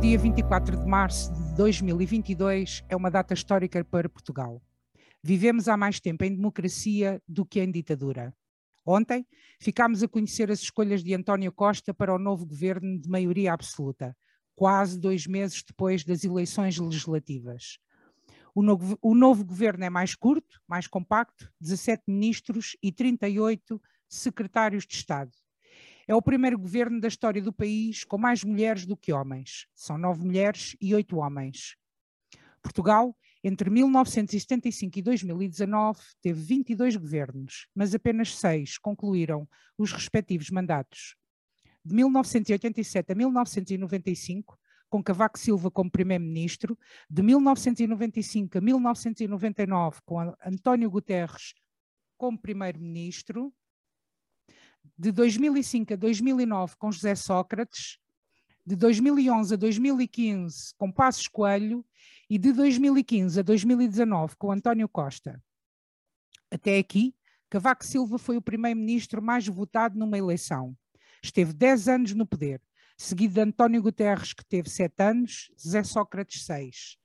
dia 0.00 0.16
24 0.16 0.78
de 0.78 0.86
março 0.86 1.30
de 1.30 1.56
2022 1.56 2.82
é 2.88 2.96
uma 2.96 3.10
data 3.10 3.34
histórica 3.34 3.84
para 3.84 4.08
Portugal. 4.08 4.62
Vivemos 5.22 5.68
há 5.68 5.76
mais 5.76 6.00
tempo 6.00 6.24
em 6.24 6.34
democracia 6.34 7.22
do 7.28 7.44
que 7.44 7.60
em 7.60 7.70
ditadura. 7.70 8.34
Ontem 8.84 9.26
ficámos 9.60 10.02
a 10.02 10.08
conhecer 10.08 10.50
as 10.50 10.60
escolhas 10.60 11.04
de 11.04 11.14
António 11.14 11.52
Costa 11.52 11.92
para 11.92 12.14
o 12.14 12.18
novo 12.18 12.46
governo 12.46 12.98
de 12.98 13.10
maioria 13.10 13.52
absoluta, 13.52 14.16
quase 14.56 14.98
dois 14.98 15.26
meses 15.26 15.62
depois 15.62 16.02
das 16.02 16.24
eleições 16.24 16.78
legislativas. 16.78 17.78
O 18.54 18.62
novo, 18.62 18.98
o 19.02 19.14
novo 19.14 19.44
governo 19.44 19.84
é 19.84 19.90
mais 19.90 20.14
curto, 20.14 20.62
mais 20.66 20.86
compacto, 20.86 21.52
17 21.60 22.04
ministros 22.08 22.74
e 22.82 22.90
38 22.90 23.78
secretários 24.08 24.86
de 24.86 24.94
Estado. 24.94 25.32
É 26.10 26.14
o 26.16 26.20
primeiro 26.20 26.58
governo 26.58 27.00
da 27.00 27.06
história 27.06 27.40
do 27.40 27.52
país 27.52 28.02
com 28.02 28.18
mais 28.18 28.42
mulheres 28.42 28.84
do 28.84 28.96
que 28.96 29.12
homens. 29.12 29.68
São 29.76 29.96
nove 29.96 30.24
mulheres 30.24 30.76
e 30.80 30.92
oito 30.92 31.18
homens. 31.18 31.76
Portugal, 32.60 33.16
entre 33.44 33.70
1975 33.70 34.98
e 34.98 35.02
2019, 35.02 36.00
teve 36.20 36.42
22 36.42 36.96
governos, 36.96 37.68
mas 37.72 37.94
apenas 37.94 38.36
seis 38.36 38.76
concluíram 38.76 39.48
os 39.78 39.92
respectivos 39.92 40.50
mandatos. 40.50 41.14
De 41.84 41.94
1987 41.94 43.12
a 43.12 43.14
1995, 43.14 44.58
com 44.88 45.04
Cavaco 45.04 45.38
Silva 45.38 45.70
como 45.70 45.92
primeiro-ministro, 45.92 46.76
de 47.08 47.22
1995 47.22 48.58
a 48.58 48.60
1999, 48.60 50.00
com 50.04 50.18
António 50.44 50.90
Guterres 50.90 51.54
como 52.18 52.36
primeiro-ministro, 52.36 53.54
de 54.98 55.10
2005 55.12 55.94
a 55.94 55.96
2009 55.96 56.76
com 56.76 56.92
José 56.92 57.14
Sócrates, 57.14 57.98
de 58.66 58.76
2011 58.76 59.54
a 59.54 59.56
2015 59.56 60.74
com 60.76 60.92
Passos 60.92 61.26
Coelho 61.26 61.84
e 62.28 62.38
de 62.38 62.52
2015 62.52 63.40
a 63.40 63.42
2019 63.42 64.36
com 64.36 64.52
António 64.52 64.88
Costa. 64.88 65.42
Até 66.50 66.78
aqui, 66.78 67.14
Cavaco 67.48 67.84
Silva 67.84 68.18
foi 68.18 68.36
o 68.36 68.42
primeiro-ministro 68.42 69.20
mais 69.20 69.46
votado 69.46 69.98
numa 69.98 70.18
eleição. 70.18 70.76
Esteve 71.22 71.52
10 71.52 71.88
anos 71.88 72.14
no 72.14 72.26
poder, 72.26 72.62
seguido 72.96 73.34
de 73.34 73.40
António 73.40 73.82
Guterres, 73.82 74.32
que 74.32 74.44
teve 74.44 74.70
7 74.70 74.94
anos, 75.02 75.50
José 75.56 75.82
Sócrates 75.82 76.44
6. 76.44 76.99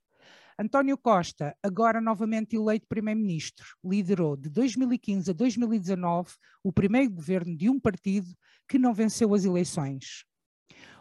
António 0.58 0.96
Costa, 0.96 1.54
agora 1.62 2.00
novamente 2.00 2.56
eleito 2.56 2.86
primeiro-ministro, 2.88 3.66
liderou 3.84 4.38
de 4.38 4.48
2015 4.48 5.30
a 5.30 5.34
2019 5.34 6.32
o 6.64 6.72
primeiro 6.72 7.10
governo 7.10 7.54
de 7.54 7.68
um 7.68 7.78
partido 7.78 8.34
que 8.66 8.78
não 8.78 8.94
venceu 8.94 9.34
as 9.34 9.44
eleições. 9.44 10.24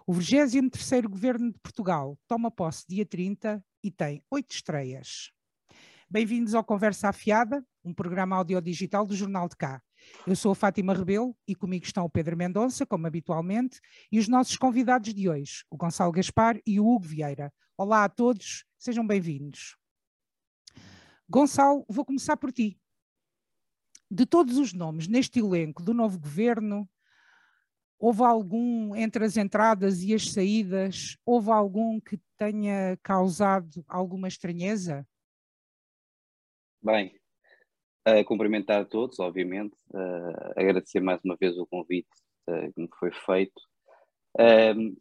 O 0.06 0.12
23º 0.14 1.08
governo 1.08 1.54
de 1.54 1.60
Portugal 1.60 2.20
toma 2.28 2.52
posse 2.52 2.84
dia 2.86 3.06
30 3.06 3.64
e 3.82 3.90
tem 3.90 4.22
oito 4.30 4.54
estreias. 4.54 5.32
Bem-vindos 6.10 6.54
ao 6.54 6.62
Conversa 6.62 7.08
Afiada, 7.08 7.66
um 7.82 7.94
programa 7.94 8.36
audiodigital 8.36 9.06
do 9.06 9.16
Jornal 9.16 9.48
de 9.48 9.56
Cá. 9.56 9.82
Eu 10.28 10.36
sou 10.36 10.52
a 10.52 10.56
Fátima 10.56 10.94
Rebelo 10.94 11.34
e 11.48 11.56
comigo 11.56 11.86
estão 11.86 12.04
o 12.04 12.10
Pedro 12.10 12.36
Mendonça, 12.36 12.86
como 12.86 13.08
habitualmente, 13.08 13.80
e 14.12 14.20
os 14.20 14.28
nossos 14.28 14.58
convidados 14.58 15.14
de 15.14 15.30
hoje, 15.30 15.64
o 15.72 15.78
Gonçalo 15.78 16.12
Gaspar 16.12 16.60
e 16.68 16.78
o 16.78 16.86
Hugo 16.86 17.06
Vieira. 17.06 17.54
Olá 17.78 18.06
a 18.06 18.10
todos 18.10 18.66
Sejam 18.86 19.06
bem-vindos. 19.06 19.76
Gonçalo, 21.28 21.84
vou 21.90 22.06
começar 22.06 22.38
por 22.38 22.52
ti. 22.52 22.80
De 24.12 24.28
todos 24.28 24.60
os 24.60 24.74
nomes 24.74 25.08
neste 25.08 25.40
elenco 25.40 25.82
do 25.82 25.92
novo 25.92 26.20
governo, 26.20 26.88
houve 27.98 28.22
algum 28.22 28.96
entre 28.96 29.26
as 29.26 29.36
entradas 29.38 30.04
e 30.04 30.14
as 30.14 30.32
saídas, 30.32 31.18
houve 31.26 31.50
algum 31.50 32.00
que 32.00 32.22
tenha 32.38 32.96
causado 33.02 33.84
alguma 33.88 34.28
estranheza? 34.28 35.04
Bem, 36.80 37.20
uh, 38.08 38.24
cumprimentar 38.24 38.84
a 38.84 38.86
todos, 38.86 39.20
obviamente, 39.20 39.76
agradecer 40.56 41.00
mais 41.00 41.20
uma 41.26 41.36
vez 41.36 41.58
o 41.58 41.66
convite 41.66 42.08
uh, 42.48 42.72
que 42.72 42.82
me 42.82 42.90
foi 43.00 43.12
feito. 43.26 43.60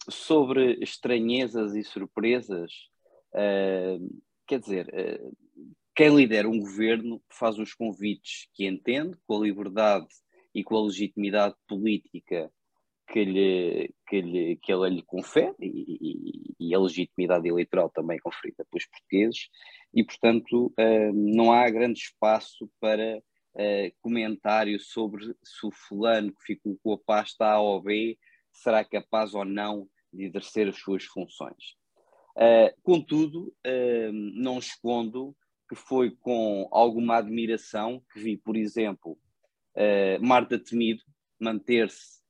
Sobre 0.09 0.79
estranhezas 0.81 1.75
e 1.75 1.83
surpresas, 1.83 2.71
Uh, 3.35 4.23
quer 4.47 4.61
dizer, 4.61 4.87
uh, 4.89 5.37
quem 5.95 6.15
lidera 6.15 6.49
um 6.49 6.61
governo 6.61 7.21
faz 7.29 7.59
os 7.59 7.75
convites 7.75 8.49
que 8.55 8.65
entende, 8.65 9.19
com 9.27 9.37
a 9.37 9.45
liberdade 9.45 10.07
e 10.55 10.63
com 10.63 10.77
a 10.77 10.85
legitimidade 10.85 11.57
política 11.67 12.51
que, 13.09 13.25
lhe, 13.25 13.93
que, 14.07 14.21
lhe, 14.21 14.57
que 14.57 14.73
ele 14.73 14.89
lhe 14.89 15.03
confere 15.03 15.55
e, 15.61 16.55
e, 16.61 16.75
a 16.75 16.79
legitimidade 16.79 17.49
eleitoral 17.49 17.91
também 17.91 18.19
conferida 18.19 18.65
pelos 18.71 18.87
portugueses, 18.87 19.49
e 19.93 20.05
portanto 20.05 20.73
uh, 20.79 21.13
não 21.13 21.53
há 21.53 21.69
grande 21.69 21.99
espaço 21.99 22.71
para 22.81 23.19
uh, 23.19 23.93
comentário 24.01 24.79
sobre 24.79 25.27
se 25.43 25.67
o 25.67 25.73
fulano 25.73 26.33
que 26.33 26.55
ficou 26.55 26.79
com 26.83 26.93
a 26.93 26.99
pasta 26.99 27.47
A 27.47 27.61
ou 27.61 27.83
B 27.83 28.17
será 28.55 28.85
capaz 28.85 29.35
ou 29.35 29.45
não 29.45 29.89
de 30.13 30.25
exercer 30.25 30.69
as 30.69 30.79
suas 30.79 31.05
funções. 31.05 31.75
Uh, 32.37 32.75
contudo, 32.83 33.55
uh, 33.67 34.13
não 34.13 34.59
escondo 34.59 35.37
que 35.69 35.75
foi 35.75 36.11
com 36.11 36.69
alguma 36.73 37.17
admiração 37.17 38.03
que 38.13 38.21
vi, 38.21 38.37
por 38.37 38.57
exemplo, 38.57 39.19
uh, 39.77 40.25
Marta 40.25 40.59
Temido 40.59 41.03
manter-se 41.39 42.23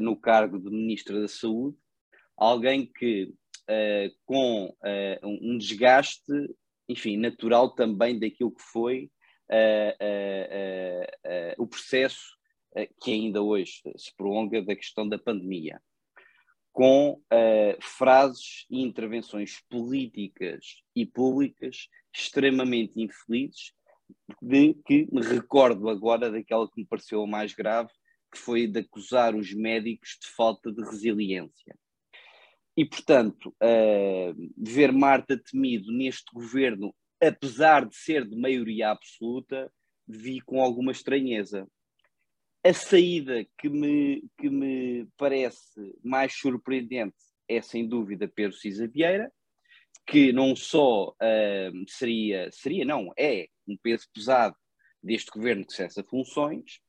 no 0.00 0.16
cargo 0.16 0.58
de 0.58 0.70
Ministra 0.70 1.20
da 1.20 1.28
Saúde, 1.28 1.76
alguém 2.34 2.90
que, 2.90 3.30
com 4.24 4.74
um 5.22 5.58
desgaste, 5.58 6.32
enfim, 6.88 7.18
natural 7.18 7.74
também 7.74 8.18
daquilo 8.18 8.54
que 8.54 8.62
foi 8.62 9.10
o 11.58 11.66
processo 11.66 12.35
que 13.00 13.12
ainda 13.12 13.42
hoje 13.42 13.80
se 13.96 14.14
prolonga 14.16 14.62
da 14.62 14.76
questão 14.76 15.08
da 15.08 15.18
pandemia 15.18 15.80
com 16.76 17.12
uh, 17.12 17.80
frases 17.80 18.66
e 18.68 18.82
intervenções 18.82 19.62
políticas 19.70 20.82
e 20.94 21.06
públicas 21.06 21.88
extremamente 22.14 23.00
infelizes, 23.00 23.72
de 24.42 24.74
que 24.86 25.08
me 25.10 25.22
recordo 25.22 25.88
agora 25.88 26.30
daquela 26.30 26.68
que 26.68 26.82
me 26.82 26.86
pareceu 26.86 27.22
a 27.22 27.26
mais 27.26 27.54
grave, 27.54 27.88
que 28.30 28.38
foi 28.38 28.66
de 28.66 28.80
acusar 28.80 29.34
os 29.34 29.54
médicos 29.54 30.18
de 30.20 30.28
falta 30.28 30.70
de 30.70 30.82
resiliência. 30.82 31.74
E, 32.76 32.84
portanto, 32.84 33.56
uh, 33.62 34.52
ver 34.58 34.92
Marta 34.92 35.40
Temido 35.50 35.90
neste 35.90 36.30
governo, 36.30 36.94
apesar 37.18 37.86
de 37.86 37.96
ser 37.96 38.28
de 38.28 38.36
maioria 38.36 38.90
absoluta, 38.90 39.72
vi 40.06 40.42
com 40.42 40.60
alguma 40.60 40.92
estranheza. 40.92 41.66
A 42.66 42.74
saída 42.74 43.46
que 43.56 43.68
me, 43.68 44.28
que 44.36 44.50
me 44.50 45.06
parece 45.16 45.96
mais 46.02 46.32
surpreendente 46.32 47.14
é, 47.48 47.62
sem 47.62 47.86
dúvida, 47.86 48.26
Pedro 48.26 48.56
Cisa 48.56 48.88
Vieira, 48.88 49.30
que 50.04 50.32
não 50.32 50.56
só 50.56 51.10
uh, 51.10 51.84
seria, 51.86 52.50
seria, 52.50 52.84
não, 52.84 53.12
é 53.16 53.46
um 53.68 53.76
peso 53.76 54.08
pesado 54.12 54.56
deste 55.00 55.30
governo 55.30 55.64
que 55.64 55.74
cessa 55.74 56.02
funções, 56.02 56.80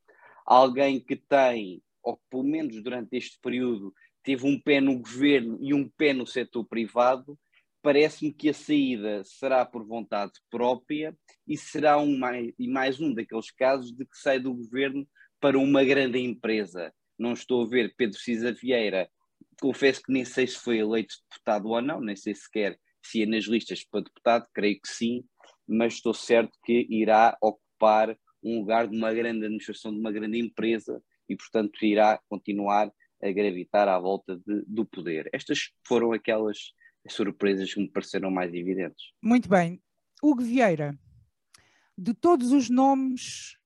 alguém 0.47 0.99
que 0.99 1.15
tem, 1.15 1.79
ou 2.01 2.19
pelo 2.27 2.43
menos 2.43 2.81
durante 2.81 3.15
este 3.15 3.37
período, 3.39 3.93
teve 4.23 4.47
um 4.47 4.59
pé 4.59 4.81
no 4.81 4.97
governo 4.97 5.59
e 5.61 5.75
um 5.75 5.87
pé 5.87 6.11
no 6.11 6.25
setor 6.25 6.65
privado, 6.65 7.37
parece-me 7.83 8.33
que 8.33 8.49
a 8.49 8.53
saída 8.53 9.23
será 9.23 9.63
por 9.63 9.85
vontade 9.85 10.33
própria 10.49 11.15
e 11.47 11.55
será 11.55 11.99
um 11.99 12.17
mais, 12.17 12.51
e 12.57 12.67
mais 12.67 12.99
um 12.99 13.13
daqueles 13.13 13.51
casos 13.51 13.91
de 13.95 14.05
que 14.05 14.17
sai 14.17 14.39
do 14.39 14.55
governo 14.55 15.07
para 15.39 15.57
uma 15.57 15.83
grande 15.83 16.19
empresa. 16.19 16.93
Não 17.17 17.33
estou 17.33 17.63
a 17.63 17.67
ver 17.67 17.93
Pedro 17.97 18.17
Cisa 18.17 18.51
Vieira, 18.53 19.09
confesso 19.59 20.01
que 20.01 20.11
nem 20.11 20.23
sei 20.23 20.47
se 20.47 20.57
foi 20.57 20.79
eleito 20.79 21.15
deputado 21.29 21.67
ou 21.67 21.81
não, 21.81 21.99
nem 21.99 22.15
sei 22.15 22.35
sequer 22.35 22.79
se 23.03 23.19
ia 23.19 23.25
nas 23.25 23.45
listas 23.45 23.83
para 23.83 24.01
deputado, 24.01 24.47
creio 24.53 24.79
que 24.81 24.89
sim, 24.89 25.23
mas 25.67 25.93
estou 25.93 26.13
certo 26.13 26.57
que 26.63 26.85
irá 26.89 27.37
ocupar 27.41 28.17
um 28.43 28.59
lugar 28.59 28.87
de 28.87 28.97
uma 28.97 29.13
grande 29.13 29.45
administração, 29.45 29.93
de 29.93 29.99
uma 29.99 30.11
grande 30.11 30.39
empresa 30.39 31.01
e, 31.27 31.35
portanto, 31.35 31.83
irá 31.83 32.19
continuar 32.29 32.91
a 33.21 33.31
gravitar 33.31 33.87
à 33.87 33.97
volta 33.99 34.35
de, 34.35 34.63
do 34.67 34.85
poder. 34.85 35.29
Estas 35.33 35.71
foram 35.85 36.11
aquelas 36.11 36.73
surpresas 37.09 37.73
que 37.73 37.79
me 37.79 37.89
pareceram 37.89 38.29
mais 38.29 38.53
evidentes. 38.53 39.11
Muito 39.21 39.49
bem. 39.49 39.81
Hugo 40.21 40.43
Vieira, 40.43 40.97
de 41.97 42.13
todos 42.13 42.51
os 42.51 42.69
nomes 42.69 43.56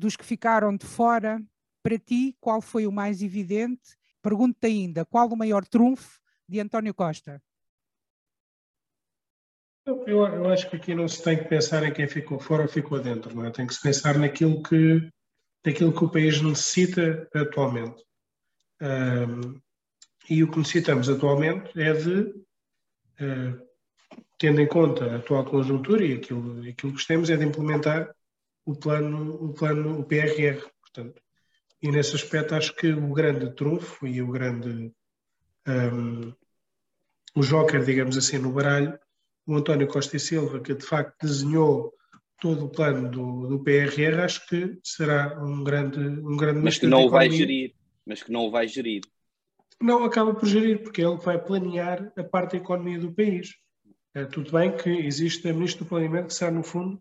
dos 0.00 0.16
que 0.16 0.24
ficaram 0.24 0.74
de 0.74 0.86
fora, 0.86 1.40
para 1.82 1.98
ti, 1.98 2.36
qual 2.40 2.60
foi 2.60 2.86
o 2.86 2.92
mais 2.92 3.22
evidente? 3.22 3.96
Pergunto-te 4.22 4.66
ainda, 4.66 5.04
qual 5.04 5.28
o 5.28 5.36
maior 5.36 5.64
trunfo 5.66 6.18
de 6.48 6.58
António 6.58 6.94
Costa? 6.94 7.40
Eu, 9.86 10.06
eu, 10.06 10.50
acho 10.50 10.68
que 10.68 10.76
aqui 10.76 10.94
não 10.94 11.08
se 11.08 11.22
tem 11.22 11.38
que 11.38 11.44
pensar 11.44 11.82
em 11.84 11.92
quem 11.92 12.06
ficou 12.06 12.38
fora 12.38 12.62
ou 12.62 12.68
ficou 12.68 13.00
dentro, 13.00 13.34
não 13.34 13.44
é? 13.44 13.50
Tem 13.50 13.66
que 13.66 13.74
se 13.74 13.80
pensar 13.80 14.18
naquilo 14.18 14.62
que, 14.62 15.10
naquilo 15.64 15.92
que 15.92 16.04
o 16.04 16.10
país 16.10 16.40
necessita 16.40 17.28
atualmente. 17.34 18.02
Um, 18.80 19.60
e 20.28 20.44
o 20.44 20.50
que 20.50 20.58
necessitamos 20.58 21.08
atualmente 21.08 21.78
é 21.80 21.92
de 21.92 22.20
uh, 22.20 23.70
tendo 24.38 24.60
em 24.60 24.68
conta 24.68 25.04
a 25.04 25.16
atual 25.16 25.44
conjuntura 25.44 26.04
e 26.04 26.14
aquilo, 26.14 26.60
aquilo 26.68 26.94
que 26.94 27.06
temos 27.06 27.28
é 27.30 27.36
de 27.36 27.44
implementar 27.44 28.14
o 28.64 28.74
plano, 28.74 29.34
o 29.34 29.52
plano, 29.52 30.00
o 30.00 30.04
PRR, 30.04 30.60
portanto. 30.80 31.22
E 31.82 31.90
nesse 31.90 32.14
aspecto 32.14 32.54
acho 32.54 32.74
que 32.76 32.92
o 32.92 33.12
grande 33.12 33.54
trunfo 33.54 34.06
e 34.06 34.20
o 34.20 34.30
grande 34.30 34.92
um, 35.66 36.32
o 37.34 37.40
joker, 37.42 37.84
digamos 37.84 38.16
assim, 38.16 38.38
no 38.38 38.52
baralho, 38.52 38.98
o 39.46 39.54
António 39.54 39.86
Costa 39.86 40.16
e 40.16 40.20
Silva, 40.20 40.60
que 40.60 40.74
de 40.74 40.84
facto 40.84 41.26
desenhou 41.26 41.94
todo 42.40 42.66
o 42.66 42.70
plano 42.70 43.10
do, 43.10 43.46
do 43.46 43.62
PRR, 43.62 44.20
acho 44.24 44.46
que 44.46 44.78
será 44.82 45.38
um 45.42 45.62
grande, 45.62 45.98
um 45.98 46.36
grande 46.36 46.60
Mas 46.60 46.78
que 46.78 46.86
não 46.86 47.06
o 47.06 47.10
vai 47.10 47.30
gerir. 47.30 47.74
Mas 48.06 48.22
que 48.22 48.32
não 48.32 48.46
o 48.46 48.50
vai 48.50 48.66
gerir. 48.66 49.02
Não, 49.80 50.04
acaba 50.04 50.34
por 50.34 50.46
gerir, 50.46 50.82
porque 50.82 51.02
é 51.02 51.06
ele 51.06 51.16
vai 51.16 51.42
planear 51.42 52.12
a 52.16 52.24
parte 52.24 52.52
da 52.52 52.58
economia 52.58 52.98
do 52.98 53.12
país. 53.12 53.54
É, 54.14 54.24
tudo 54.24 54.50
bem 54.50 54.76
que 54.76 54.90
existe 54.90 55.48
a 55.48 55.52
Ministra 55.52 55.84
do 55.84 55.88
Planeamento, 55.88 56.28
que 56.28 56.34
será, 56.34 56.50
no 56.50 56.62
fundo, 56.62 57.00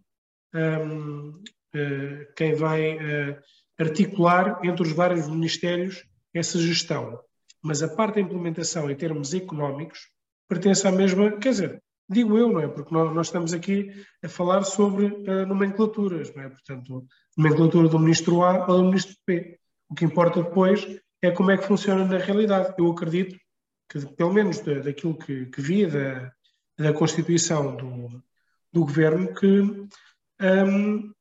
um, 0.54 1.42
eh, 1.74 2.28
quem 2.36 2.56
vai 2.56 2.96
uh, 2.96 3.38
articular 3.78 4.60
entre 4.64 4.82
os 4.82 4.92
vários 4.92 5.28
ministérios 5.28 6.04
essa 6.34 6.58
gestão. 6.58 7.20
Mas 7.62 7.84
a 7.84 7.88
parte 7.88 8.16
da 8.16 8.22
implementação, 8.22 8.90
em 8.90 8.96
termos 8.96 9.34
económicos, 9.34 10.00
pertence 10.48 10.88
à 10.88 10.92
mesma, 10.92 11.38
quer 11.38 11.50
dizer, 11.50 11.84
digo 12.10 12.38
eu, 12.38 12.50
não 12.50 12.60
é? 12.60 12.68
Porque 12.68 12.94
nós, 12.94 13.28
estamos 13.28 13.54
aqui 13.54 13.92
a 14.24 14.30
falar 14.30 14.64
sobre 14.64 15.06
uh, 15.06 15.46
nomenclaturas, 15.46 16.34
não 16.34 16.44
é? 16.44 16.50
Portanto, 16.50 17.06
nomenclatura 17.38 17.88
do 17.88 18.00
ministro 18.00 18.44
A 18.44 18.66
ou 18.68 18.78
do 18.78 18.86
ministro 18.86 19.16
P. 19.26 19.60
O 19.90 19.94
que 19.94 20.06
importa 20.06 20.42
depois 20.42 20.88
é 21.22 21.30
como 21.30 21.52
é 21.52 21.58
que 21.58 21.68
funciona 21.68 22.04
na 22.06 22.18
realidade. 22.18 22.74
Eu 22.78 22.90
acredito 22.92 23.38
que, 23.88 24.00
pelo 24.16 24.34
menos 24.34 24.60
da, 24.60 24.80
daquilo 24.80 25.18
que, 25.18 25.46
que 25.48 25.62
vi 25.62 25.86
da, 25.86 26.32
da 26.78 26.94
Constituição 26.94 27.76
do, 27.76 28.24
do 28.72 28.82
Governo, 28.82 29.34
que 29.36 29.88
um, 30.42 31.12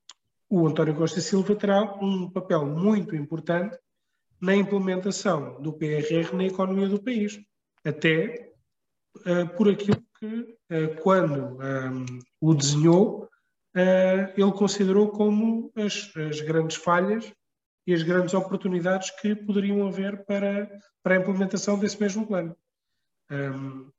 o 0.48 0.66
António 0.66 0.94
Costa 0.94 1.20
Silva 1.20 1.54
terá 1.54 1.82
um 2.00 2.30
papel 2.30 2.64
muito 2.64 3.14
importante 3.14 3.76
na 4.40 4.54
implementação 4.54 5.60
do 5.60 5.72
PRR 5.72 6.34
na 6.34 6.44
economia 6.44 6.88
do 6.88 7.02
país. 7.02 7.38
Até 7.84 8.52
uh, 9.16 9.48
por 9.56 9.68
aquilo 9.68 10.02
que, 10.18 10.26
uh, 10.26 11.02
quando 11.02 11.58
um, 11.58 12.06
o 12.40 12.54
desenhou, 12.54 13.24
uh, 13.76 14.32
ele 14.36 14.52
considerou 14.52 15.08
como 15.08 15.70
as, 15.74 16.12
as, 16.16 16.40
grandes 16.40 16.76
falhas 16.76 17.32
e 17.86 17.92
as 17.92 18.02
grandes 18.02 18.34
oportunidades 18.34 19.10
que 19.10 19.34
poderiam 19.34 19.86
haver 19.86 20.24
para, 20.24 20.70
para 21.02 21.16
a 21.16 21.18
implementação 21.18 21.78
desse 21.78 22.00
mesmo 22.00 22.26
plano. 22.26 22.56
Um, 23.30 23.90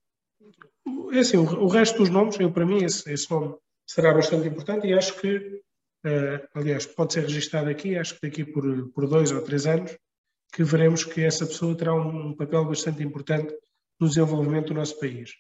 é 1.12 1.20
assim, 1.20 1.38
o, 1.38 1.44
o, 1.44 1.68
resto 1.68 1.98
dos 1.98 2.10
nomes, 2.10 2.40
eu, 2.40 2.52
para 2.52 2.66
mim, 2.66 2.84
esse, 2.84 3.12
esse 3.12 3.30
nome 3.30 3.56
será 3.90 4.14
bastante 4.14 4.48
importante 4.48 4.86
e 4.86 4.94
acho 4.94 5.20
que, 5.20 5.62
aliás, 6.54 6.86
pode 6.86 7.14
ser 7.14 7.22
registado 7.22 7.70
aqui, 7.70 7.98
acho 7.98 8.14
que 8.14 8.28
daqui 8.28 8.46
por, 8.46 8.92
por 8.92 9.08
dois 9.08 9.32
ou 9.32 9.42
três 9.42 9.66
anos, 9.66 9.98
que 10.54 10.64
veremos 10.64 11.04
que 11.04 11.22
essa 11.22 11.46
pessoa 11.48 11.76
terá 11.76 11.96
um, 11.96 12.36
papel 12.36 12.66
bastante 12.66 13.02
importante 13.02 13.52
no 14.00 14.08
desenvolvimento 14.08 14.68
do 14.68 14.76
nosso 14.76 15.00
país. 15.00 15.32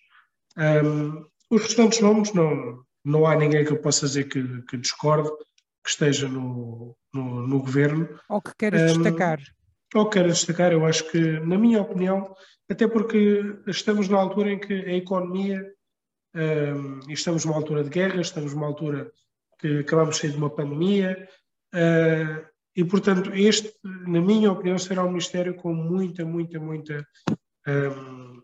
Um, 0.57 1.27
os 1.51 1.61
restantes 1.61 1.99
nomes, 1.99 2.33
não, 2.33 2.83
não 3.05 3.27
há 3.27 3.35
ninguém 3.35 3.63
que 3.63 3.71
eu 3.71 3.81
possa 3.81 4.07
dizer 4.07 4.23
que, 4.23 4.43
que 4.63 4.77
discorde, 4.77 5.29
que 5.83 5.89
esteja 5.89 6.27
no, 6.27 6.97
no, 7.13 7.47
no 7.47 7.59
governo. 7.59 8.09
Ou 8.29 8.41
que 8.41 8.51
queiras 8.57 8.97
um, 8.97 9.03
destacar. 9.03 9.39
Ou 9.93 10.05
que 10.09 10.13
queiras 10.13 10.37
destacar, 10.37 10.71
eu 10.71 10.85
acho 10.87 11.09
que, 11.11 11.39
na 11.41 11.57
minha 11.57 11.81
opinião, 11.81 12.35
até 12.67 12.87
porque 12.87 13.43
estamos 13.67 14.09
na 14.09 14.17
altura 14.17 14.53
em 14.53 14.59
que 14.59 14.73
a 14.73 14.93
economia, 14.93 15.63
um, 16.35 16.99
e 17.09 17.13
estamos 17.13 17.45
numa 17.45 17.57
altura 17.57 17.83
de 17.83 17.89
guerra, 17.89 18.21
estamos 18.21 18.53
numa 18.53 18.67
altura 18.67 19.11
que 19.59 19.79
acabamos 19.79 20.15
de 20.15 20.21
sair 20.21 20.31
de 20.31 20.37
uma 20.37 20.49
pandemia, 20.49 21.27
uh, 21.73 22.49
e 22.75 22.85
portanto, 22.85 23.31
este, 23.33 23.73
na 23.83 24.21
minha 24.21 24.51
opinião, 24.51 24.77
será 24.77 25.03
um 25.03 25.09
Ministério 25.09 25.55
com 25.55 25.73
muita, 25.73 26.23
muita, 26.23 26.59
muita 26.59 27.05
um, 27.67 28.37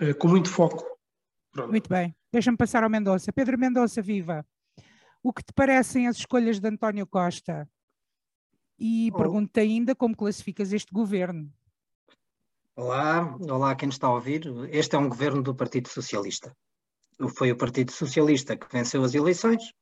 uh, 0.00 0.14
com 0.18 0.28
muito 0.28 0.48
foco. 0.48 0.84
Pronto. 1.52 1.70
Muito 1.70 1.88
bem. 1.88 2.14
Deixa-me 2.32 2.56
passar 2.56 2.82
ao 2.82 2.90
Mendonça. 2.90 3.32
Pedro 3.32 3.58
Mendonça, 3.58 4.02
viva. 4.02 4.44
O 5.22 5.32
que 5.32 5.42
te 5.42 5.52
parecem 5.52 6.08
as 6.08 6.16
escolhas 6.16 6.58
de 6.58 6.68
António 6.68 7.06
Costa? 7.06 7.68
E 8.78 9.10
oh. 9.12 9.16
pergunto 9.16 9.58
ainda 9.60 9.94
como 9.94 10.16
classificas 10.16 10.72
este 10.72 10.92
governo. 10.92 11.52
Olá, 12.76 13.36
olá 13.48 13.76
quem 13.76 13.88
está 13.88 14.08
a 14.08 14.14
ouvir. 14.14 14.42
Este 14.68 14.96
é 14.96 14.98
um 14.98 15.08
governo 15.08 15.40
do 15.40 15.54
Partido 15.54 15.88
Socialista. 15.88 16.52
Foi 17.36 17.52
o 17.52 17.56
Partido 17.56 17.92
Socialista 17.92 18.56
que 18.56 18.66
venceu 18.68 19.04
as 19.04 19.14
eleições, 19.14 19.72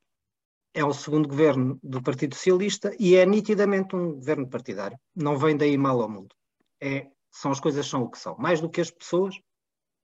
é 0.74 0.84
o 0.84 0.92
segundo 0.92 1.26
governo 1.26 1.80
do 1.82 2.02
Partido 2.02 2.34
Socialista 2.34 2.94
e 2.98 3.16
é 3.16 3.24
nitidamente 3.24 3.96
um 3.96 4.12
governo 4.12 4.46
partidário. 4.46 4.98
Não 5.16 5.38
vem 5.38 5.56
daí 5.56 5.78
mal 5.78 6.02
ao 6.02 6.08
mundo. 6.10 6.36
É, 6.82 7.10
são 7.30 7.50
as 7.50 7.60
coisas 7.60 7.86
são 7.86 8.02
o 8.02 8.10
que 8.10 8.18
são. 8.18 8.36
Mais 8.36 8.60
do 8.60 8.68
que 8.68 8.82
as 8.82 8.90
pessoas, 8.90 9.40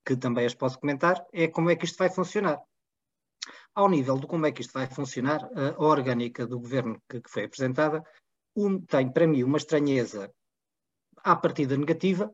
que 0.03 0.17
também 0.17 0.47
as 0.47 0.55
posso 0.55 0.81
comentar, 0.81 1.23
é 1.31 1.47
como 1.47 1.69
é 1.69 1.77
que 1.77 1.85
isto 1.85 1.99
vai 1.99 2.09
funcionar. 2.09 2.59
Ao 3.75 3.91
nível 3.91 4.19
de 4.19 4.27
como 4.27 4.47
é 4.47 4.51
que 4.51 4.63
isto 4.63 4.73
vai 4.73 4.87
funcionar, 4.87 5.47
a 5.55 5.85
orgânica 5.85 6.47
do 6.47 6.59
governo 6.59 6.99
que, 7.07 7.21
que 7.21 7.31
foi 7.31 7.45
apresentada 7.45 8.03
um, 8.57 8.81
tem 8.81 9.13
para 9.13 9.27
mim 9.27 9.43
uma 9.43 9.59
estranheza 9.59 10.33
à 11.23 11.37
partida 11.37 11.77
negativa 11.77 12.33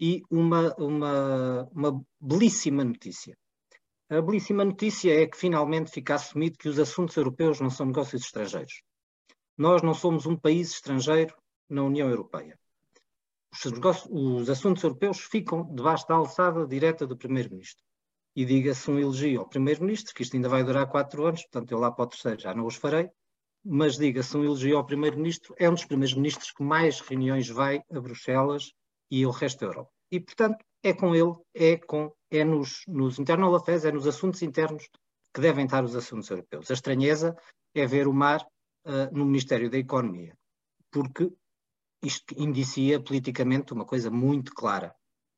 e 0.00 0.22
uma, 0.30 0.74
uma, 0.76 1.68
uma 1.72 2.04
belíssima 2.20 2.84
notícia. 2.84 3.36
A 4.08 4.20
belíssima 4.20 4.64
notícia 4.64 5.22
é 5.22 5.26
que 5.26 5.36
finalmente 5.36 5.90
fica 5.90 6.14
assumido 6.14 6.58
que 6.58 6.68
os 6.68 6.78
assuntos 6.78 7.16
europeus 7.16 7.60
não 7.60 7.70
são 7.70 7.86
negócios 7.86 8.22
estrangeiros. 8.22 8.82
Nós 9.56 9.82
não 9.82 9.94
somos 9.94 10.26
um 10.26 10.36
país 10.36 10.70
estrangeiro 10.72 11.34
na 11.68 11.82
União 11.82 12.08
Europeia 12.08 12.58
os, 13.64 13.72
negócios, 13.72 14.08
os 14.10 14.50
assuntos 14.50 14.82
europeus 14.82 15.20
ficam 15.20 15.64
debaixo 15.74 16.06
da 16.08 16.16
alçada 16.16 16.66
direta 16.66 17.06
do 17.06 17.16
Primeiro-Ministro. 17.16 17.82
E 18.34 18.44
diga-se 18.44 18.90
um 18.90 18.98
elogio 18.98 19.40
ao 19.40 19.48
Primeiro-Ministro, 19.48 20.12
que 20.12 20.22
isto 20.22 20.34
ainda 20.34 20.48
vai 20.48 20.64
durar 20.64 20.88
quatro 20.88 21.24
anos, 21.24 21.42
portanto 21.42 21.70
eu 21.70 21.78
lá 21.78 21.92
para 21.92 22.04
o 22.04 22.08
terceiro 22.08 22.40
já 22.40 22.52
não 22.52 22.66
os 22.66 22.74
farei, 22.74 23.08
mas 23.64 23.96
diga-se 23.96 24.36
um 24.36 24.44
elogio 24.44 24.76
ao 24.76 24.84
Primeiro-Ministro, 24.84 25.54
é 25.56 25.70
um 25.70 25.74
dos 25.74 25.84
primeiros 25.84 26.14
ministros 26.14 26.50
que 26.50 26.62
mais 26.62 27.00
reuniões 27.00 27.48
vai 27.48 27.80
a 27.92 28.00
Bruxelas 28.00 28.72
e 29.14 29.24
o 29.24 29.30
resto 29.30 29.60
da 29.60 29.66
Europa. 29.66 29.92
E, 30.10 30.18
portanto, 30.18 30.64
é 30.82 30.92
com 30.92 31.14
ele, 31.14 31.34
é, 31.54 31.76
com, 31.76 32.12
é 32.30 32.42
nos, 32.44 32.82
nos 32.88 33.18
internal 33.20 33.54
affairs, 33.54 33.84
é 33.84 33.92
nos 33.92 34.08
assuntos 34.08 34.42
internos 34.42 34.88
que 35.32 35.40
devem 35.40 35.66
estar 35.66 35.84
os 35.84 35.94
assuntos 35.94 36.28
europeus. 36.30 36.68
A 36.68 36.74
estranheza 36.74 37.36
é 37.74 37.86
ver 37.86 38.08
o 38.08 38.12
mar 38.12 38.40
uh, 38.42 39.16
no 39.16 39.24
Ministério 39.24 39.70
da 39.70 39.78
Economia, 39.78 40.36
porque 40.90 41.32
isto 42.02 42.34
indicia 42.36 43.00
politicamente 43.00 43.72
uma 43.72 43.84
coisa 43.84 44.10
muito 44.10 44.52
clara. 44.52 44.92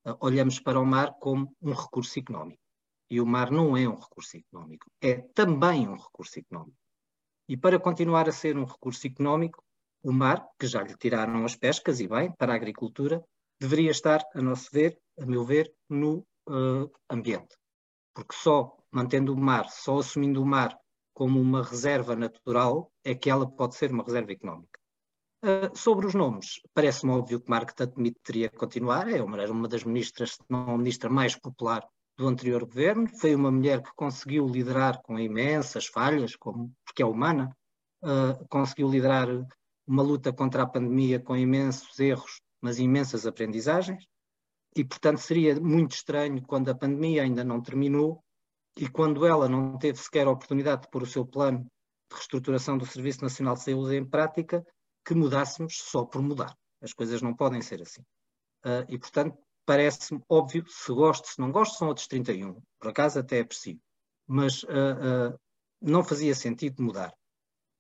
Uh, 0.07 0.17
olhamos 0.21 0.59
para 0.59 0.81
o 0.81 0.87
mar 0.87 1.15
como 1.21 1.55
um 1.61 1.73
recurso 1.73 2.19
económico. 2.19 2.63
E 3.11 3.21
o 3.21 3.27
mar 3.27 3.51
não 3.51 3.77
é 3.77 3.87
um 3.87 3.95
recurso 3.95 4.39
económico, 4.39 4.87
é 5.03 5.21
também 5.35 5.87
um 5.87 5.97
recurso 5.97 6.39
económico. 6.39 6.79
E 7.47 7.57
para 7.57 7.79
continuar 7.79 8.27
a 8.27 8.33
ser 8.33 8.57
um 8.57 8.65
recurso 8.65 9.07
económico, 9.07 9.63
o 10.03 10.13
mar, 10.13 10.45
que 10.59 10.67
já 10.67 10.83
lhe 10.83 10.97
tiraram 10.97 11.45
as 11.45 11.55
pescas 11.55 12.01
e 12.01 12.09
bem, 12.09 12.33
para 12.33 12.53
a 12.53 12.57
agricultura, 12.57 13.23
deveria 13.61 13.91
estar, 13.91 14.23
a 14.35 14.43
nosso 14.43 14.71
ver, 14.73 14.99
a 15.19 15.27
meu 15.27 15.45
ver, 15.45 15.73
no 15.89 16.27
uh, 16.49 16.91
ambiente. 17.11 17.57
Porque 18.15 18.35
só 18.35 18.77
mantendo 18.91 19.33
o 19.33 19.37
mar, 19.37 19.69
só 19.69 19.99
assumindo 19.99 20.43
o 20.43 20.47
mar 20.47 20.79
como 21.15 21.41
uma 21.41 21.63
reserva 21.63 22.15
natural, 22.15 22.93
é 23.05 23.15
que 23.15 23.31
ela 23.31 23.47
pode 23.49 23.75
ser 23.75 23.91
uma 23.91 24.05
reserva 24.05 24.33
económica. 24.33 24.79
Uh, 25.43 25.77
sobre 25.77 26.07
os 26.07 26.15
nomes, 26.15 26.61
parece-me 26.75 27.13
óbvio 27.13 27.41
que 27.41 27.51
Margaret 27.51 27.83
Atmit 27.83 28.19
teria 28.23 28.49
que 28.49 28.57
continuar, 28.57 29.09
é 29.09 29.23
uma, 29.23 29.41
era 29.41 29.53
uma 29.53 29.69
das 29.69 29.85
ministras, 29.85 30.33
se 30.33 30.41
não 30.49 30.75
a 30.75 30.79
ministra 30.79 31.09
mais 31.09 31.37
popular 31.37 31.87
do 32.17 32.27
anterior 32.27 32.65
governo, 32.65 33.07
foi 33.19 33.35
uma 33.35 33.51
mulher 33.51 33.83
que 33.83 33.91
conseguiu 33.95 34.47
liderar 34.47 35.01
com 35.03 35.19
imensas 35.19 35.87
falhas, 35.87 36.35
como, 36.35 36.73
porque 36.85 37.03
é 37.03 37.07
humana, 37.07 37.55
uh, 38.03 38.47
conseguiu 38.49 38.89
liderar 38.89 39.29
uma 39.87 40.03
luta 40.03 40.33
contra 40.33 40.63
a 40.63 40.67
pandemia 40.67 41.21
com 41.21 41.37
imensos 41.37 41.99
erros, 42.01 42.41
mas 42.61 42.79
imensas 42.79 43.27
aprendizagens, 43.27 44.07
e 44.75 44.85
portanto 44.85 45.19
seria 45.19 45.59
muito 45.61 45.93
estranho 45.93 46.43
quando 46.43 46.69
a 46.69 46.75
pandemia 46.75 47.23
ainda 47.23 47.43
não 47.43 47.63
terminou 47.63 48.23
e 48.77 48.89
quando 48.89 49.25
ela 49.25 49.49
não 49.49 49.79
teve 49.79 49.99
sequer 49.99 50.27
a 50.27 50.31
oportunidade 50.31 50.83
de 50.83 50.91
pôr 50.91 51.03
o 51.03 51.07
seu 51.07 51.27
plano 51.27 51.61
de 52.11 52.17
reestruturação 52.17 52.77
do 52.77 52.85
Serviço 52.85 53.23
Nacional 53.23 53.55
de 53.55 53.63
Saúde 53.63 53.97
em 53.97 54.05
prática, 54.05 54.65
que 55.05 55.15
mudássemos 55.15 55.79
só 55.79 56.05
por 56.05 56.21
mudar. 56.21 56.55
As 56.83 56.93
coisas 56.93 57.23
não 57.23 57.35
podem 57.35 57.63
ser 57.63 57.81
assim. 57.81 58.03
Uh, 58.65 58.85
e, 58.89 58.99
portanto, 58.99 59.39
parece-me 59.65 60.21
óbvio, 60.29 60.65
se 60.69 60.93
gosto, 60.93 61.27
se 61.27 61.39
não 61.41 61.51
gosto, 61.51 61.79
são 61.79 61.89
outros 61.89 62.07
31. 62.07 62.61
Por 62.79 62.91
acaso 62.91 63.19
até 63.19 63.41
aprecio. 63.41 63.81
Mas 64.27 64.63
uh, 64.65 65.33
uh, 65.33 65.41
não 65.81 66.05
fazia 66.05 66.35
sentido 66.35 66.83
mudar. 66.83 67.15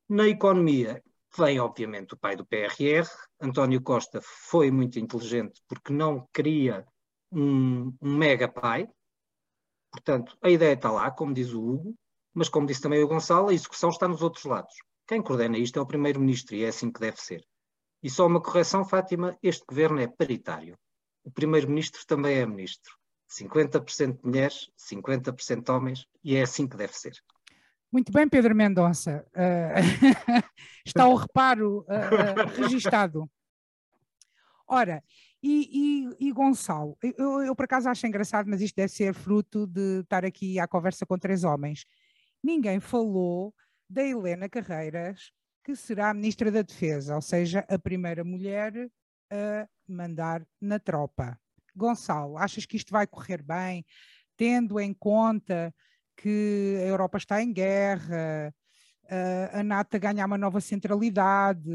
Na 0.08 0.26
economia, 0.26 1.02
vem 1.36 1.60
obviamente 1.60 2.14
o 2.14 2.18
pai 2.18 2.36
do 2.36 2.46
PRR. 2.46 3.08
António 3.40 3.82
Costa 3.82 4.20
foi 4.22 4.70
muito 4.70 4.98
inteligente 4.98 5.62
porque 5.68 5.92
não 5.92 6.28
queria 6.32 6.86
um, 7.32 7.94
um 8.00 8.16
mega 8.16 8.48
pai, 8.48 8.88
Portanto, 9.96 10.36
a 10.42 10.50
ideia 10.50 10.74
está 10.74 10.90
lá, 10.90 11.10
como 11.10 11.32
diz 11.32 11.54
o 11.54 11.62
Hugo, 11.62 11.94
mas 12.34 12.50
como 12.50 12.66
disse 12.66 12.82
também 12.82 13.02
o 13.02 13.08
Gonçalo, 13.08 13.48
a 13.48 13.54
execução 13.54 13.88
está 13.88 14.06
nos 14.06 14.20
outros 14.20 14.44
lados. 14.44 14.74
Quem 15.06 15.22
coordena 15.22 15.56
isto 15.56 15.78
é 15.78 15.82
o 15.82 15.86
Primeiro-Ministro 15.86 16.54
e 16.54 16.64
é 16.64 16.68
assim 16.68 16.90
que 16.90 17.00
deve 17.00 17.18
ser. 17.18 17.42
E 18.02 18.10
só 18.10 18.26
uma 18.26 18.42
correção, 18.42 18.84
Fátima, 18.84 19.38
este 19.42 19.64
governo 19.66 19.98
é 20.00 20.06
paritário. 20.06 20.76
O 21.24 21.30
Primeiro-Ministro 21.30 22.04
também 22.06 22.36
é 22.36 22.44
Ministro. 22.44 22.94
50% 23.30 24.20
mulheres, 24.22 24.70
50% 24.78 25.74
homens, 25.74 26.06
e 26.22 26.36
é 26.36 26.42
assim 26.42 26.68
que 26.68 26.76
deve 26.76 26.92
ser. 26.92 27.14
Muito 27.96 28.12
bem, 28.12 28.28
Pedro 28.28 28.54
Mendonça. 28.54 29.26
Uh, 29.34 29.80
está 30.84 31.08
o 31.08 31.14
reparo 31.14 31.78
uh, 31.88 32.60
registado. 32.60 33.26
Ora, 34.68 35.02
e, 35.42 36.10
e, 36.20 36.28
e 36.28 36.30
Gonçalo, 36.30 36.98
eu, 37.02 37.40
eu, 37.40 37.56
por 37.56 37.64
acaso 37.64 37.88
acho 37.88 38.06
engraçado, 38.06 38.50
mas 38.50 38.60
isto 38.60 38.76
deve 38.76 38.92
ser 38.92 39.14
fruto 39.14 39.66
de 39.66 40.00
estar 40.00 40.26
aqui 40.26 40.58
à 40.58 40.68
conversa 40.68 41.06
com 41.06 41.18
três 41.18 41.42
homens. 41.42 41.86
Ninguém 42.44 42.80
falou 42.80 43.54
da 43.88 44.04
Helena 44.04 44.46
Carreiras, 44.46 45.32
que 45.64 45.74
será 45.74 46.10
a 46.10 46.14
Ministra 46.14 46.50
da 46.50 46.60
Defesa, 46.60 47.14
ou 47.14 47.22
seja, 47.22 47.64
a 47.66 47.78
primeira 47.78 48.22
mulher 48.22 48.74
a 49.32 49.66
mandar 49.88 50.46
na 50.60 50.78
tropa. 50.78 51.40
Gonçalo, 51.74 52.36
achas 52.36 52.66
que 52.66 52.76
isto 52.76 52.92
vai 52.92 53.06
correr 53.06 53.42
bem, 53.42 53.86
tendo 54.36 54.78
em 54.78 54.92
conta 54.92 55.74
que 56.16 56.76
a 56.78 56.86
Europa 56.86 57.18
está 57.18 57.42
em 57.42 57.52
guerra, 57.52 58.54
a 59.52 59.62
NATO 59.62 59.98
ganha 60.00 60.26
uma 60.26 60.38
nova 60.38 60.60
centralidade 60.60 61.70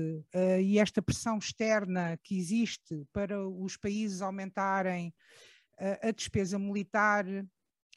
e 0.62 0.78
esta 0.80 1.02
pressão 1.02 1.38
externa 1.38 2.20
que 2.24 2.38
existe 2.38 3.06
para 3.14 3.48
os 3.48 3.78
países 3.78 4.22
aumentarem 4.22 5.14
a 6.02 6.12
despesa 6.12 6.60
militar, 6.60 7.26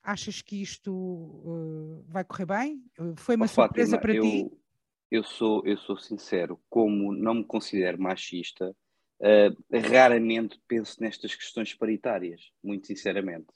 achas 0.03 0.41
que 0.41 0.63
isto 0.63 2.05
vai 2.07 2.25
correr 2.25 2.47
bem? 2.47 2.85
Foi 3.17 3.37
uma 3.37 3.47
oh, 3.47 3.49
surpresa 3.49 3.97
Fátima, 3.97 4.01
para 4.01 4.15
eu, 4.15 4.23
ti? 4.23 4.51
Eu 5.11 5.25
sou, 5.25 5.67
eu 5.67 5.77
sou 5.79 5.97
sincero, 5.97 6.61
como 6.69 7.13
não 7.13 7.35
me 7.35 7.45
considero 7.45 8.01
machista, 8.01 8.75
uh, 9.21 9.79
raramente 9.91 10.61
penso 10.67 11.01
nestas 11.01 11.35
questões 11.35 11.75
paritárias, 11.75 12.51
muito 12.63 12.87
sinceramente. 12.87 13.47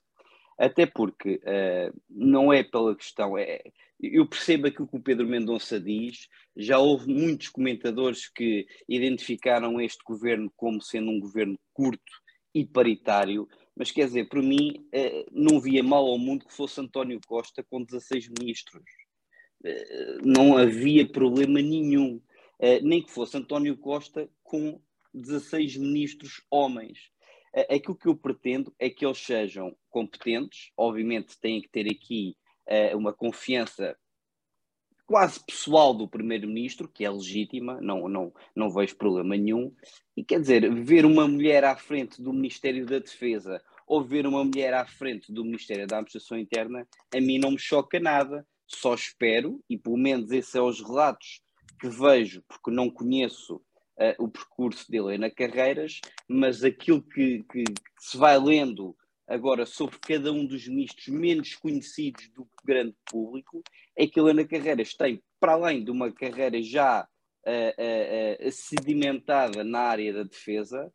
Até 0.59 0.87
porque 0.87 1.37
uh, 1.37 2.00
não 2.11 2.53
é 2.53 2.65
pela 2.65 2.97
questão, 2.97 3.38
é, 3.38 3.62
eu 4.00 4.27
percebo 4.27 4.67
aquilo 4.67 4.88
que 4.88 4.97
o 4.97 5.03
Pedro 5.03 5.27
Mendonça 5.27 5.79
diz, 5.79 6.29
já 6.57 6.81
houve 6.81 7.15
muitos 7.15 7.49
comentadores 7.49 8.29
que 8.29 8.67
identificaram 8.88 9.81
este 9.81 10.03
governo 10.05 10.53
como 10.57 10.83
sendo 10.83 11.12
um 11.12 11.21
governo 11.21 11.57
curto 11.73 12.12
e 12.53 12.67
paritário, 12.67 13.49
mas 13.77 13.93
quer 13.93 14.07
dizer, 14.07 14.29
para 14.29 14.43
mim, 14.43 14.85
uh, 14.93 15.27
não 15.31 15.61
via 15.61 15.83
mal 15.83 16.05
ao 16.05 16.19
mundo 16.19 16.45
que 16.45 16.55
fosse 16.55 16.81
António 16.81 17.21
Costa 17.25 17.65
com 17.71 17.85
16 17.85 18.29
ministros. 18.41 18.83
Uh, 19.65 20.27
não 20.27 20.57
havia 20.57 21.07
problema 21.07 21.62
nenhum. 21.62 22.21
nem 22.83 23.00
que 23.00 23.12
fosse 23.12 23.37
António 23.37 23.77
Costa 23.77 24.29
com 24.43 24.81
16 25.15 25.77
ministros 25.77 26.43
homens 26.50 26.99
aquilo 27.69 27.97
que 27.97 28.09
eu 28.09 28.17
pretendo 28.17 28.75
é 28.78 28.90
que 28.90 29.05
eles 29.05 29.19
sejam 29.19 29.76
competentes, 29.90 30.71
obviamente 30.76 31.38
têm 31.40 31.61
que 31.61 31.69
ter 31.69 31.90
aqui 31.90 32.37
uh, 32.69 32.97
uma 32.97 33.12
confiança 33.12 33.97
quase 35.09 35.43
pessoal 35.43 35.95
do 35.95 36.07
primeiro-ministro, 36.07 36.87
que 36.87 37.02
é 37.02 37.11
legítima, 37.11 37.81
não, 37.81 38.07
não, 38.09 38.31
não 38.55 38.69
vejo 38.69 38.95
problema 38.95 39.35
nenhum, 39.35 39.75
e 40.14 40.23
quer 40.23 40.38
dizer, 40.38 40.71
ver 40.85 41.07
uma 41.07 41.26
mulher 41.26 41.64
à 41.64 41.75
frente 41.75 42.21
do 42.21 42.31
Ministério 42.31 42.85
da 42.85 42.99
Defesa 42.99 43.62
ou 43.87 44.05
ver 44.05 44.26
uma 44.26 44.45
mulher 44.45 44.75
à 44.75 44.85
frente 44.85 45.33
do 45.33 45.43
Ministério 45.43 45.87
da 45.87 45.97
Administração 45.97 46.38
Interna, 46.38 46.87
a 47.14 47.21
mim 47.23 47.38
não 47.38 47.52
me 47.52 47.59
choca 47.59 47.99
nada, 47.99 48.47
só 48.67 48.93
espero, 48.93 49.64
e 49.69 49.78
pelo 49.78 49.97
menos 49.97 50.31
esses 50.31 50.50
são 50.50 50.67
os 50.67 50.83
relatos 50.83 51.40
que 51.81 51.88
vejo, 51.88 52.43
porque 52.47 52.71
não 52.71 52.90
conheço 52.90 53.62
uh, 53.99 54.25
o 54.25 54.28
percurso 54.28 54.90
de 54.90 54.99
Helena 54.99 55.31
Carreiras, 55.31 56.00
mas 56.28 56.62
aquilo 56.64 57.02
que, 57.02 57.45
que, 57.45 57.64
se 57.99 58.17
vai 58.17 58.38
lendo 58.38 58.97
agora 59.26 59.67
sobre 59.67 59.99
cada 59.99 60.33
um 60.33 60.47
dos 60.47 60.67
ministros 60.67 61.09
menos 61.09 61.55
conhecidos 61.57 62.31
do 62.31 62.49
grande 62.64 62.97
público 63.11 63.62
é 63.97 64.07
que 64.07 64.19
Helena 64.19 64.47
Carreiras 64.47 64.95
tem, 64.95 65.23
para 65.38 65.52
além 65.52 65.85
de 65.85 65.90
uma 65.90 66.11
carreira 66.12 66.62
já 66.62 67.02
uh, 67.47 68.47
uh, 68.47 68.52
sedimentada 68.52 69.62
na 69.64 69.81
área 69.81 70.12
da 70.12 70.23
defesa, 70.23 70.90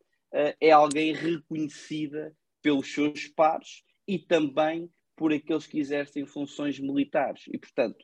é 0.60 0.72
alguém 0.72 1.14
reconhecida 1.14 2.36
pelos 2.60 2.92
seus 2.92 3.28
pares 3.28 3.84
e 4.08 4.18
também 4.18 4.90
por 5.16 5.32
aqueles 5.32 5.68
que 5.68 5.78
exercem 5.78 6.26
funções 6.26 6.80
militares. 6.80 7.44
E, 7.50 7.60
portanto, 7.60 8.04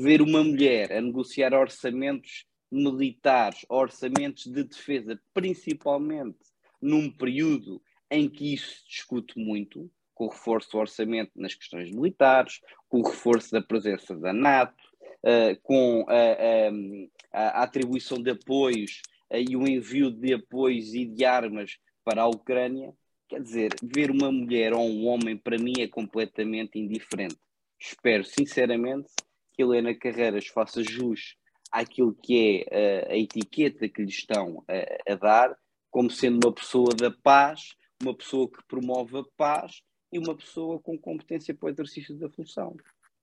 ver 0.00 0.22
uma 0.22 0.42
mulher 0.42 0.90
a 0.90 1.02
negociar 1.02 1.52
orçamentos 1.52 2.46
militares, 2.70 3.64
orçamentos 3.68 4.44
de 4.44 4.64
defesa, 4.64 5.20
principalmente 5.32 6.38
num 6.80 7.10
período 7.10 7.82
em 8.10 8.28
que 8.28 8.54
isso 8.54 8.78
se 8.78 8.88
discute 8.88 9.38
muito, 9.38 9.90
com 10.14 10.26
o 10.26 10.30
reforço 10.30 10.72
do 10.72 10.78
orçamento 10.78 11.30
nas 11.36 11.54
questões 11.54 11.90
militares, 11.90 12.60
com 12.88 13.00
o 13.00 13.06
reforço 13.08 13.52
da 13.52 13.62
presença 13.62 14.16
da 14.16 14.32
NATO, 14.32 14.82
uh, 15.22 15.60
com 15.62 16.04
a, 16.08 17.38
a, 17.38 17.60
a, 17.60 17.62
atribuição 17.62 18.20
de 18.20 18.30
apoios 18.30 19.02
uh, 19.30 19.36
e 19.36 19.56
o 19.56 19.66
envio 19.66 20.10
de 20.10 20.34
apoios 20.34 20.94
e 20.94 21.04
de 21.04 21.24
armas 21.24 21.78
para 22.04 22.22
a 22.22 22.28
Ucrânia, 22.28 22.92
quer 23.28 23.42
dizer, 23.42 23.74
ver 23.82 24.10
uma 24.10 24.32
mulher 24.32 24.72
ou 24.72 24.88
um 24.88 25.06
homem 25.06 25.36
para 25.36 25.58
mim 25.58 25.74
é 25.78 25.86
completamente 25.86 26.78
indiferente. 26.78 27.36
Espero 27.78 28.24
sinceramente 28.24 29.12
que 29.52 29.62
Helena 29.62 29.94
Carreiras 29.94 30.46
faça 30.46 30.82
jus 30.82 31.36
àquilo 31.70 32.14
que 32.14 32.64
é 32.68 33.08
a, 33.08 33.12
a 33.12 33.16
etiqueta 33.16 33.88
que 33.88 34.02
lhe 34.02 34.08
estão 34.08 34.64
a, 34.68 35.12
a, 35.12 35.16
dar, 35.16 35.58
como 35.90 36.10
sendo 36.10 36.46
uma 36.46 36.52
pessoa 36.52 36.94
da 36.94 37.10
paz, 37.10 37.76
uma 38.02 38.14
pessoa 38.14 38.48
que 38.48 38.62
promove 38.66 39.18
a 39.18 39.24
paz 39.36 39.82
e 40.12 40.18
uma 40.18 40.34
pessoa 40.34 40.78
com 40.78 40.98
competência 40.98 41.54
para 41.54 41.66
o 41.66 41.70
exercício 41.70 42.16
da 42.16 42.28
função. 42.30 42.76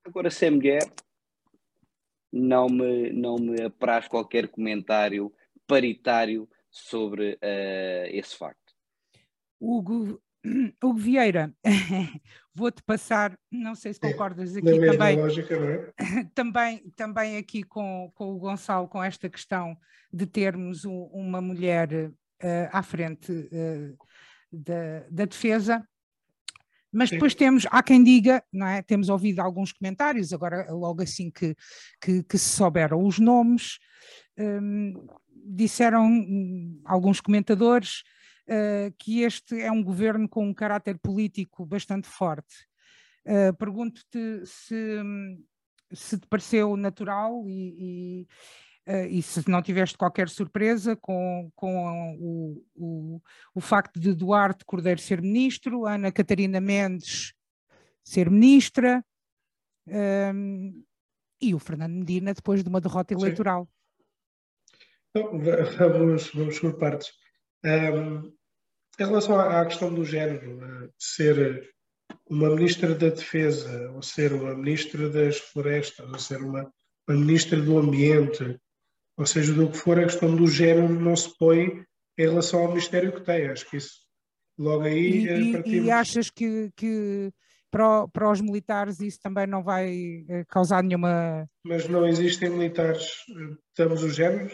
Agora, 0.03 0.29
se 0.29 0.45
é 0.45 0.49
mulher, 0.49 0.83
não 2.31 2.67
me, 2.67 3.11
não 3.11 3.37
me 3.37 3.61
apraz 3.61 4.07
qualquer 4.07 4.47
comentário 4.49 5.33
paritário 5.65 6.47
sobre 6.69 7.33
uh, 7.35 8.07
esse 8.09 8.37
facto. 8.37 8.75
Hugo, 9.59 10.21
Hugo 10.83 10.99
Vieira, 10.99 11.53
vou-te 12.53 12.81
passar, 12.83 13.37
não 13.51 13.75
sei 13.75 13.93
se 13.93 13.99
concordas 13.99 14.55
aqui 14.55 14.79
também, 14.79 15.17
lógica, 15.17 15.55
é? 15.55 16.23
também, 16.35 16.83
também 16.95 17.37
aqui 17.37 17.63
com, 17.63 18.11
com 18.13 18.33
o 18.33 18.37
Gonçalo, 18.37 18.87
com 18.87 19.03
esta 19.03 19.29
questão 19.29 19.75
de 20.11 20.25
termos 20.25 20.85
um, 20.85 21.03
uma 21.13 21.41
mulher 21.41 21.89
uh, 21.93 22.69
à 22.71 22.83
frente 22.83 23.31
uh, 23.31 23.97
da, 24.51 25.05
da 25.09 25.25
defesa, 25.25 25.85
mas 26.91 27.09
Sim. 27.09 27.15
depois 27.15 27.35
temos, 27.35 27.67
há 27.69 27.83
quem 27.83 28.01
diga, 28.03 28.41
não 28.53 28.67
é? 28.67 28.81
temos 28.81 29.09
ouvido 29.09 29.41
alguns 29.41 29.73
comentários, 29.73 30.31
agora 30.31 30.71
logo 30.71 31.03
assim 31.03 31.29
que, 31.29 31.53
que, 31.99 32.23
que 32.23 32.37
se 32.37 32.55
souberam 32.55 33.03
os 33.03 33.19
nomes, 33.19 33.79
um, 34.37 35.05
disseram 35.45 36.05
hum, 36.05 36.81
alguns 36.85 37.19
comentadores 37.19 38.03
uh, 38.47 38.93
que 38.97 39.21
este 39.21 39.59
é 39.59 39.71
um 39.71 39.83
governo 39.83 40.27
com 40.27 40.47
um 40.47 40.53
caráter 40.53 40.97
político 40.99 41.65
bastante 41.65 42.07
forte. 42.07 42.55
Uh, 43.25 43.55
Pergunto-te 43.57 44.45
se, 44.45 45.01
se 45.91 46.19
te 46.19 46.27
pareceu 46.27 46.77
natural 46.77 47.43
e, 47.47 48.27
e, 48.87 48.91
uh, 48.91 49.07
e, 49.09 49.21
se 49.21 49.49
não 49.49 49.61
tiveste 49.61 49.97
qualquer 49.97 50.29
surpresa 50.29 50.95
com, 50.95 51.51
com 51.55 52.17
o, 52.19 52.65
o, 52.75 53.21
o 53.53 53.61
facto 53.61 53.99
de 53.99 54.13
Duarte 54.13 54.63
Cordeiro 54.65 55.01
ser 55.01 55.21
ministro, 55.21 55.85
Ana 55.85 56.11
Catarina 56.11 56.61
Mendes 56.61 57.33
ser 58.03 58.29
ministra 58.29 59.03
um, 59.87 60.83
e 61.41 61.53
o 61.53 61.59
Fernando 61.59 61.93
Medina 61.93 62.33
depois 62.33 62.63
de 62.63 62.69
uma 62.69 62.79
derrota 62.79 63.13
eleitoral. 63.13 63.67
Então, 65.09 65.39
vamos, 65.39 66.29
vamos 66.31 66.59
por 66.59 66.77
partes. 66.77 67.11
Um, 67.65 68.31
em 68.99 69.05
relação 69.05 69.39
à, 69.39 69.65
questão 69.65 69.93
do 69.93 70.05
género, 70.05 70.57
uh, 70.57 70.93
ser 70.97 71.69
uma 72.29 72.49
ministra 72.49 72.93
da 72.95 73.09
Defesa, 73.09 73.91
ou 73.91 74.01
ser 74.01 74.33
uma 74.33 74.55
ministra 74.55 75.09
das 75.09 75.37
Florestas, 75.37 76.07
ou 76.07 76.19
ser 76.19 76.37
uma, 76.37 76.71
uma 77.07 77.17
ministra 77.17 77.59
do 77.59 77.77
Ambiente, 77.77 78.59
ou 79.17 79.25
seja, 79.25 79.53
do 79.53 79.69
que 79.69 79.77
for, 79.77 79.99
a 79.99 80.03
questão 80.03 80.35
do 80.35 80.47
género 80.47 80.89
não 80.89 81.15
se 81.15 81.35
põe 81.37 81.83
em 82.17 82.21
relação 82.21 82.61
ao 82.61 82.69
ministério 82.69 83.13
que 83.13 83.21
tem. 83.21 83.47
Acho 83.47 83.69
que 83.69 83.77
isso 83.77 84.05
logo 84.57 84.83
aí. 84.83 85.25
E, 85.25 85.55
eh, 85.55 85.67
e, 85.67 85.91
achas 85.91 86.29
que, 86.29 86.71
que 86.75 87.31
para, 87.71 88.07
para, 88.07 88.31
os 88.31 88.41
militares 88.41 88.99
isso 88.99 89.19
também 89.19 89.47
não 89.47 89.63
vai 89.63 90.25
eh, 90.27 90.45
causar 90.47 90.83
nenhuma. 90.83 91.47
Mas 91.65 91.87
não 91.87 92.05
existem 92.05 92.49
militares, 92.49 93.05
estamos 93.69 94.03
os 94.03 94.15
géneros? 94.15 94.53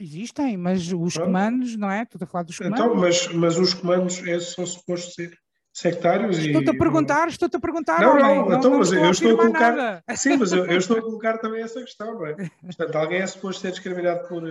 Existem, 0.00 0.56
mas 0.56 0.90
os 0.92 1.18
comandos, 1.18 1.76
não 1.76 1.90
é? 1.90 2.04
Estou 2.04 2.18
a 2.22 2.26
falar 2.26 2.44
dos 2.44 2.58
então, 2.58 2.88
comandos. 2.88 3.26
Então, 3.26 3.38
mas, 3.38 3.56
mas 3.56 3.58
os 3.58 3.74
comandos 3.74 4.18
esses 4.26 4.54
são 4.54 4.64
supostos 4.64 5.12
ser, 5.14 5.36
sectários. 5.74 6.38
Estou-te 6.38 6.70
a 6.70 6.74
perguntar, 6.74 7.28
estou-te 7.28 7.56
a 7.56 7.60
perguntar. 7.60 8.00
Não, 8.00 8.18
não, 8.18 8.48
não, 8.48 8.58
então, 8.58 8.70
não 8.70 8.78
mas 8.78 8.88
estou 8.90 9.04
eu 9.04 9.10
estou 9.10 9.32
a 9.32 9.36
colocar. 9.36 9.76
nada. 9.76 10.04
Sim, 10.16 10.38
mas 10.38 10.52
eu, 10.52 10.64
eu, 10.64 10.78
estou 10.78 10.96
a 10.96 11.02
colocar 11.02 11.36
também 11.36 11.62
essa 11.62 11.80
questão, 11.80 12.14
não 12.14 12.26
é? 12.26 12.34
Portanto, 12.62 12.96
alguém 12.96 13.20
é 13.20 13.26
suposto 13.26 13.60
ser 13.60 13.72
discriminado 13.72 14.26
por, 14.26 14.42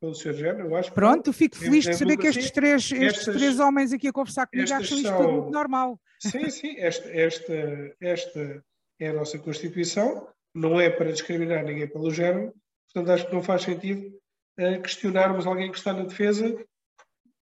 pelo 0.00 0.14
seu 0.14 0.32
género, 0.32 0.68
eu 0.68 0.76
acho 0.76 0.88
que. 0.88 0.94
Pronto, 0.94 1.32
fico 1.34 1.56
feliz 1.56 1.84
de 1.84 1.94
saber 1.94 2.16
que 2.16 2.26
estes 2.26 2.50
três, 2.50 2.90
estes 2.90 3.02
estas- 3.02 3.36
três 3.36 3.60
homens 3.60 3.92
aqui 3.92 4.08
a 4.08 4.12
conversar 4.12 4.46
comigo 4.46 4.72
acham 4.72 4.96
isto 4.96 5.08
são- 5.08 5.16
tudo 5.18 5.32
muito 5.32 5.50
normal. 5.50 6.00
Sim, 6.18 6.48
sim, 6.48 6.78
esta, 6.78 7.08
esta, 7.10 7.52
esta 8.00 8.64
é 8.98 9.08
a 9.08 9.12
nossa 9.12 9.38
Constituição, 9.38 10.26
não 10.54 10.80
é 10.80 10.88
para 10.88 11.12
discriminar 11.12 11.62
ninguém 11.62 11.86
pelo 11.86 12.10
género, 12.10 12.54
portanto 12.90 13.12
acho 13.14 13.26
que 13.26 13.34
não 13.34 13.42
faz 13.42 13.62
sentido 13.62 14.10
questionarmos 14.82 15.46
alguém 15.46 15.70
que 15.70 15.78
está 15.78 15.92
na 15.92 16.04
defesa 16.04 16.56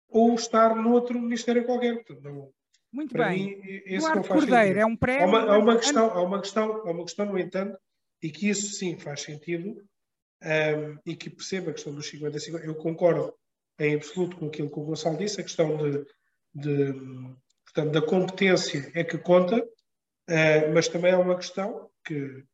ou 0.09 0.35
estar 0.35 0.75
noutro 0.75 1.21
ministério 1.21 1.65
qualquer. 1.65 1.95
Portanto, 2.05 2.23
não- 2.23 2.53
Muito 2.93 3.17
bem. 3.17 3.57
mim, 3.57 3.63
esse 3.87 4.07
não 4.09 4.23
faz 4.23 4.27
Cordeiro 4.45 4.63
sentido. 4.63 4.79
é 4.81 4.87
um 4.87 4.93
Há 4.95 4.97
prémio. 4.97 5.29
uma, 5.29 5.41
há, 5.41 5.59
uma 5.59 5.77
questão, 5.77 6.11
há, 6.11 6.23
uma 6.23 6.41
questão, 6.41 6.73
há 6.87 6.91
uma 6.91 7.05
questão, 7.05 7.27
no 7.27 7.39
entanto, 7.39 7.79
e 8.23 8.31
que 8.31 8.49
isso 8.49 8.73
sim 8.75 8.99
faz 8.99 9.23
sentido, 9.23 9.83
ahm, 10.43 10.97
e 11.07 11.15
que 11.17 11.31
perceba 11.31 11.71
a 11.71 11.75
questão 11.75 11.95
dos 11.95 12.07
50-50. 12.11 12.65
Eu 12.65 12.75
concordo 12.75 13.35
em 13.79 13.95
absoluto 13.95 14.37
com 14.37 14.47
aquilo 14.47 14.69
que 14.71 14.79
o 14.79 14.85
Gonçalo 14.85 15.17
disse, 15.17 15.41
a 15.41 15.45
questão 15.45 15.77
de, 15.77 16.05
de, 16.55 16.93
portanto, 17.65 17.93
da 17.93 18.03
competência 18.03 18.91
é 18.95 19.03
que 19.05 19.17
conta, 19.19 19.57
ah, 20.29 20.69
mas 20.75 20.87
também 20.89 21.13
há 21.13 21.19
uma 21.19 21.37
questão 21.37 21.89
que, 22.05 22.45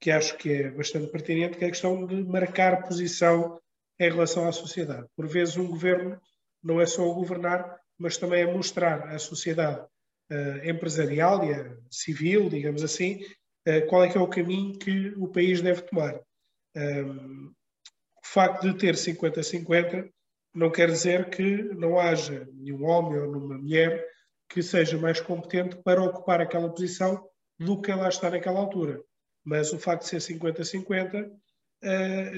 que 0.00 0.10
acho 0.10 0.36
que 0.36 0.52
é 0.52 0.70
bastante 0.70 1.10
pertinente, 1.10 1.56
que 1.58 1.64
é 1.64 1.68
a 1.68 1.70
questão 1.70 2.06
de 2.06 2.22
marcar 2.24 2.82
posição 2.86 3.60
em 4.00 4.10
relação 4.10 4.48
à 4.48 4.52
sociedade. 4.52 5.06
Por 5.14 5.28
vezes 5.28 5.56
um 5.56 5.68
governo 5.68 6.18
não 6.62 6.80
é 6.80 6.86
só 6.86 7.04
governar, 7.12 7.78
mas 7.98 8.16
também 8.16 8.42
é 8.42 8.52
mostrar 8.52 9.08
à 9.08 9.18
sociedade 9.18 9.86
eh, 10.30 10.70
empresarial 10.70 11.44
e 11.44 11.52
a 11.52 11.76
civil, 11.90 12.48
digamos 12.48 12.82
assim, 12.82 13.20
eh, 13.66 13.82
qual 13.82 14.04
é 14.04 14.08
que 14.08 14.16
é 14.16 14.20
o 14.20 14.28
caminho 14.28 14.78
que 14.78 15.12
o 15.16 15.28
país 15.28 15.60
deve 15.60 15.82
tomar. 15.82 16.18
Um, 16.74 17.52
o 18.22 18.26
facto 18.26 18.62
de 18.62 18.78
ter 18.78 18.94
50-50 18.94 20.08
não 20.54 20.70
quer 20.70 20.88
dizer 20.90 21.28
que 21.30 21.62
não 21.74 21.98
haja 21.98 22.48
nenhum 22.54 22.84
homem 22.84 23.18
ou 23.18 23.26
nenhuma 23.26 23.58
mulher 23.58 24.06
que 24.48 24.62
seja 24.62 24.96
mais 24.98 25.20
competente 25.20 25.76
para 25.82 26.02
ocupar 26.02 26.40
aquela 26.40 26.70
posição 26.70 27.28
do 27.58 27.80
que 27.80 27.90
ela 27.90 28.08
está 28.08 28.30
naquela 28.30 28.60
altura. 28.60 29.02
Mas 29.44 29.72
o 29.72 29.78
facto 29.78 30.02
de 30.02 30.20
ser 30.20 30.34
50-50, 30.34 31.14
eh, 31.14 31.30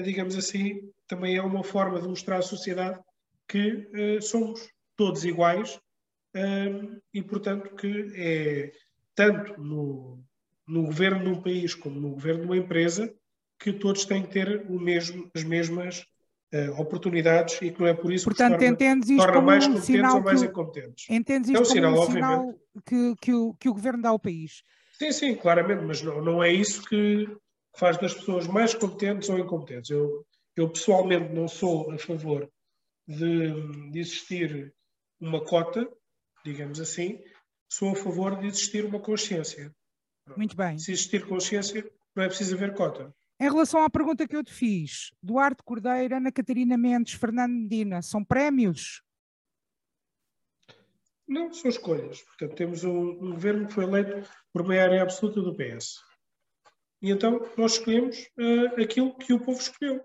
digamos 0.03 0.37
assim, 0.37 0.89
também 1.07 1.35
é 1.35 1.41
uma 1.41 1.63
forma 1.63 2.01
de 2.01 2.07
mostrar 2.07 2.37
à 2.37 2.41
sociedade 2.41 2.99
que 3.47 3.87
eh, 3.93 4.21
somos 4.21 4.67
todos 4.95 5.25
iguais 5.25 5.79
um, 6.35 6.99
e, 7.13 7.21
portanto, 7.21 7.75
que 7.75 8.11
é 8.15 8.71
tanto 9.15 9.61
no, 9.61 10.23
no 10.67 10.83
governo 10.83 11.23
de 11.23 11.29
um 11.29 11.41
país 11.41 11.75
como 11.75 11.99
no 11.99 12.11
governo 12.11 12.41
de 12.41 12.47
uma 12.47 12.57
empresa 12.57 13.13
que 13.59 13.71
todos 13.71 14.05
têm 14.05 14.23
que 14.23 14.31
ter 14.31 14.65
o 14.67 14.79
mesmo, 14.79 15.29
as 15.35 15.43
mesmas 15.43 16.05
uh, 16.53 16.81
oportunidades 16.81 17.61
e 17.61 17.71
que 17.71 17.79
não 17.79 17.87
é 17.87 17.93
por 17.93 18.11
isso 18.11 18.25
Portanto, 18.25 18.57
que 18.57 18.65
se 18.65 18.75
torna, 18.75 18.99
isto 18.99 19.17
torna 19.17 19.41
mais 19.41 19.67
um 19.67 19.73
competentes 19.73 20.13
ou 20.13 20.21
mais 20.21 20.41
que 20.41 20.47
incompetentes. 20.47 21.05
Entendes 21.09 21.49
É 21.49 21.59
um 21.59 21.61
isto 21.61 21.73
como 21.75 21.75
sinal, 21.75 22.01
um 22.01 22.11
sinal 22.11 22.55
que, 22.85 23.15
que, 23.21 23.33
o, 23.33 23.53
que 23.53 23.69
o 23.69 23.73
governo 23.73 24.01
dá 24.01 24.09
ao 24.09 24.19
país. 24.19 24.63
Sim, 24.97 25.11
sim, 25.11 25.35
claramente, 25.35 25.83
mas 25.83 26.01
não, 26.01 26.21
não 26.21 26.43
é 26.43 26.51
isso 26.51 26.83
que 26.83 27.27
faz 27.75 27.97
das 27.97 28.13
pessoas 28.13 28.47
mais 28.47 28.73
competentes 28.73 29.29
ou 29.29 29.39
incompetentes. 29.39 29.89
Eu, 29.89 30.25
eu 30.55 30.69
pessoalmente 30.69 31.33
não 31.33 31.47
sou 31.47 31.91
a 31.91 31.97
favor 31.97 32.49
de, 33.07 33.91
de 33.91 33.99
existir 33.99 34.73
uma 35.19 35.43
cota, 35.43 35.89
digamos 36.43 36.79
assim, 36.79 37.19
sou 37.69 37.91
a 37.91 37.95
favor 37.95 38.39
de 38.39 38.47
existir 38.47 38.85
uma 38.85 38.99
consciência. 38.99 39.73
Muito 40.37 40.55
bem. 40.55 40.77
Se 40.77 40.91
existir 40.91 41.25
consciência, 41.27 41.89
não 42.15 42.23
é 42.23 42.27
preciso 42.27 42.55
haver 42.55 42.73
cota. 42.73 43.13
Em 43.39 43.49
relação 43.49 43.83
à 43.83 43.89
pergunta 43.89 44.27
que 44.27 44.35
eu 44.35 44.43
te 44.43 44.53
fiz, 44.53 45.11
Duarte 45.21 45.63
Cordeiro, 45.63 46.15
Ana 46.15 46.31
Catarina 46.31 46.77
Mendes, 46.77 47.13
Fernando 47.13 47.51
Medina, 47.51 48.01
são 48.01 48.23
prémios? 48.23 49.01
Não, 51.27 51.51
são 51.51 51.69
escolhas. 51.69 52.21
Portanto, 52.21 52.55
temos 52.55 52.83
um, 52.83 53.09
um 53.09 53.31
governo 53.31 53.67
que 53.67 53.73
foi 53.73 53.85
eleito 53.85 54.29
por 54.51 54.63
maioria 54.63 55.01
absoluta 55.01 55.41
do 55.41 55.55
PS. 55.55 55.95
E 57.03 57.11
então 57.11 57.45
nós 57.57 57.73
escolhemos 57.73 58.29
eh, 58.39 58.81
aquilo 58.81 59.13
que 59.17 59.33
o 59.33 59.39
povo 59.39 59.59
escolheu. 59.59 60.01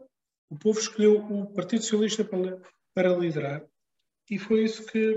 O 0.50 0.58
povo 0.58 0.78
escolheu 0.80 1.18
o 1.24 1.46
Partido 1.54 1.82
Socialista 1.82 2.24
para, 2.24 2.60
para 2.92 3.16
liderar 3.16 3.64
e 4.28 4.38
foi 4.38 4.64
isso 4.64 4.84
que 4.84 5.14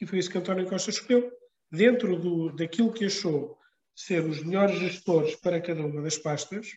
e 0.00 0.06
foi 0.06 0.18
isso 0.18 0.28
que 0.30 0.36
António 0.36 0.68
Costa 0.68 0.90
escolheu. 0.90 1.32
Dentro 1.70 2.18
do, 2.18 2.52
daquilo 2.52 2.92
que 2.92 3.06
achou 3.06 3.56
ser 3.94 4.22
os 4.26 4.42
melhores 4.44 4.78
gestores 4.78 5.36
para 5.36 5.60
cada 5.60 5.86
uma 5.86 6.02
das 6.02 6.18
pastas, 6.18 6.76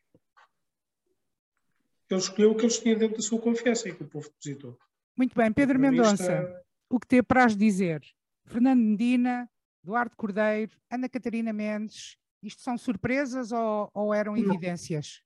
ele 2.09 2.19
escolheu 2.19 2.51
o 2.51 2.55
que 2.55 2.61
eles 2.63 2.79
tinham 2.79 2.97
dentro 2.97 3.17
da 3.17 3.21
sua 3.23 3.39
confiança 3.41 3.89
e 3.89 3.95
que 3.95 4.03
o 4.03 4.07
povo 4.07 4.29
depositou. 4.29 4.77
Muito 5.17 5.35
bem. 5.35 5.51
Pedro 5.51 5.77
Mendonça, 5.79 6.13
está- 6.13 6.61
o 6.89 6.99
que 6.99 7.07
te 7.07 7.17
apraz 7.19 7.55
dizer? 7.55 8.01
Fernando 8.45 8.79
Medina, 8.79 9.49
Duarte 9.83 10.15
Cordeiro, 10.15 10.71
Ana 10.89 11.09
Catarina 11.09 11.51
Mendes, 11.53 12.17
isto 12.41 12.61
são 12.61 12.77
surpresas 12.77 13.51
ou, 13.51 13.89
ou 13.93 14.13
eram 14.13 14.37
evidências? 14.37 15.21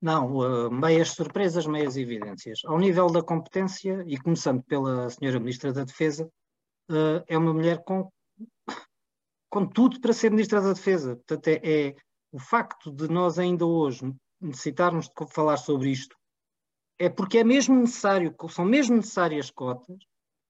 Não, 0.00 0.36
uh, 0.36 0.70
meias 0.70 1.10
surpresas, 1.10 1.66
meias 1.66 1.96
evidências. 1.96 2.60
Ao 2.64 2.78
nível 2.78 3.08
da 3.08 3.22
competência, 3.22 4.04
e 4.06 4.18
começando 4.18 4.62
pela 4.62 5.08
senhora 5.10 5.40
Ministra 5.40 5.72
da 5.72 5.84
Defesa, 5.84 6.30
uh, 6.90 7.24
é 7.26 7.36
uma 7.36 7.52
mulher 7.52 7.82
com, 7.82 8.10
com 9.48 9.66
tudo 9.66 10.00
para 10.00 10.12
ser 10.12 10.30
Ministra 10.30 10.60
da 10.60 10.72
Defesa. 10.72 11.16
Portanto, 11.16 11.48
é, 11.48 11.60
é 11.64 11.96
o 12.30 12.38
facto 12.38 12.90
de 12.90 13.08
nós 13.08 13.38
ainda 13.38 13.64
hoje 13.64 14.14
necessitarmos 14.40 15.08
de 15.08 15.32
falar 15.32 15.56
sobre 15.56 15.90
isto, 15.90 16.14
é 16.98 17.08
porque 17.08 17.38
é 17.38 17.44
mesmo 17.44 17.74
necessário, 17.74 18.34
são 18.50 18.64
mesmo 18.64 18.96
necessárias 18.96 19.50
cotas 19.50 19.98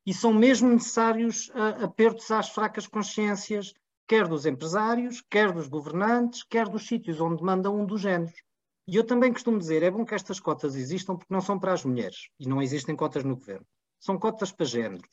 e 0.04 0.12
são 0.12 0.32
mesmo 0.32 0.68
necessários 0.68 1.48
uh, 1.50 1.84
apertos 1.84 2.30
às 2.30 2.48
fracas 2.48 2.86
consciências, 2.86 3.72
quer 4.06 4.28
dos 4.28 4.46
empresários, 4.46 5.22
quer 5.28 5.52
dos 5.52 5.68
governantes, 5.68 6.42
quer 6.44 6.68
dos 6.68 6.86
sítios 6.86 7.20
onde 7.20 7.42
manda 7.42 7.70
um 7.70 7.84
dos 7.84 8.00
géneros. 8.00 8.40
E 8.88 8.94
eu 8.94 9.04
também 9.04 9.32
costumo 9.32 9.58
dizer, 9.58 9.82
é 9.82 9.90
bom 9.90 10.04
que 10.04 10.14
estas 10.14 10.38
cotas 10.38 10.76
existam 10.76 11.16
porque 11.16 11.34
não 11.34 11.40
são 11.40 11.58
para 11.58 11.72
as 11.72 11.84
mulheres 11.84 12.28
e 12.38 12.48
não 12.48 12.62
existem 12.62 12.94
cotas 12.94 13.24
no 13.24 13.36
governo. 13.36 13.66
São 13.98 14.18
cotas 14.18 14.52
para 14.52 14.64
géneros. 14.64 15.08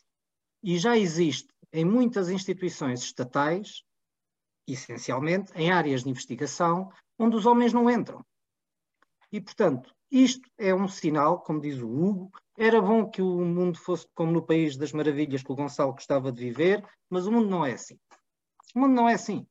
E 0.61 0.77
já 0.77 0.95
existe 0.97 1.49
em 1.71 1.83
muitas 1.83 2.29
instituições 2.29 3.01
estatais, 3.01 3.83
essencialmente 4.67 5.51
em 5.55 5.71
áreas 5.71 6.03
de 6.03 6.09
investigação, 6.09 6.91
onde 7.17 7.35
os 7.35 7.45
homens 7.45 7.73
não 7.73 7.89
entram. 7.89 8.23
E, 9.31 9.41
portanto, 9.41 9.93
isto 10.11 10.47
é 10.59 10.75
um 10.75 10.87
sinal, 10.87 11.41
como 11.41 11.59
diz 11.59 11.79
o 11.79 11.89
Hugo, 11.89 12.31
era 12.55 12.79
bom 12.79 13.09
que 13.09 13.21
o 13.21 13.43
mundo 13.43 13.79
fosse 13.79 14.07
como 14.13 14.31
no 14.31 14.45
País 14.45 14.77
das 14.77 14.93
Maravilhas 14.93 15.41
que 15.41 15.51
o 15.51 15.55
Gonçalo 15.55 15.93
gostava 15.93 16.31
de 16.31 16.39
viver, 16.39 16.87
mas 17.09 17.25
o 17.25 17.31
mundo 17.31 17.49
não 17.49 17.65
é 17.65 17.73
assim. 17.73 17.97
O 18.73 18.79
mundo 18.79 18.93
não 18.93 19.07
é 19.09 19.13
assim. 19.13 19.45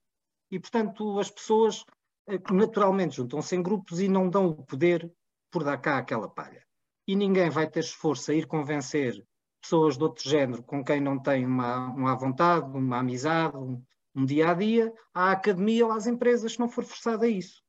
E, 0.50 0.58
portanto, 0.58 1.18
as 1.18 1.30
pessoas 1.30 1.84
eh, 2.28 2.38
naturalmente 2.52 3.16
juntam-se 3.16 3.56
em 3.56 3.62
grupos 3.62 4.00
e 4.00 4.08
não 4.08 4.28
dão 4.28 4.46
o 4.46 4.64
poder 4.64 5.10
por 5.50 5.64
dar 5.64 5.78
cá 5.78 5.98
aquela 5.98 6.28
palha. 6.28 6.66
E 7.06 7.16
ninguém 7.16 7.50
vai 7.50 7.68
ter 7.68 7.80
esforço 7.80 8.30
a 8.30 8.34
ir 8.34 8.46
convencer 8.46 9.26
pessoas 9.60 9.96
de 9.96 10.02
outro 10.02 10.28
género 10.28 10.62
com 10.62 10.84
quem 10.84 11.00
não 11.00 11.20
tem 11.20 11.46
uma, 11.46 11.88
uma 11.90 12.16
vontade, 12.16 12.66
uma 12.76 12.98
amizade, 12.98 13.56
um, 13.56 14.24
dia 14.24 14.50
a 14.50 14.54
dia, 14.54 14.92
à 15.14 15.30
academia 15.30 15.86
ou 15.86 15.92
às 15.92 16.06
empresas, 16.06 16.52
se 16.54 16.60
não 16.60 16.68
for 16.68 16.84
forçado 16.84 17.24
a 17.24 17.28
isso. 17.28 17.62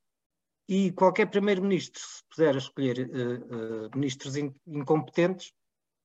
E 0.67 0.91
qualquer 0.91 1.27
primeiro-ministro, 1.29 2.01
se 2.01 2.23
puder 2.29 2.55
escolher 2.55 2.99
eh, 2.99 3.05
eh, 3.05 3.89
ministros 3.95 4.35
in- 4.35 4.53
incompetentes, 4.65 5.53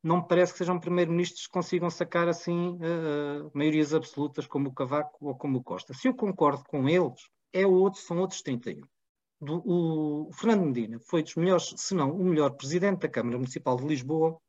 não 0.09 0.23
me 0.23 0.27
parece 0.27 0.53
que 0.53 0.59
sejam 0.59 0.81
primeiro-ministros 0.81 1.47
que 1.47 1.53
consigam 1.53 1.91
sacar 1.91 2.29
assim 2.29 2.79
eh, 2.81 3.51
maiorias 3.53 3.93
absolutas 3.93 4.47
como 4.47 4.71
o 4.71 4.73
Cavaco 4.73 5.29
ou 5.29 5.37
como 5.37 5.59
o 5.59 5.63
Costa. 5.63 5.93
Se 5.93 6.09
eu 6.09 6.15
concordo 6.15 6.65
com 6.65 6.89
eles, 6.89 7.29
é 7.53 7.67
outro, 7.67 8.01
são 8.01 8.19
outros 8.19 8.41
31. 8.41 8.87
Do, 9.39 9.63
o 9.67 10.33
Fernando 10.33 10.65
Medina 10.65 10.99
foi 10.99 11.23
dos 11.23 11.35
melhores, 11.37 11.75
se 11.77 11.95
não 11.95 12.11
o 12.11 12.25
melhor 12.25 12.51
presidente 12.53 13.01
da 13.01 13.09
Câmara 13.09 13.37
Municipal 13.37 13.77
de 13.77 13.87
Lisboa 13.87 14.41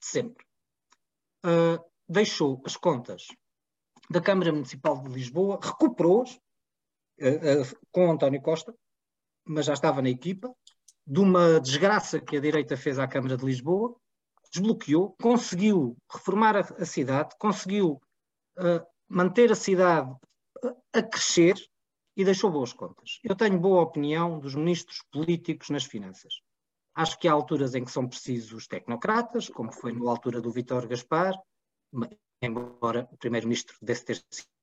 de 0.00 0.06
sempre. 0.06 0.44
Uh, 1.44 1.84
deixou 2.08 2.62
as 2.64 2.76
contas 2.76 3.26
da 4.08 4.20
Câmara 4.20 4.52
Municipal 4.52 5.02
de 5.02 5.12
Lisboa, 5.12 5.58
recuperou-as 5.60 6.30
uh, 7.20 7.72
uh, 7.72 7.78
com 7.90 8.10
António 8.10 8.40
Costa, 8.40 8.72
mas 9.44 9.66
já 9.66 9.74
estava 9.74 10.00
na 10.00 10.10
equipa, 10.10 10.54
de 11.04 11.20
uma 11.20 11.60
desgraça 11.60 12.20
que 12.20 12.36
a 12.36 12.40
direita 12.40 12.76
fez 12.76 13.00
à 13.00 13.08
Câmara 13.08 13.36
de 13.36 13.44
Lisboa, 13.44 13.96
desbloqueou, 14.52 15.14
conseguiu 15.20 15.96
reformar 16.10 16.56
a, 16.56 16.60
a 16.60 16.84
cidade, 16.84 17.34
conseguiu 17.38 18.00
manter 19.08 19.52
a 19.52 19.54
cidade 19.54 20.14
a 20.92 21.02
crescer 21.02 21.54
e 22.16 22.24
deixou 22.24 22.50
boas 22.50 22.72
contas. 22.72 23.20
Eu 23.22 23.36
tenho 23.36 23.60
boa 23.60 23.82
opinião 23.82 24.38
dos 24.38 24.54
ministros 24.54 25.02
políticos 25.12 25.68
nas 25.68 25.84
finanças. 25.84 26.40
Acho 26.94 27.18
que 27.18 27.28
há 27.28 27.32
alturas 27.32 27.74
em 27.74 27.84
que 27.84 27.90
são 27.90 28.08
precisos 28.08 28.66
tecnocratas, 28.66 29.50
como 29.50 29.70
foi 29.70 29.92
na 29.92 30.10
altura 30.10 30.40
do 30.40 30.50
Vítor 30.50 30.88
Gaspar, 30.88 31.38
embora 32.40 33.06
o 33.12 33.18
primeiro-ministro 33.18 33.76
desse 33.82 34.04
ter 34.06 34.22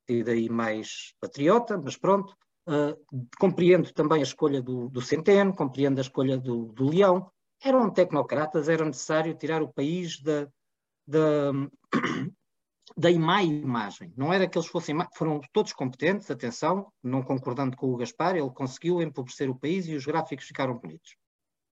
e 0.10 0.24
daí 0.24 0.50
mais 0.50 1.14
patriota, 1.20 1.78
mas 1.78 1.96
pronto. 1.96 2.36
Uh, 2.68 3.28
compreendo 3.38 3.92
também 3.94 4.20
a 4.20 4.24
escolha 4.24 4.62
do, 4.62 4.88
do 4.90 5.02
Centeno, 5.02 5.54
compreendo 5.54 6.00
a 6.00 6.02
escolha 6.02 6.38
do, 6.38 6.68
do 6.68 6.90
Leão. 6.90 7.30
Eram 7.64 7.90
tecnocratas, 7.90 8.68
era 8.68 8.84
necessário 8.84 9.34
tirar 9.36 9.62
o 9.62 9.72
país 9.72 10.22
da, 10.22 10.48
da, 11.08 11.52
da 12.98 13.12
má 13.18 13.42
imagem. 13.42 14.14
Não 14.18 14.34
era 14.34 14.48
que 14.48 14.58
eles 14.58 14.68
fossem 14.68 14.96
foram 15.16 15.40
todos 15.52 15.72
competentes, 15.72 16.30
atenção, 16.30 16.92
não 17.02 17.24
concordando 17.24 17.78
com 17.78 17.88
o 17.88 17.98
Gaspar, 17.98 18.36
ele 18.36 18.50
conseguiu 18.50 19.02
empobrecer 19.02 19.50
o 19.50 19.58
país 19.58 19.88
e 19.88 19.96
os 19.96 20.06
gráficos 20.06 20.46
ficaram 20.46 20.78
bonitos. 20.78 21.16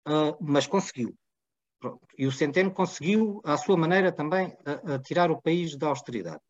Uh, 0.07 0.35
mas 0.39 0.65
conseguiu. 0.65 1.13
Pronto. 1.79 2.07
E 2.17 2.25
o 2.25 2.31
Centeno 2.31 2.71
conseguiu, 2.71 3.41
à 3.43 3.57
sua 3.57 3.75
maneira 3.75 4.11
também, 4.11 4.55
a, 4.65 4.95
a 4.95 4.99
tirar 4.99 5.29
o 5.29 5.41
país 5.41 5.75
da 5.75 5.87
austeridade. 5.87 6.41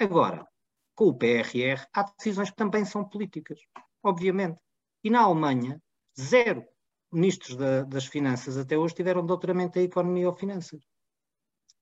Agora, 0.00 0.46
com 0.94 1.06
o 1.06 1.14
PRR, 1.14 1.86
há 1.92 2.02
decisões 2.02 2.50
que 2.50 2.56
também 2.56 2.84
são 2.84 3.08
políticas, 3.08 3.60
obviamente. 4.02 4.60
E 5.04 5.10
na 5.10 5.20
Alemanha, 5.20 5.80
zero 6.18 6.64
ministros 7.12 7.56
da, 7.56 7.82
das 7.82 8.06
finanças 8.06 8.56
até 8.56 8.76
hoje 8.76 8.94
tiveram 8.94 9.24
doutoramento 9.24 9.78
em 9.78 9.84
economia 9.84 10.28
ou 10.28 10.34
finanças. 10.34 10.80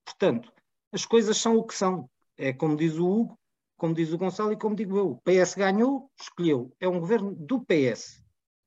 Portanto, 0.05 0.51
as 0.91 1.05
coisas 1.05 1.37
são 1.37 1.57
o 1.57 1.65
que 1.65 1.73
são. 1.73 2.09
É 2.37 2.53
como 2.53 2.77
diz 2.77 2.95
o 2.97 3.07
Hugo, 3.07 3.39
como 3.77 3.93
diz 3.93 4.11
o 4.11 4.17
Gonçalo 4.17 4.53
e 4.53 4.57
como 4.57 4.75
digo 4.75 4.97
eu. 4.97 5.11
O 5.11 5.21
PS 5.21 5.55
ganhou, 5.55 6.09
escolheu. 6.19 6.73
É 6.79 6.87
um 6.87 6.99
governo 6.99 7.35
do 7.35 7.63
PS. 7.65 8.23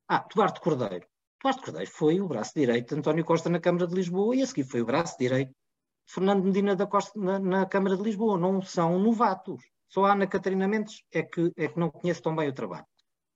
Ah, 0.08 0.26
Duarte 0.34 0.60
Cordeiro. 0.60 1.06
Duarte 1.42 1.62
Cordeiro 1.62 1.90
foi 1.90 2.20
o 2.20 2.28
braço 2.28 2.52
direito 2.54 2.94
de 2.94 3.00
António 3.00 3.24
Costa 3.24 3.48
na 3.48 3.60
Câmara 3.60 3.86
de 3.86 3.94
Lisboa 3.94 4.36
e 4.36 4.42
a 4.42 4.46
seguir 4.46 4.64
foi 4.64 4.82
o 4.82 4.86
braço 4.86 5.16
direito 5.18 5.50
de 5.50 6.12
Fernando 6.12 6.44
Medina 6.44 6.76
da 6.76 6.86
Costa 6.86 7.18
na, 7.18 7.38
na 7.38 7.66
Câmara 7.66 7.96
de 7.96 8.02
Lisboa. 8.02 8.38
Não 8.38 8.60
são 8.60 8.98
novatos. 8.98 9.62
Só 9.88 10.04
a 10.04 10.12
Ana 10.12 10.26
Catarina 10.26 10.68
Mendes 10.68 11.02
é 11.12 11.22
que, 11.22 11.52
é 11.56 11.68
que 11.68 11.78
não 11.78 11.90
conhece 11.90 12.22
tão 12.22 12.36
bem 12.36 12.48
o 12.48 12.54
trabalho. 12.54 12.86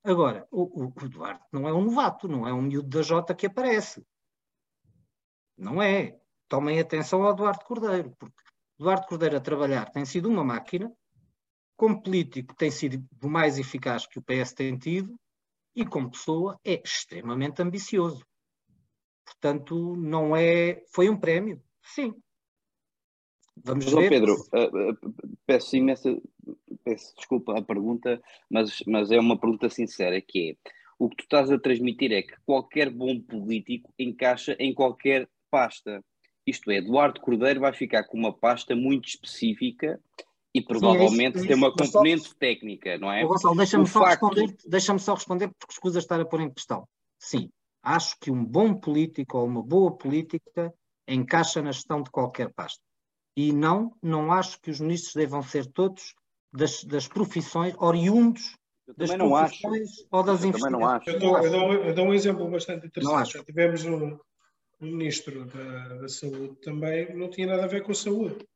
Agora, 0.04 0.46
o, 0.50 0.92
o, 0.92 1.08
Duarte 1.08 1.46
não 1.50 1.66
é 1.66 1.72
um 1.72 1.86
novato, 1.86 2.28
não 2.28 2.46
é 2.46 2.52
um 2.52 2.60
miúdo 2.60 2.88
da 2.90 3.00
Jota 3.00 3.34
que 3.34 3.46
aparece. 3.46 4.06
Não 5.56 5.80
é. 5.80 6.20
Tomem 6.46 6.78
atenção 6.78 7.22
ao 7.22 7.34
Duarte 7.34 7.64
Cordeiro, 7.64 8.14
porque 8.18 8.42
Duarte 8.78 9.08
Cordeiro 9.08 9.38
a 9.38 9.40
trabalhar 9.40 9.90
tem 9.90 10.04
sido 10.04 10.28
uma 10.28 10.44
máquina, 10.44 10.92
como 11.74 12.02
político 12.02 12.54
tem 12.54 12.70
sido 12.70 13.02
o 13.22 13.28
mais 13.28 13.58
eficaz 13.58 14.06
que 14.06 14.18
o 14.18 14.22
PS 14.22 14.52
tem 14.52 14.76
tido, 14.76 15.18
e 15.74 15.86
como 15.86 16.10
pessoa 16.10 16.60
é 16.62 16.82
extremamente 16.84 17.62
ambicioso. 17.62 18.24
Portanto, 19.24 19.96
não 19.96 20.36
é. 20.36 20.84
Foi 20.92 21.08
um 21.08 21.18
prémio, 21.18 21.62
sim. 21.82 22.14
Vamos 23.62 23.84
João 23.84 24.02
ver. 24.02 24.08
Pedro, 24.10 24.34
uh, 24.34 24.90
uh, 24.90 25.14
peço 25.46 25.76
imensa. 25.76 26.16
Peço 26.84 27.14
desculpa 27.16 27.58
a 27.58 27.62
pergunta, 27.62 28.22
mas, 28.50 28.82
mas 28.86 29.10
é 29.10 29.18
uma 29.18 29.38
pergunta 29.38 29.70
sincera, 29.70 30.20
que 30.20 30.50
é 30.50 30.70
o 30.98 31.08
que 31.08 31.16
tu 31.16 31.24
estás 31.24 31.50
a 31.50 31.58
transmitir 31.58 32.12
é 32.12 32.22
que 32.22 32.34
qualquer 32.44 32.90
bom 32.90 33.20
político 33.20 33.92
encaixa 33.98 34.56
em 34.58 34.72
qualquer 34.72 35.28
pasta. 35.50 36.04
Isto 36.46 36.70
é, 36.70 36.76
Eduardo 36.76 37.20
Cordeiro 37.20 37.60
vai 37.60 37.72
ficar 37.72 38.04
com 38.04 38.18
uma 38.18 38.32
pasta 38.32 38.76
muito 38.76 39.08
específica 39.08 40.00
e 40.52 40.62
provavelmente 40.62 41.38
Sim, 41.38 41.44
é 41.44 41.44
isso, 41.44 41.44
é 41.44 41.48
tem 41.48 41.56
uma 41.56 41.72
componente 41.72 42.28
só, 42.28 42.34
técnica, 42.38 42.98
não 42.98 43.10
é? 43.10 43.24
Gonçalo, 43.24 43.56
deixa-me 43.56 43.86
só, 43.86 44.00
facto... 44.00 44.28
responder, 44.28 44.56
deixa 44.66 44.98
só 44.98 45.14
responder 45.14 45.48
porque 45.58 45.72
escusa 45.72 45.98
estar 45.98 46.20
a 46.20 46.24
pôr 46.24 46.42
em 46.42 46.50
questão. 46.50 46.86
Sim, 47.18 47.50
acho 47.82 48.16
que 48.20 48.30
um 48.30 48.44
bom 48.44 48.74
político 48.74 49.38
ou 49.38 49.46
uma 49.46 49.62
boa 49.62 49.96
política 49.96 50.72
encaixa 51.08 51.60
na 51.60 51.72
gestão 51.72 52.02
de 52.02 52.10
qualquer 52.10 52.52
pasta. 52.52 52.83
E 53.36 53.52
não, 53.52 53.96
não 54.02 54.32
acho 54.32 54.60
que 54.60 54.70
os 54.70 54.80
ministros 54.80 55.14
devam 55.14 55.42
ser 55.42 55.66
todos 55.66 56.14
das, 56.52 56.84
das 56.84 57.08
profissões 57.08 57.74
oriundos 57.78 58.56
das 58.96 59.14
profissões 59.14 59.90
acho. 59.90 60.06
ou 60.10 60.22
das 60.22 60.44
investigações. 60.44 61.06
Eu, 61.06 61.18
dou, 61.18 61.38
eu, 61.38 61.50
dou, 61.50 61.72
eu 61.72 61.94
dou 61.94 62.06
um 62.06 62.14
exemplo 62.14 62.50
bastante 62.50 62.86
interessante. 62.86 63.44
Tivemos 63.44 63.84
um, 63.84 64.18
o 64.80 64.84
ministro 64.84 65.46
da, 65.46 65.88
da, 65.94 66.08
Saúde 66.08 66.56
também 66.60 67.14
não 67.16 67.30
tinha 67.30 67.46
nada 67.46 67.64
a 67.64 67.68
ver 67.68 67.82
com 67.82 67.92
a 67.92 67.94
saúde. 67.94 68.46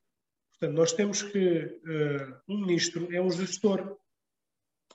Portanto, 0.50 0.76
nós 0.76 0.92
temos 0.92 1.22
que. 1.22 1.80
Uh, 1.84 2.34
um 2.48 2.58
ministro 2.58 3.08
é 3.14 3.20
um 3.20 3.30
gestor. 3.30 3.96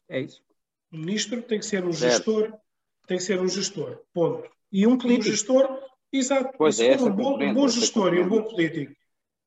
É 0.07 0.19
isso. 0.21 0.43
Um 0.91 0.99
ministro 0.99 1.41
tem 1.41 1.59
que 1.59 1.65
ser 1.65 1.83
um 1.83 1.93
certo. 1.93 2.13
gestor, 2.13 2.59
tem 3.07 3.17
que 3.17 3.23
ser 3.23 3.39
um 3.39 3.47
gestor. 3.47 3.99
Ponto. 4.13 4.49
E 4.71 4.85
um 4.85 4.97
político. 4.97 5.29
Um 5.29 5.31
gestor, 5.31 5.79
exato. 6.11 6.55
Pois 6.57 6.79
é, 6.79 6.95
um 6.97 7.11
bom, 7.11 7.41
um 7.41 7.53
bom 7.53 7.67
gestor 7.67 8.13
e 8.13 8.19
um 8.19 8.27
bom 8.27 8.43
político. 8.43 8.93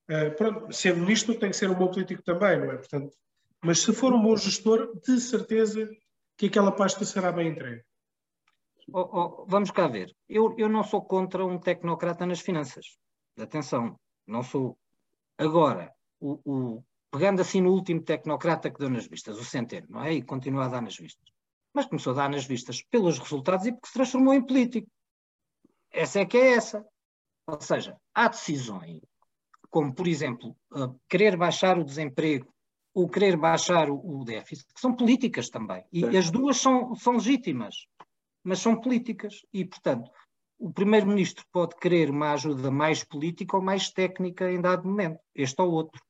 Uh, 0.09 0.35
pronto, 0.37 0.73
ser 0.73 0.97
ministro 0.97 1.39
tem 1.39 1.51
que 1.51 1.57
ser 1.57 1.69
um 1.69 1.75
bom 1.75 1.89
político 1.89 2.23
também, 2.23 2.59
não 2.59 2.71
é? 2.71 2.77
Portanto, 2.77 3.17
mas 3.63 3.81
se 3.81 3.93
for 3.93 4.13
um 4.13 4.23
bom 4.23 4.37
gestor, 4.37 4.93
de 5.01 5.21
certeza 5.21 5.89
que 6.37 6.47
aquela 6.47 6.71
pasta 6.71 7.05
será 7.05 7.33
bem 7.33 7.49
entregue. 7.49 7.83
Oh, 8.93 9.01
oh, 9.01 9.47
vamos 9.49 9.71
cá 9.71 9.89
ver. 9.89 10.15
Eu, 10.29 10.55
eu 10.57 10.69
não 10.69 10.85
sou 10.85 11.03
contra 11.03 11.45
um 11.45 11.59
tecnocrata 11.59 12.25
nas 12.25 12.41
finanças. 12.41 12.97
Atenção, 13.39 13.99
não 14.27 14.43
sou. 14.43 14.79
Agora, 15.37 15.93
o, 16.21 16.41
o, 16.45 16.85
pegando 17.11 17.41
assim 17.41 17.61
no 17.61 17.73
último 17.73 18.03
tecnocrata 18.03 18.71
que 18.71 18.79
deu 18.79 18.89
nas 18.89 19.07
vistas, 19.07 19.39
o 19.39 19.45
Centeno, 19.45 19.89
não 19.91 20.05
é? 20.05 20.13
E 20.13 20.23
continua 20.23 20.67
a 20.67 20.69
dar 20.69 20.81
nas 20.81 20.97
vistas. 20.97 21.29
Mas 21.75 21.87
começou 21.87 22.13
a 22.13 22.17
dar 22.17 22.31
nas 22.31 22.45
vistas 22.45 22.83
pelos 22.83 23.19
resultados 23.19 23.67
e 23.67 23.73
porque 23.73 23.89
se 23.89 23.95
transformou 23.95 24.33
em 24.33 24.47
político. 24.47 24.89
Essa 25.91 26.21
é 26.21 26.27
que 26.27 26.37
é 26.37 26.53
essa. 26.53 26.87
Ou 27.49 27.61
seja, 27.61 27.97
há 28.15 28.29
decisões, 28.29 29.01
como 29.71 29.95
por 29.95 30.07
exemplo, 30.09 30.57
querer 31.09 31.37
baixar 31.37 31.79
o 31.79 31.85
desemprego 31.85 32.53
ou 32.95 33.09
querer 33.09 33.37
baixar 33.37 33.91
o, 33.91 34.21
o 34.21 34.25
déficit, 34.25 34.73
que 34.75 34.81
são 34.81 34.95
políticas 34.95 35.51
também. 35.51 35.85
E 35.93 36.01
Sim. 36.01 36.17
as 36.17 36.31
duas 36.31 36.57
são, 36.57 36.95
são 36.95 37.15
legítimas 37.15 37.75
mas 38.47 38.61
são 38.61 38.81
políticas. 38.81 39.45
E, 39.53 39.65
portanto, 39.65 40.09
o 40.57 40.73
Primeiro-Ministro 40.73 41.45
pode 41.51 41.75
querer 41.77 42.09
uma 42.09 42.33
ajuda 42.33 42.71
mais 42.71 43.03
política 43.03 43.57
ou 43.57 43.63
mais 43.63 43.91
técnica 43.91 44.49
em 44.49 44.61
dado 44.61 44.87
momento, 44.87 45.19
este 45.35 45.61
ou 45.61 45.73
outro. 45.73 46.01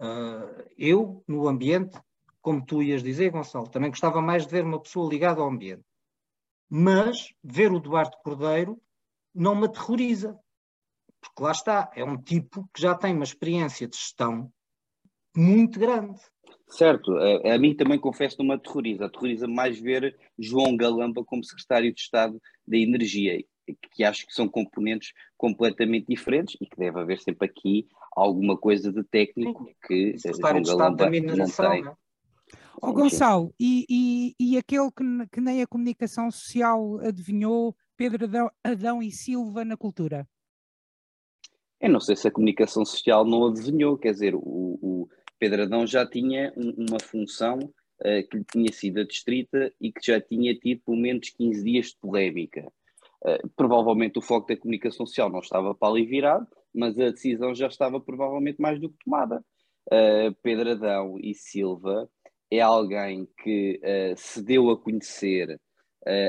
Uh, 0.00 0.64
eu, 0.78 1.22
no 1.28 1.46
ambiente, 1.46 2.00
como 2.40 2.64
tu 2.64 2.82
ias 2.82 3.02
dizer, 3.02 3.30
Gonçalo, 3.30 3.68
também 3.68 3.90
gostava 3.90 4.22
mais 4.22 4.46
de 4.46 4.52
ver 4.52 4.64
uma 4.64 4.80
pessoa 4.80 5.08
ligada 5.08 5.42
ao 5.42 5.50
ambiente. 5.50 5.84
Mas 6.68 7.28
ver 7.44 7.70
o 7.70 7.78
Duarte 7.78 8.16
Cordeiro 8.24 8.80
não 9.34 9.54
me 9.54 9.66
aterroriza. 9.66 10.38
Porque 11.26 11.42
lá 11.42 11.52
está, 11.52 11.90
é 11.94 12.04
um 12.04 12.16
tipo 12.16 12.68
que 12.72 12.80
já 12.80 12.94
tem 12.94 13.14
uma 13.14 13.24
experiência 13.24 13.86
de 13.86 13.96
gestão 13.96 14.50
muito 15.36 15.78
grande. 15.78 16.18
Certo, 16.68 17.12
a, 17.16 17.54
a, 17.54 17.58
mim 17.58 17.76
também 17.76 17.98
confesso 17.98 18.36
não 18.38 18.46
me 18.46 18.54
aterroriza. 18.54 19.06
Aterroriza 19.06 19.46
mais 19.46 19.78
ver 19.78 20.16
João 20.38 20.76
Galamba 20.76 21.24
como 21.24 21.44
secretário 21.44 21.92
de 21.92 22.00
Estado 22.00 22.40
da 22.66 22.76
Energia, 22.76 23.44
que 23.92 24.04
acho 24.04 24.26
que 24.26 24.32
são 24.32 24.48
componentes 24.48 25.12
completamente 25.36 26.06
diferentes 26.08 26.56
e 26.60 26.66
que 26.66 26.76
deve 26.76 26.98
haver 26.98 27.20
sempre 27.20 27.48
aqui 27.48 27.86
alguma 28.14 28.56
coisa 28.56 28.92
de 28.92 29.04
técnico 29.04 29.68
que 29.86 30.18
secretário 30.18 30.64
João 30.64 30.78
Galamba 30.78 31.10
não 31.10 31.50
tem. 31.50 31.82
Não? 31.82 31.96
Oh, 32.82 32.92
Gonçalo, 32.92 33.54
e, 33.58 33.86
e, 33.88 34.34
e 34.38 34.58
aquele 34.58 34.90
que, 34.90 35.04
que, 35.32 35.40
nem 35.40 35.62
a 35.62 35.66
comunicação 35.66 36.30
social 36.30 36.98
adivinhou, 37.00 37.74
Pedro 37.96 38.24
Adão, 38.24 38.50
Adão 38.62 39.02
e 39.02 39.10
Silva 39.10 39.64
na 39.64 39.76
cultura? 39.76 40.28
Eu 41.80 41.90
não 41.90 42.00
sei 42.00 42.16
se 42.16 42.26
a 42.26 42.30
comunicação 42.30 42.84
social 42.84 43.24
não 43.24 43.46
adivinhou, 43.46 43.98
quer 43.98 44.12
dizer, 44.12 44.34
o, 44.34 44.40
o 44.40 45.08
Pedro 45.38 45.62
Adão 45.62 45.86
já 45.86 46.06
tinha 46.06 46.52
um, 46.56 46.86
uma 46.88 46.98
função 47.00 47.58
uh, 47.58 48.28
que 48.30 48.38
lhe 48.38 48.44
tinha 48.44 48.72
sido 48.72 49.00
adstrita 49.00 49.72
e 49.80 49.92
que 49.92 50.00
já 50.04 50.20
tinha 50.20 50.54
tido 50.54 50.82
pelo 50.84 50.96
menos 50.96 51.30
15 51.30 51.62
dias 51.62 51.86
de 51.88 51.96
polémica. 52.00 52.66
Uh, 53.22 53.48
provavelmente 53.54 54.18
o 54.18 54.22
foco 54.22 54.48
da 54.48 54.56
comunicação 54.56 55.06
social 55.06 55.30
não 55.30 55.40
estava 55.40 55.74
para 55.74 55.88
ali 55.88 56.06
virado, 56.06 56.46
mas 56.74 56.98
a 56.98 57.10
decisão 57.10 57.54
já 57.54 57.66
estava 57.66 58.00
provavelmente 58.00 58.60
mais 58.60 58.80
do 58.80 58.88
que 58.88 58.96
tomada. 59.04 59.44
Uh, 59.86 60.34
Pedro 60.42 60.70
Adão 60.70 61.18
e 61.20 61.34
Silva 61.34 62.08
é 62.50 62.60
alguém 62.60 63.28
que 63.42 63.80
se 64.16 64.40
deu 64.40 64.70
a 64.70 64.78
conhecer 64.78 65.60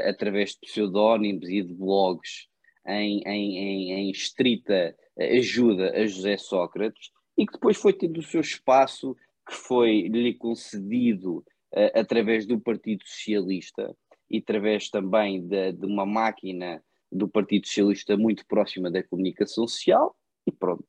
através 0.09 0.53
de 0.53 0.61
pseudónimos 0.61 1.47
e 1.47 1.61
de 1.61 1.75
blogs 1.75 2.47
em, 2.87 3.21
em, 3.23 3.57
em, 3.59 3.91
em 3.91 4.09
estrita 4.09 4.95
ajuda 5.19 5.91
a 5.91 6.05
José 6.05 6.37
Sócrates 6.37 7.11
e 7.37 7.45
que 7.45 7.53
depois 7.53 7.77
foi 7.77 7.93
tendo 7.93 8.19
o 8.19 8.23
seu 8.23 8.41
espaço 8.41 9.15
que 9.47 9.53
foi 9.53 10.07
lhe 10.07 10.33
concedido 10.33 11.37
uh, 11.73 11.91
através 11.93 12.45
do 12.45 12.59
Partido 12.59 13.03
Socialista 13.05 13.95
e 14.29 14.39
através 14.39 14.89
também 14.89 15.41
de, 15.41 15.71
de, 15.73 15.85
uma 15.85 16.05
máquina 16.05 16.83
do 17.11 17.27
Partido 17.27 17.67
Socialista 17.67 18.17
muito 18.17 18.45
próxima 18.45 18.91
da 18.91 19.03
comunicação 19.03 19.67
social 19.67 20.15
e 20.45 20.51
pronto. 20.51 20.85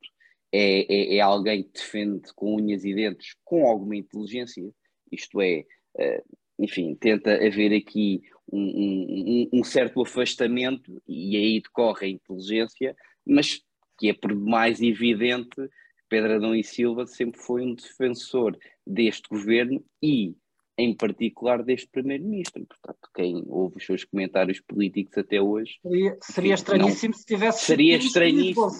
É, 0.53 0.93
é, 0.93 1.17
é 1.17 1.21
alguém 1.21 1.63
que 1.63 1.73
defende 1.73 2.33
com 2.35 2.57
unhas 2.57 2.85
e 2.85 2.95
dentes, 2.95 3.37
com 3.45 3.67
alguma 3.67 3.97
inteligência, 3.97 4.65
isto 5.13 5.41
é, 5.41 5.65
uh, 5.97 6.39
enfim, 6.59 6.97
tenta 6.97 7.35
haver 7.35 7.73
aqui 7.73 8.23
um, 8.51 9.49
um, 9.53 9.61
um, 9.61 9.65
certo 9.65 10.01
afastamento 10.01 11.01
e 11.07 11.37
aí 11.37 11.61
decorre 11.61 12.07
a 12.07 12.11
inteligência, 12.11 12.97
mas 13.27 13.63
que 13.99 14.09
é 14.09 14.15
por 14.15 14.35
mais 14.35 14.81
evidente 14.81 15.69
Pedro 16.09 16.37
Adão 16.37 16.55
e 16.55 16.65
Silva 16.65 17.07
sempre 17.07 17.41
foi 17.41 17.63
um 17.63 17.75
defensor 17.75 18.57
deste 18.87 19.29
governo 19.29 19.85
e 20.03 20.35
em 20.79 20.95
particular 20.95 21.63
deste 21.63 21.89
Primeiro-Ministro. 21.89 22.65
Portanto, 22.65 23.11
quem 23.13 23.43
ouve 23.49 23.79
os 23.79 23.85
seus 23.85 24.05
comentários 24.05 24.61
políticos 24.61 25.19
até 25.19 25.41
hoje. 25.41 25.79
Seria, 25.83 26.19
seria 26.23 26.55
estranhíssimo 26.55 27.13
não, 27.13 27.19
se 27.19 27.27
tivesse. 27.27 27.65
Seria 27.65 27.97
estranhíssimo. 27.97 28.71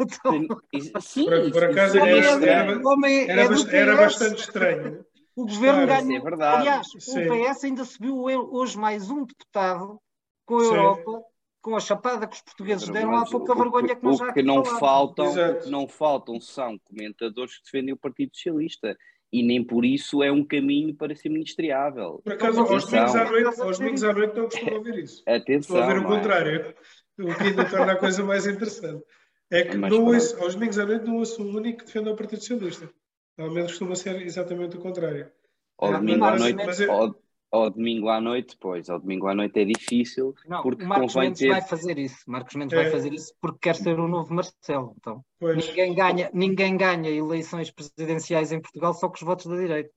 Então, 0.00 1.00
Sim, 1.00 1.24
por, 1.24 1.52
por 1.52 1.64
acaso 1.64 1.98
era, 1.98 2.10
era, 2.10 2.46
era, 2.46 3.08
é 3.08 3.76
era 3.76 3.96
bastante 3.96 4.40
estranho. 4.40 5.04
O 5.36 5.46
governo 5.46 5.86
claro, 5.86 6.06
ganha. 6.06 6.18
É 6.18 6.20
verdade. 6.20 6.60
Aliás, 6.60 6.86
Sim. 6.98 7.28
o 7.28 7.44
PS 7.44 7.64
ainda 7.64 7.84
subiu 7.84 8.16
hoje 8.16 8.76
mais 8.76 9.08
um 9.08 9.24
deputado 9.24 10.00
com 10.44 10.58
a 10.58 10.64
Europa 10.64 11.24
com 11.64 11.74
a 11.74 11.80
chapada 11.80 12.26
que 12.26 12.36
os 12.36 12.42
portugueses 12.42 12.86
deram, 12.90 13.16
há 13.16 13.24
pouca 13.24 13.54
vergonha 13.54 13.96
que 13.96 14.04
nós 14.04 14.18
já 14.18 14.28
o 14.28 14.34
que 14.34 14.42
não 14.42 14.62
faltam, 14.62 15.32
O 15.32 15.70
não 15.70 15.88
faltam 15.88 16.38
são 16.38 16.78
comentadores 16.80 17.56
que 17.56 17.64
defendem 17.64 17.94
o 17.94 17.96
Partido 17.96 18.36
Socialista 18.36 18.94
e 19.32 19.42
nem 19.42 19.64
por 19.64 19.82
isso 19.82 20.22
é 20.22 20.30
um 20.30 20.44
caminho 20.44 20.94
para 20.94 21.16
ser 21.16 21.30
ministriável. 21.30 22.20
Por 22.22 22.34
acaso, 22.34 22.60
aos 22.60 22.84
domingos, 22.84 23.14
à 23.14 23.24
noite, 23.24 23.60
aos 23.62 23.78
domingos 23.78 24.04
à 24.04 24.12
noite 24.12 24.36
não 24.36 24.44
costumo 24.44 24.74
ouvir 24.74 24.98
isso. 24.98 25.22
Atenção. 25.26 25.76
Estou 25.76 25.82
a 25.82 25.86
ver 25.86 25.98
o 26.00 26.06
contrário, 26.06 26.74
o 27.18 27.34
que 27.34 27.42
ainda 27.44 27.64
torna 27.64 27.92
a 27.92 27.96
coisa 27.96 28.22
mais 28.22 28.46
interessante. 28.46 29.02
É 29.50 29.62
que 29.62 29.70
é 29.70 29.76
não 29.78 30.04
ouço, 30.04 30.36
aos 30.42 30.54
domingos 30.54 30.78
à 30.78 30.84
noite 30.84 31.06
não 31.06 31.16
ouço 31.16 31.42
um 31.42 31.56
único 31.56 31.78
que 31.78 31.86
defenda 31.86 32.10
o 32.10 32.16
Partido 32.16 32.40
Socialista. 32.40 32.90
Normalmente 33.38 33.68
costuma 33.68 33.96
ser 33.96 34.20
exatamente 34.20 34.76
o 34.76 34.80
contrário. 34.80 35.30
Ao 35.78 35.94
domingo 35.94 36.24
à 36.26 36.36
noite, 36.36 36.62
mas, 36.62 36.80
ao, 36.82 37.16
ao 37.54 37.70
domingo 37.70 38.08
à 38.08 38.20
noite, 38.20 38.56
pois, 38.58 38.90
ao 38.90 38.98
domingo 38.98 39.28
à 39.28 39.34
noite 39.34 39.60
é 39.60 39.64
difícil. 39.64 40.34
Não, 40.46 40.60
porque 40.62 40.84
Marcos 40.84 41.14
Mendes 41.14 41.38
ter... 41.38 41.48
vai 41.48 41.62
fazer 41.62 41.98
isso. 41.98 42.18
Marcos 42.26 42.54
Mendes 42.56 42.76
é. 42.76 42.82
vai 42.82 42.90
fazer 42.90 43.12
isso 43.12 43.32
porque 43.40 43.58
quer 43.62 43.76
ser 43.76 43.98
o 44.00 44.08
novo 44.08 44.34
Marcelo. 44.34 44.94
Então, 44.98 45.24
ninguém 45.40 45.94
ganha, 45.94 46.30
ninguém 46.34 46.76
ganha 46.76 47.08
eleições 47.08 47.70
presidenciais 47.70 48.50
em 48.50 48.60
Portugal 48.60 48.92
só 48.92 49.08
com 49.08 49.14
os 49.14 49.22
votos 49.22 49.46
da 49.46 49.56
direita. 49.56 49.90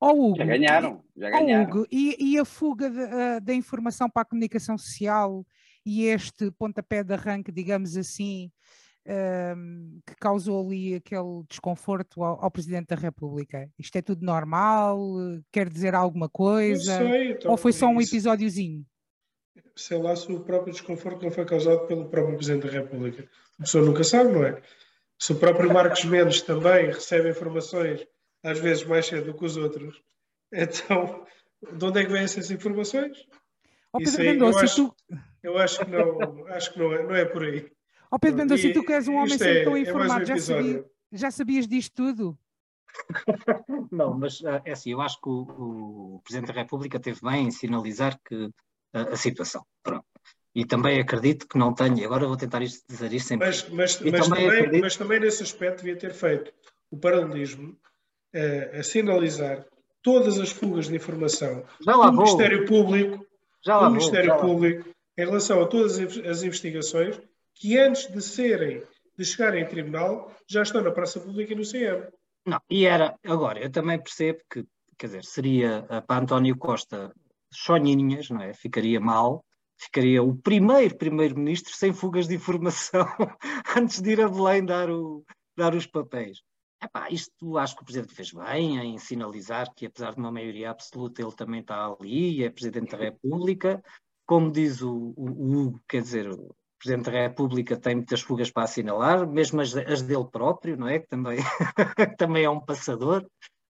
Oh, 0.00 0.10
Hugo, 0.10 0.36
já 0.36 0.44
ganharam, 0.44 1.04
já 1.16 1.30
ganharam. 1.30 1.64
Oh, 1.64 1.78
Hugo, 1.78 1.86
e, 1.90 2.32
e, 2.32 2.38
a 2.38 2.44
fuga 2.44 2.90
da 3.40 3.54
informação 3.54 4.08
para 4.08 4.22
a 4.22 4.26
comunicação 4.26 4.76
social 4.78 5.44
e 5.84 6.04
este 6.04 6.50
pontapé 6.52 7.02
de 7.02 7.14
arranque, 7.14 7.50
digamos 7.50 7.96
assim, 7.96 8.50
um, 9.06 10.00
que 10.06 10.14
causou 10.16 10.64
ali 10.64 10.94
aquele 10.94 11.42
desconforto 11.48 12.22
ao, 12.22 12.42
ao, 12.42 12.50
Presidente 12.50 12.88
da 12.88 12.96
República? 12.96 13.68
Isto 13.78 13.96
é 13.96 14.02
tudo 14.02 14.24
normal? 14.24 14.98
Quer 15.52 15.68
dizer 15.68 15.94
alguma 15.94 16.28
coisa? 16.28 16.98
Sei, 16.98 17.32
então, 17.32 17.50
Ou 17.50 17.56
foi 17.56 17.72
só 17.72 17.86
um 17.86 18.00
episódiozinho? 18.00 18.84
Sei 19.76 19.98
lá 19.98 20.14
se 20.14 20.30
o 20.32 20.40
próprio 20.40 20.72
desconforto 20.72 21.22
não 21.22 21.30
foi 21.30 21.44
causado 21.44 21.86
pelo 21.86 22.08
próprio 22.08 22.36
Presidente 22.36 22.66
da 22.66 22.72
República. 22.72 23.28
A 23.58 23.62
pessoa 23.62 23.84
nunca 23.84 24.04
sabe, 24.04 24.32
não 24.32 24.44
é? 24.44 24.62
Se 25.18 25.32
o 25.32 25.36
próprio 25.36 25.72
Marcos 25.72 26.04
Mendes 26.04 26.42
também 26.42 26.86
recebe 26.86 27.30
informações, 27.30 28.06
às 28.42 28.58
vezes 28.58 28.84
mais 28.84 29.06
cedo 29.06 29.32
do 29.32 29.34
que 29.38 29.44
os 29.44 29.56
outros, 29.56 30.00
então 30.52 31.24
de 31.72 31.84
onde 31.84 32.00
é 32.00 32.04
que 32.04 32.12
vêm 32.12 32.24
essas 32.24 32.50
informações? 32.50 33.26
Oh, 33.92 33.98
Pedro 33.98 34.24
Mendonça, 34.24 34.58
eu, 34.58 34.64
acho, 34.64 34.76
tu... 34.76 34.96
eu 35.42 35.58
acho 35.58 35.84
que 35.84 35.90
não, 35.90 36.46
acho 36.48 36.72
que 36.72 36.78
não 36.78 36.92
é, 36.92 37.02
não 37.02 37.14
é 37.14 37.24
por 37.24 37.44
aí. 37.44 37.70
Ó 38.14 38.16
oh, 38.16 38.18
Pedro 38.20 38.38
Mendonça, 38.38 38.72
tu 38.72 38.84
que 38.84 38.92
és 38.92 39.08
um 39.08 39.16
homem 39.16 39.36
sempre 39.36 39.58
é, 39.58 39.64
tão 39.64 39.76
é 39.76 39.80
informado, 39.80 40.22
um 40.22 40.24
já, 40.24 40.38
sabia, 40.38 40.84
já 41.10 41.30
sabias 41.32 41.66
disto 41.66 41.94
tudo? 41.96 42.38
Não, 43.90 44.14
mas 44.16 44.40
ah, 44.44 44.62
é 44.64 44.70
assim, 44.70 44.92
eu 44.92 45.00
acho 45.00 45.20
que 45.20 45.28
o, 45.28 45.40
o, 46.14 46.20
Presidente 46.22 46.54
da 46.54 46.60
República 46.60 47.00
teve 47.00 47.18
bem 47.20 47.48
em 47.48 47.50
sinalizar 47.50 48.16
que 48.24 48.50
a, 48.92 49.00
a, 49.00 49.16
situação. 49.16 49.66
Pronto. 49.82 50.04
E 50.54 50.64
também 50.64 51.00
acredito 51.00 51.48
que 51.48 51.58
não 51.58 51.74
tenho, 51.74 52.04
agora 52.04 52.28
vou 52.28 52.36
tentar 52.36 52.62
isto, 52.62 52.86
dizer 52.88 53.12
isto 53.12 53.26
sempre. 53.26 53.48
Mas, 53.48 53.68
mas, 53.70 54.00
mas 54.00 54.28
também, 54.28 54.46
acredito... 54.46 54.80
mas 54.80 54.96
também 54.96 55.18
nesse 55.18 55.42
aspecto 55.42 55.78
devia 55.78 55.96
ter 55.96 56.12
feito 56.12 56.52
o 56.92 56.96
paralelismo 56.96 57.70
uh, 57.72 58.78
a 58.78 58.82
sinalizar 58.84 59.66
todas 60.00 60.38
as 60.38 60.52
fugas 60.52 60.86
de 60.86 60.94
informação 60.94 61.64
do 61.80 62.12
Ministério 62.12 62.64
Público, 62.64 63.26
já 63.60 63.80
do 63.80 63.90
Ministério 63.90 64.38
Público 64.38 64.88
em 65.18 65.24
relação 65.24 65.60
a 65.60 65.66
todas 65.66 65.98
as 65.98 66.44
investigações 66.44 67.20
que 67.54 67.78
antes 67.78 68.12
de 68.12 68.20
serem, 68.20 68.82
de 69.16 69.24
chegarem 69.24 69.62
em 69.62 69.68
tribunal, 69.68 70.30
já 70.46 70.62
estão 70.62 70.82
na 70.82 70.90
praça 70.90 71.20
pública 71.20 71.52
e 71.52 71.56
no 71.56 71.62
CM. 71.62 72.08
Não, 72.46 72.60
e 72.68 72.84
era, 72.84 73.18
agora, 73.24 73.60
eu 73.60 73.70
também 73.70 73.98
percebo 73.98 74.40
que, 74.50 74.64
quer 74.98 75.06
dizer, 75.06 75.24
seria 75.24 75.86
uh, 75.90 76.06
para 76.06 76.22
António 76.22 76.56
Costa 76.58 77.12
choninhas, 77.52 78.28
não 78.28 78.42
é? 78.42 78.52
Ficaria 78.52 79.00
mal, 79.00 79.44
ficaria 79.78 80.22
o 80.22 80.36
primeiro 80.36 80.96
primeiro-ministro 80.96 81.72
sem 81.74 81.92
fugas 81.92 82.28
de 82.28 82.34
informação 82.34 83.06
antes 83.76 84.00
de 84.02 84.10
ir 84.10 84.20
a 84.20 84.28
Belém 84.28 84.64
dar, 84.64 84.90
o, 84.90 85.24
dar 85.56 85.74
os 85.74 85.86
papéis. 85.86 86.42
Epá, 86.82 87.08
isto 87.10 87.56
acho 87.56 87.76
que 87.76 87.82
o 87.82 87.84
Presidente 87.84 88.14
fez 88.14 88.32
bem 88.32 88.78
em 88.78 88.98
sinalizar 88.98 89.72
que, 89.74 89.86
apesar 89.86 90.12
de 90.12 90.20
uma 90.20 90.30
maioria 90.30 90.70
absoluta, 90.70 91.22
ele 91.22 91.34
também 91.34 91.60
está 91.60 91.86
ali, 91.86 92.44
é 92.44 92.50
Presidente 92.50 92.90
da 92.90 92.98
República. 92.98 93.82
Como 94.26 94.52
diz 94.52 94.82
o 94.82 95.14
Hugo, 95.16 95.82
quer 95.88 96.02
dizer, 96.02 96.28
Presidente 96.84 97.10
da 97.10 97.18
República 97.22 97.78
tem 97.78 97.94
muitas 97.94 98.20
fugas 98.20 98.50
para 98.50 98.64
assinalar, 98.64 99.26
mesmo 99.26 99.58
as, 99.62 99.74
as 99.74 100.02
dele 100.02 100.28
próprio, 100.30 100.76
não 100.76 100.86
é? 100.86 100.98
Que 100.98 101.08
também, 101.08 101.38
também 102.18 102.44
é 102.44 102.50
um 102.50 102.60
passador. 102.60 103.26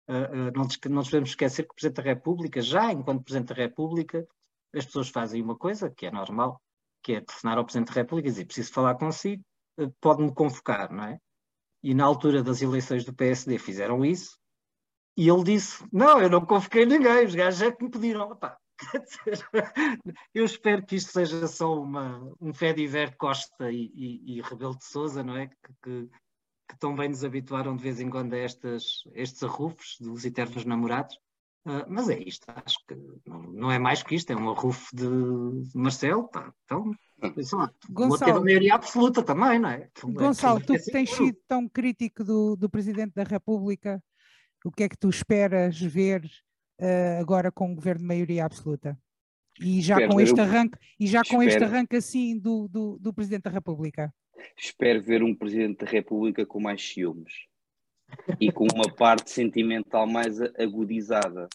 Uh, 0.07 0.13
uh, 0.13 0.51
não, 0.55 0.67
não 0.91 1.23
esquecer 1.23 1.63
que 1.63 1.71
o 1.71 1.73
Presidente 1.73 1.97
da 1.97 2.03
República, 2.03 2.61
já 2.61 2.91
enquanto 2.91 3.23
Presidente 3.23 3.47
da 3.49 3.55
República, 3.55 4.27
as 4.75 4.85
pessoas 4.85 5.09
fazem 5.09 5.41
uma 5.41 5.57
coisa 5.57 5.89
que 5.89 6.05
é 6.05 6.11
normal, 6.11 6.61
que 7.01 7.13
é 7.13 7.21
telefonar 7.21 7.57
ao 7.57 7.65
Presidente 7.65 7.87
da 7.87 8.01
República 8.01 8.29
e 8.29 8.31
dizer 8.31 8.45
preciso 8.45 8.73
falar 8.73 8.93
consigo, 8.93 9.41
uh, 9.79 9.91
pode-me 9.99 10.31
convocar, 10.31 10.91
não 10.91 11.05
é? 11.05 11.17
E 11.81 11.95
na 11.95 12.05
altura 12.05 12.43
das 12.43 12.61
eleições 12.61 13.03
do 13.05 13.13
PSD 13.13 13.57
fizeram 13.57 14.05
isso, 14.05 14.37
e 15.17 15.27
ele 15.27 15.43
disse, 15.43 15.83
não, 15.91 16.21
eu 16.21 16.29
não 16.29 16.45
convoquei 16.45 16.85
ninguém, 16.85 17.25
os 17.25 17.33
gajos 17.33 17.61
é 17.63 17.71
que 17.71 17.83
me 17.83 17.89
pediram, 17.89 18.37
Epá, 18.93 19.73
eu 20.33 20.45
espero 20.45 20.85
que 20.85 20.95
isto 20.95 21.11
seja 21.11 21.47
só 21.47 21.81
uma, 21.81 22.33
um 22.39 22.53
fé 22.53 22.73
de 22.73 22.83
Iver 22.83 23.15
Costa 23.17 23.71
e, 23.71 23.91
e, 23.93 24.37
e 24.37 24.41
Rebelo 24.41 24.77
de 24.77 24.85
Souza, 24.85 25.23
não 25.23 25.35
é? 25.37 25.47
Que, 25.47 25.73
que, 25.83 26.09
que, 26.69 26.79
tão 26.79 26.95
bem 26.95 27.09
nos 27.09 27.23
habituaram 27.23 27.75
de 27.75 27.83
vez 27.83 27.99
em 27.99 28.09
quando 28.09 28.33
a 28.33 28.37
estas, 28.37 29.03
estes 29.13 29.43
arrufos 29.43 29.97
dos 29.99 30.25
eternos 30.25 30.65
namorados. 30.65 31.15
Uh, 31.65 31.83
mas 31.89 32.09
é 32.09 32.17
isto, 32.17 32.45
acho 32.47 32.77
que 32.87 32.95
não, 33.27 33.41
não, 33.41 33.71
é 33.71 33.77
mais 33.77 34.01
que 34.01 34.15
isto, 34.15 34.31
é 34.31 34.35
um 34.35 34.49
arrufo 34.49 34.95
de, 34.95 35.05
Marcelo, 35.75 36.29
pá. 36.29 36.53
Então, 36.63 36.91
lá, 37.53 37.71
vou 37.89 38.17
ter 38.17 38.31
a 38.31 38.39
maioria 38.39 38.75
absoluta 38.75 39.21
também, 39.21 39.59
não 39.59 39.69
é? 39.69 39.89
Então, 39.91 40.13
Gonçalo, 40.13 40.61
tu 40.61 40.73
que 40.73 40.91
tens 40.91 41.09
sido 41.11 41.37
tão 41.47 41.67
crítico 41.67 42.23
do, 42.23 42.55
do 42.55 42.69
Presidente 42.69 43.13
da 43.13 43.23
República, 43.23 44.01
o 44.63 44.71
que 44.71 44.83
é 44.83 44.89
que 44.89 44.97
tu 44.97 45.09
esperas 45.09 45.77
ver 45.79 46.23
uh, 46.79 47.19
agora 47.19 47.51
com 47.51 47.71
o 47.71 47.75
governo 47.75 48.01
de 48.01 48.07
maioria 48.07 48.45
absoluta. 48.45 48.97
E 49.61 49.81
já 49.81 49.95
Espero 49.95 50.13
com 50.13 50.21
este 50.21 50.39
arranque, 50.39 50.77
e 50.99 51.07
já 51.07 51.21
com 51.23 51.43
este 51.43 51.63
arranque 51.63 51.95
assim 51.97 52.37
do, 52.37 52.67
do, 52.69 52.97
do 52.97 53.13
Presidente 53.13 53.43
da 53.43 53.49
República. 53.49 54.13
Espero 54.57 55.03
ver 55.03 55.21
um 55.21 55.35
Presidente 55.35 55.83
da 55.83 55.91
República 55.91 56.45
com 56.45 56.61
mais 56.61 56.81
ciúmes 56.81 57.33
e 58.39 58.51
com 58.51 58.65
uma 58.73 58.89
parte 58.95 59.29
sentimental 59.29 60.07
mais 60.07 60.39
agudizada. 60.57 61.49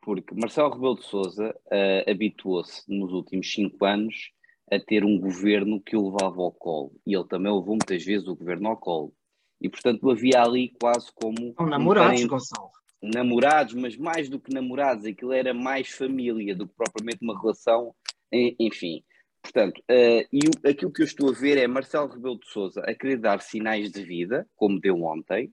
Porque 0.00 0.34
Marcelo 0.34 0.70
Rebelo 0.70 0.96
de 0.96 1.06
Sousa 1.06 1.56
uh, 1.66 2.10
habituou-se 2.10 2.82
nos 2.88 3.12
últimos 3.12 3.50
cinco 3.50 3.84
anos 3.84 4.30
a 4.70 4.78
ter 4.78 5.04
um 5.04 5.18
governo 5.18 5.80
que 5.80 5.96
o 5.96 6.10
levava 6.10 6.40
ao 6.40 6.52
colo. 6.52 6.92
E 7.06 7.14
ele 7.14 7.26
também 7.26 7.52
levou 7.52 7.74
muitas 7.74 8.04
vezes 8.04 8.28
o 8.28 8.36
governo 8.36 8.68
ao 8.68 8.76
colo. 8.76 9.12
E, 9.60 9.68
portanto, 9.68 10.08
havia 10.10 10.42
ali 10.42 10.74
quase 10.80 11.10
como. 11.14 11.54
Um 11.58 11.66
namorados, 11.66 12.22
um 12.22 12.28
Gonçalo 12.28 12.70
namorados, 13.12 13.74
mas 13.74 13.96
mais 13.96 14.28
do 14.28 14.40
que 14.40 14.52
namorados, 14.52 15.04
aquilo 15.04 15.32
era 15.32 15.52
mais 15.52 15.88
família 15.88 16.54
do 16.54 16.66
que 16.66 16.74
propriamente 16.74 17.22
uma 17.22 17.38
relação, 17.40 17.94
enfim. 18.32 19.02
Portanto, 19.44 19.78
uh, 19.90 20.26
e 20.32 20.40
aquilo 20.66 20.90
que 20.90 21.02
eu 21.02 21.06
estou 21.06 21.28
a 21.28 21.32
ver 21.32 21.58
é 21.58 21.66
Marcelo 21.66 22.08
Rebelo 22.08 22.40
de 22.40 22.48
Sousa 22.48 22.80
a 22.80 22.94
querer 22.94 23.18
dar 23.18 23.42
sinais 23.42 23.92
de 23.92 24.02
vida, 24.02 24.48
como 24.56 24.80
deu 24.80 25.02
ontem, 25.02 25.52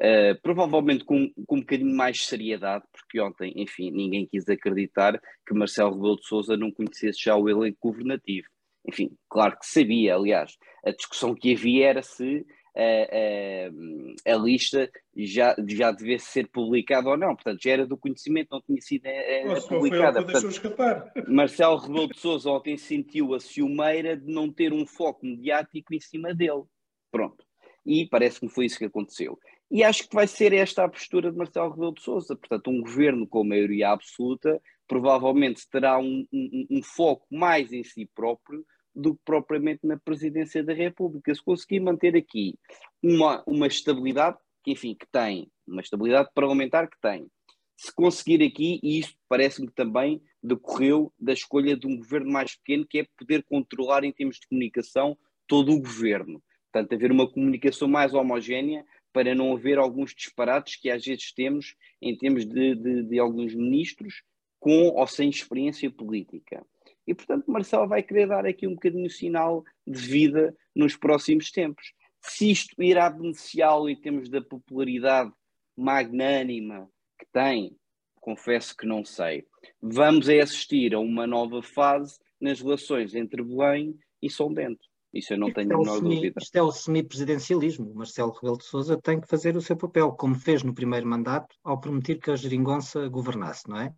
uh, 0.00 0.40
provavelmente 0.42 1.04
com, 1.04 1.30
com 1.46 1.56
um 1.56 1.60
bocadinho 1.60 1.94
mais 1.94 2.24
seriedade, 2.24 2.86
porque 2.90 3.20
ontem, 3.20 3.52
enfim, 3.54 3.90
ninguém 3.90 4.26
quis 4.26 4.48
acreditar 4.48 5.20
que 5.46 5.52
Marcelo 5.52 5.94
Rebelo 5.94 6.16
de 6.16 6.26
Sousa 6.26 6.56
não 6.56 6.72
conhecesse 6.72 7.22
já 7.22 7.36
o 7.36 7.50
elenco 7.50 7.76
governativo. 7.82 8.48
Enfim, 8.88 9.10
claro 9.28 9.58
que 9.58 9.66
sabia, 9.66 10.14
aliás, 10.14 10.56
a 10.82 10.90
discussão 10.90 11.34
que 11.34 11.52
havia 11.52 11.88
era 11.88 12.02
se 12.02 12.46
a, 12.78 14.30
a, 14.30 14.34
a, 14.34 14.36
lista 14.36 14.88
já, 15.16 15.56
já 15.66 15.90
devia 15.90 16.18
ser 16.18 16.48
publicada 16.48 17.08
ou 17.08 17.16
não. 17.16 17.34
Portanto, 17.34 17.60
já 17.62 17.72
era 17.72 17.86
do 17.86 17.96
conhecimento, 17.96 18.48
não 18.52 18.62
tinha 18.62 18.80
sido 18.80 19.06
uh, 19.06 19.68
publicada. 19.68 20.22
Portanto, 20.22 21.28
Marcelo 21.28 21.78
Rebelo 21.78 22.08
de 22.08 22.18
Sousa 22.20 22.50
ontem 22.50 22.76
sentiu 22.76 23.34
a 23.34 23.40
ciumeira 23.40 24.16
de 24.16 24.32
não 24.32 24.52
ter 24.52 24.72
um 24.72 24.86
foco 24.86 25.26
mediático 25.26 25.92
em 25.92 26.00
cima 26.00 26.32
dele. 26.32 26.62
Pronto. 27.10 27.44
E 27.84 28.06
parece-me 28.06 28.50
foi 28.50 28.66
isso 28.66 28.78
que 28.78 28.84
aconteceu. 28.84 29.38
E 29.70 29.82
acho 29.82 30.08
que 30.08 30.14
vai 30.14 30.26
ser 30.26 30.52
esta 30.52 30.84
a 30.84 30.88
postura 30.88 31.30
de 31.30 31.36
Marcelo 31.36 31.70
Rebelo 31.70 31.94
de 31.94 32.02
Sousa. 32.02 32.36
Portanto, 32.36 32.70
um 32.70 32.80
governo 32.80 33.26
com 33.26 33.44
maioria 33.44 33.90
absoluta 33.90 34.60
provavelmente 34.86 35.68
terá 35.70 35.98
um, 35.98 36.26
um, 36.32 36.66
um 36.70 36.82
foco 36.82 37.26
mais 37.30 37.72
em 37.72 37.84
si 37.84 38.06
próprio 38.14 38.64
do 38.98 39.14
que 39.14 39.20
propriamente 39.24 39.86
na 39.86 39.96
presidência 39.96 40.62
da 40.62 40.74
República. 40.74 41.34
Se 41.34 41.42
conseguir 41.42 41.80
manter 41.80 42.16
aqui 42.16 42.58
uma, 43.02 43.42
uma 43.46 43.66
estabilidade, 43.66 44.36
que 44.64 44.72
enfim, 44.72 44.94
que 44.94 45.06
tem, 45.10 45.48
uma 45.66 45.80
estabilidade 45.80 46.28
parlamentar 46.34 46.88
que 46.88 47.00
tem, 47.00 47.30
se 47.76 47.94
conseguir 47.94 48.42
aqui, 48.42 48.80
e 48.82 48.98
isso 48.98 49.14
parece-me 49.28 49.70
também 49.70 50.20
decorreu 50.42 51.12
da 51.18 51.32
escolha 51.32 51.76
de 51.76 51.86
um 51.86 51.96
governo 51.96 52.32
mais 52.32 52.56
pequeno, 52.56 52.84
que 52.84 52.98
é 52.98 53.06
poder 53.16 53.44
controlar 53.44 54.02
em 54.02 54.12
termos 54.12 54.36
de 54.36 54.48
comunicação 54.48 55.16
todo 55.46 55.72
o 55.72 55.80
governo. 55.80 56.42
Portanto, 56.72 56.92
haver 56.92 57.12
uma 57.12 57.30
comunicação 57.30 57.86
mais 57.86 58.12
homogénea 58.14 58.84
para 59.12 59.34
não 59.34 59.54
haver 59.54 59.78
alguns 59.78 60.12
disparates 60.12 60.76
que 60.76 60.90
às 60.90 61.04
vezes 61.04 61.32
temos 61.32 61.76
em 62.02 62.16
termos 62.16 62.44
de, 62.44 62.74
de, 62.74 63.02
de 63.04 63.18
alguns 63.18 63.54
ministros 63.54 64.22
com 64.58 64.88
ou 64.88 65.06
sem 65.06 65.30
experiência 65.30 65.88
política. 65.90 66.66
E, 67.08 67.14
portanto, 67.14 67.50
Marcelo 67.50 67.88
vai 67.88 68.02
querer 68.02 68.28
dar 68.28 68.44
aqui 68.44 68.66
um 68.66 68.74
bocadinho 68.74 69.08
sinal 69.08 69.64
de 69.86 69.98
vida 69.98 70.54
nos 70.76 70.94
próximos 70.94 71.50
tempos. 71.50 71.94
Se 72.20 72.50
isto 72.50 72.82
irá 72.82 73.08
beneficiá-lo 73.08 73.88
em 73.88 73.98
termos 73.98 74.28
da 74.28 74.42
popularidade 74.42 75.32
magnânima 75.74 76.86
que 77.18 77.24
tem, 77.32 77.74
confesso 78.20 78.76
que 78.76 78.86
não 78.86 79.02
sei. 79.06 79.46
Vamos 79.80 80.28
assistir 80.28 80.94
a 80.94 80.98
uma 80.98 81.26
nova 81.26 81.62
fase 81.62 82.18
nas 82.38 82.60
relações 82.60 83.14
entre 83.14 83.42
Belém 83.42 83.98
e 84.20 84.28
São 84.28 84.52
Bento. 84.52 84.86
Isso 85.14 85.32
eu 85.32 85.38
não 85.38 85.50
tenho 85.50 85.72
é 85.72 85.74
a 85.74 85.78
menor 85.78 85.96
semi, 85.96 86.14
dúvida. 86.16 86.40
Isto 86.42 86.56
é 86.56 86.62
o 86.62 86.70
semipresidencialismo. 86.70 87.94
Marcelo 87.94 88.32
Rebelo 88.32 88.58
de 88.58 88.64
Sousa 88.64 89.00
tem 89.00 89.18
que 89.18 89.26
fazer 89.26 89.56
o 89.56 89.62
seu 89.62 89.78
papel, 89.78 90.12
como 90.12 90.34
fez 90.34 90.62
no 90.62 90.74
primeiro 90.74 91.06
mandato, 91.06 91.56
ao 91.64 91.80
prometer 91.80 92.16
que 92.16 92.30
a 92.30 92.36
geringonça 92.36 93.08
governasse, 93.08 93.66
não 93.66 93.80
é? 93.80 93.94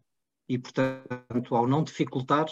E, 0.48 0.56
portanto, 0.56 1.56
ao 1.56 1.66
não 1.66 1.82
dificultar 1.82 2.46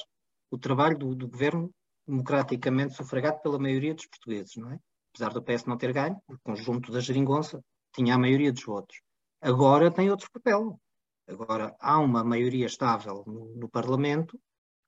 o 0.50 0.58
trabalho 0.58 0.98
do, 0.98 1.14
do 1.14 1.28
governo 1.28 1.70
democraticamente 2.06 2.94
sufragado 2.94 3.40
pela 3.42 3.58
maioria 3.58 3.94
dos 3.94 4.06
portugueses, 4.06 4.56
não 4.56 4.72
é? 4.72 4.78
Apesar 5.14 5.32
do 5.32 5.42
PS 5.42 5.64
não 5.66 5.76
ter 5.76 5.92
ganho, 5.92 6.16
o 6.28 6.38
conjunto 6.42 6.92
da 6.92 7.00
geringonça 7.00 7.62
tinha 7.94 8.14
a 8.14 8.18
maioria 8.18 8.52
dos 8.52 8.64
votos. 8.64 9.00
Agora 9.40 9.90
tem 9.90 10.10
outro 10.10 10.30
papel. 10.30 10.80
Agora 11.26 11.74
há 11.78 11.98
uma 11.98 12.24
maioria 12.24 12.66
estável 12.66 13.24
no, 13.26 13.54
no 13.54 13.68
Parlamento 13.68 14.38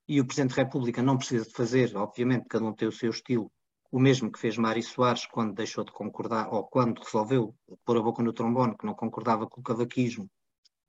e 0.07 0.19
o 0.19 0.25
Presidente 0.25 0.55
da 0.55 0.63
República 0.63 1.01
não 1.01 1.17
precisa 1.17 1.45
de 1.45 1.53
fazer, 1.53 1.95
obviamente, 1.95 2.47
cada 2.49 2.65
um 2.65 2.73
tem 2.73 2.87
o 2.87 2.91
seu 2.91 3.11
estilo, 3.11 3.51
o 3.91 3.99
mesmo 3.99 4.31
que 4.31 4.39
fez 4.39 4.57
Mário 4.57 4.81
Soares 4.81 5.25
quando 5.25 5.53
deixou 5.53 5.83
de 5.83 5.91
concordar, 5.91 6.51
ou 6.51 6.63
quando 6.63 7.01
resolveu 7.01 7.53
pôr 7.85 7.97
a 7.97 8.01
boca 8.01 8.23
no 8.23 8.33
trombone, 8.33 8.75
que 8.77 8.85
não 8.85 8.95
concordava 8.95 9.47
com 9.47 9.59
o 9.59 9.63
cavaquismo, 9.63 10.29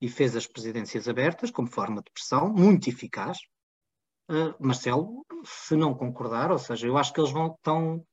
e 0.00 0.08
fez 0.08 0.34
as 0.36 0.46
presidências 0.46 1.08
abertas 1.08 1.50
como 1.50 1.68
forma 1.68 2.02
de 2.02 2.10
pressão, 2.12 2.52
muito 2.52 2.88
eficaz. 2.88 3.38
Uh, 4.30 4.54
Marcelo, 4.58 5.24
se 5.44 5.76
não 5.76 5.94
concordar, 5.94 6.50
ou 6.50 6.58
seja, 6.58 6.86
eu 6.86 6.96
acho 6.96 7.12
que 7.12 7.20
eles 7.20 7.32
vão 7.32 7.56
tão, 7.62 8.04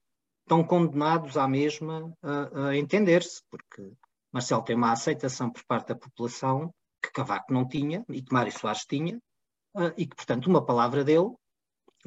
tão 0.47 0.63
condenados 0.63 1.37
à 1.37 1.47
mesma 1.47 2.11
a, 2.21 2.69
a 2.69 2.77
entender-se, 2.77 3.41
porque 3.49 3.93
Marcelo 4.31 4.63
tem 4.63 4.75
uma 4.75 4.91
aceitação 4.91 5.49
por 5.49 5.63
parte 5.65 5.89
da 5.89 5.95
população 5.95 6.73
que 7.01 7.11
Cavaco 7.11 7.53
não 7.53 7.67
tinha 7.67 8.03
e 8.09 8.21
que 8.21 8.33
Mário 8.33 8.51
Soares 8.51 8.85
tinha, 8.85 9.17
uh, 9.75 9.93
e 9.97 10.05
que, 10.07 10.15
portanto, 10.15 10.47
uma 10.47 10.65
palavra 10.65 11.03
dele 11.03 11.31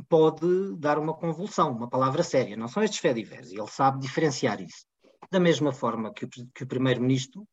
pode 0.09 0.77
dar 0.77 0.99
uma 0.99 1.15
convulsão, 1.15 1.71
uma 1.71 1.89
palavra 1.89 2.23
séria. 2.23 2.57
Não 2.57 2.69
são 2.69 2.83
estes 2.83 2.99
fediveres, 2.99 3.51
e 3.51 3.59
ele 3.59 3.69
sabe 3.69 4.01
diferenciar 4.01 4.61
isso. 4.61 4.85
Da 5.31 5.39
mesma 5.39 5.73
forma 5.73 6.13
que 6.13 6.25
o, 6.25 6.29
que 6.29 6.65
o 6.65 6.67
Primeiro-Ministro 6.67 7.47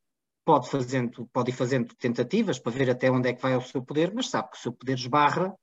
pode, 0.43 0.67
pode 1.31 1.51
ir 1.51 1.53
fazendo 1.53 1.93
tentativas 1.95 2.59
para 2.59 2.71
ver 2.71 2.89
até 2.89 3.11
onde 3.11 3.29
é 3.29 3.33
que 3.33 3.41
vai 3.41 3.55
o 3.55 3.61
seu 3.61 3.83
poder, 3.83 4.13
mas 4.13 4.29
sabe 4.29 4.49
que 4.49 4.57
o 4.57 4.59
seu 4.59 4.73
poder 4.73 4.97
esbarra 4.97 5.53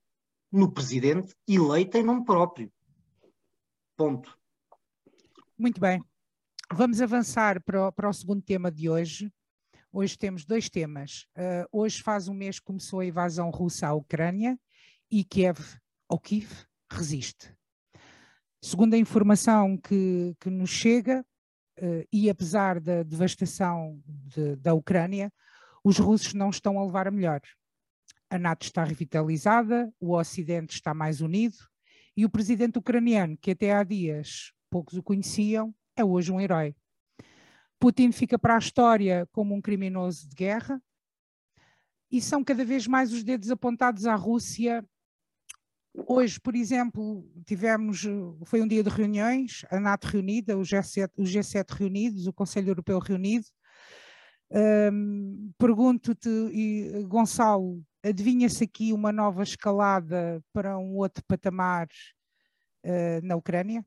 no 0.51 0.73
Presidente 0.73 1.35
eleito 1.47 1.97
em 1.97 2.03
nome 2.03 2.25
próprio. 2.25 2.73
Ponto. 3.97 4.39
Muito 5.59 5.81
bem. 5.81 6.03
Vamos 6.73 7.01
avançar 7.01 7.63
para 7.63 7.89
o, 7.89 7.93
para 7.93 8.09
o 8.09 8.13
segundo 8.13 8.43
tema 8.43 8.71
de 8.71 8.89
hoje. 8.89 9.33
Hoje 9.93 10.19
temos 10.19 10.45
dois 10.45 10.69
temas. 10.69 11.27
Uh, 11.37 11.67
hoje 11.73 12.03
faz 12.03 12.29
um 12.29 12.35
mês 12.35 12.59
que 12.59 12.67
começou 12.67 13.01
a 13.01 13.07
invasão 13.07 13.49
russa 13.51 13.87
à 13.87 13.95
Ucrânia 13.95 14.59
e 15.11 15.25
Kiev, 15.25 15.59
ou 16.09 16.19
Kiev, 16.19 16.51
resiste. 16.91 17.55
Segundo 18.61 18.95
a 18.95 18.99
informação 18.99 19.77
que, 19.79 20.35
que 20.41 20.51
nos 20.51 20.71
chega, 20.71 21.25
uh, 21.79 22.07
e 22.13 22.29
apesar 22.29 22.81
da 22.81 23.03
devastação 23.03 23.99
de, 24.07 24.57
da 24.57 24.75
Ucrânia, 24.75 25.33
os 25.83 25.99
russos 25.99 26.35
não 26.35 26.51
estão 26.51 26.79
a 26.79 26.85
levar 26.85 27.09
a 27.09 27.11
melhor. 27.11 27.41
A 28.29 28.39
NATO 28.39 28.65
está 28.65 28.83
revitalizada, 28.83 29.93
o 30.01 30.15
Ocidente 30.17 30.75
está 30.75 30.93
mais 30.93 31.21
unido 31.21 31.57
e 32.17 32.25
o 32.25 32.31
presidente 32.31 32.79
ucraniano, 32.79 33.37
que 33.37 33.53
até 33.53 33.73
há 33.73 33.85
dias 33.85 34.53
poucos 34.69 34.99
o 34.99 35.03
conheciam, 35.03 35.75
é 35.95 36.05
hoje 36.05 36.33
um 36.33 36.41
herói. 36.41 36.75
Putin 37.79 38.11
fica 38.11 38.39
para 38.39 38.57
a 38.57 38.59
história 38.59 39.29
como 39.33 39.55
um 39.55 39.61
criminoso 39.61 40.29
de 40.29 40.35
guerra 40.35 40.83
e 42.11 42.21
são 42.21 42.43
cada 42.43 42.65
vez 42.65 42.87
mais 42.87 43.13
os 43.13 43.23
dedos 43.23 43.51
apontados 43.51 44.07
à 44.07 44.15
Rússia. 44.15 44.85
Hoje, 46.07 46.41
por 46.41 46.55
exemplo, 46.55 47.31
tivemos, 47.45 48.05
foi 48.45 48.61
um 48.61 48.69
dia 48.69 48.83
de 48.83 48.91
reuniões, 48.91 49.65
a 49.71 49.79
NATO 49.79 50.07
reunida, 50.07 50.57
o 50.57 50.63
G7, 50.63 51.11
o 51.17 51.23
G7 51.23 51.71
reunidos, 51.71 52.27
o 52.27 52.33
Conselho 52.33 52.71
Europeu 52.71 52.99
reunido. 52.99 53.47
Pergunto-te, 55.59 56.29
Gonçalo, 57.09 57.83
adivinha-se 58.09 58.65
aqui 58.65 58.93
uma 58.93 59.13
nova 59.13 59.43
escalada 59.43 60.43
para 60.53 60.79
um 60.79 60.97
outro 60.97 61.25
patamar 61.27 61.89
uh, 62.85 63.25
na 63.25 63.37
Ucrânia? 63.37 63.85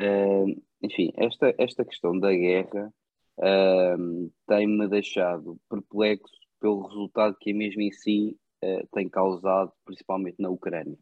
Uh, 0.00 0.60
enfim, 0.82 1.12
esta, 1.16 1.54
esta 1.58 1.84
questão 1.84 2.18
da 2.18 2.32
guerra 2.32 2.92
uh, 3.38 4.32
tem-me 4.46 4.88
deixado 4.88 5.58
perplexo 5.68 6.34
pelo 6.60 6.86
resultado 6.86 7.36
que 7.40 7.52
a 7.52 7.54
mesma 7.54 7.82
em 7.82 7.92
si 7.92 8.38
uh, 8.62 8.86
tem 8.92 9.08
causado, 9.08 9.72
principalmente 9.84 10.40
na 10.40 10.50
Ucrânia. 10.50 10.98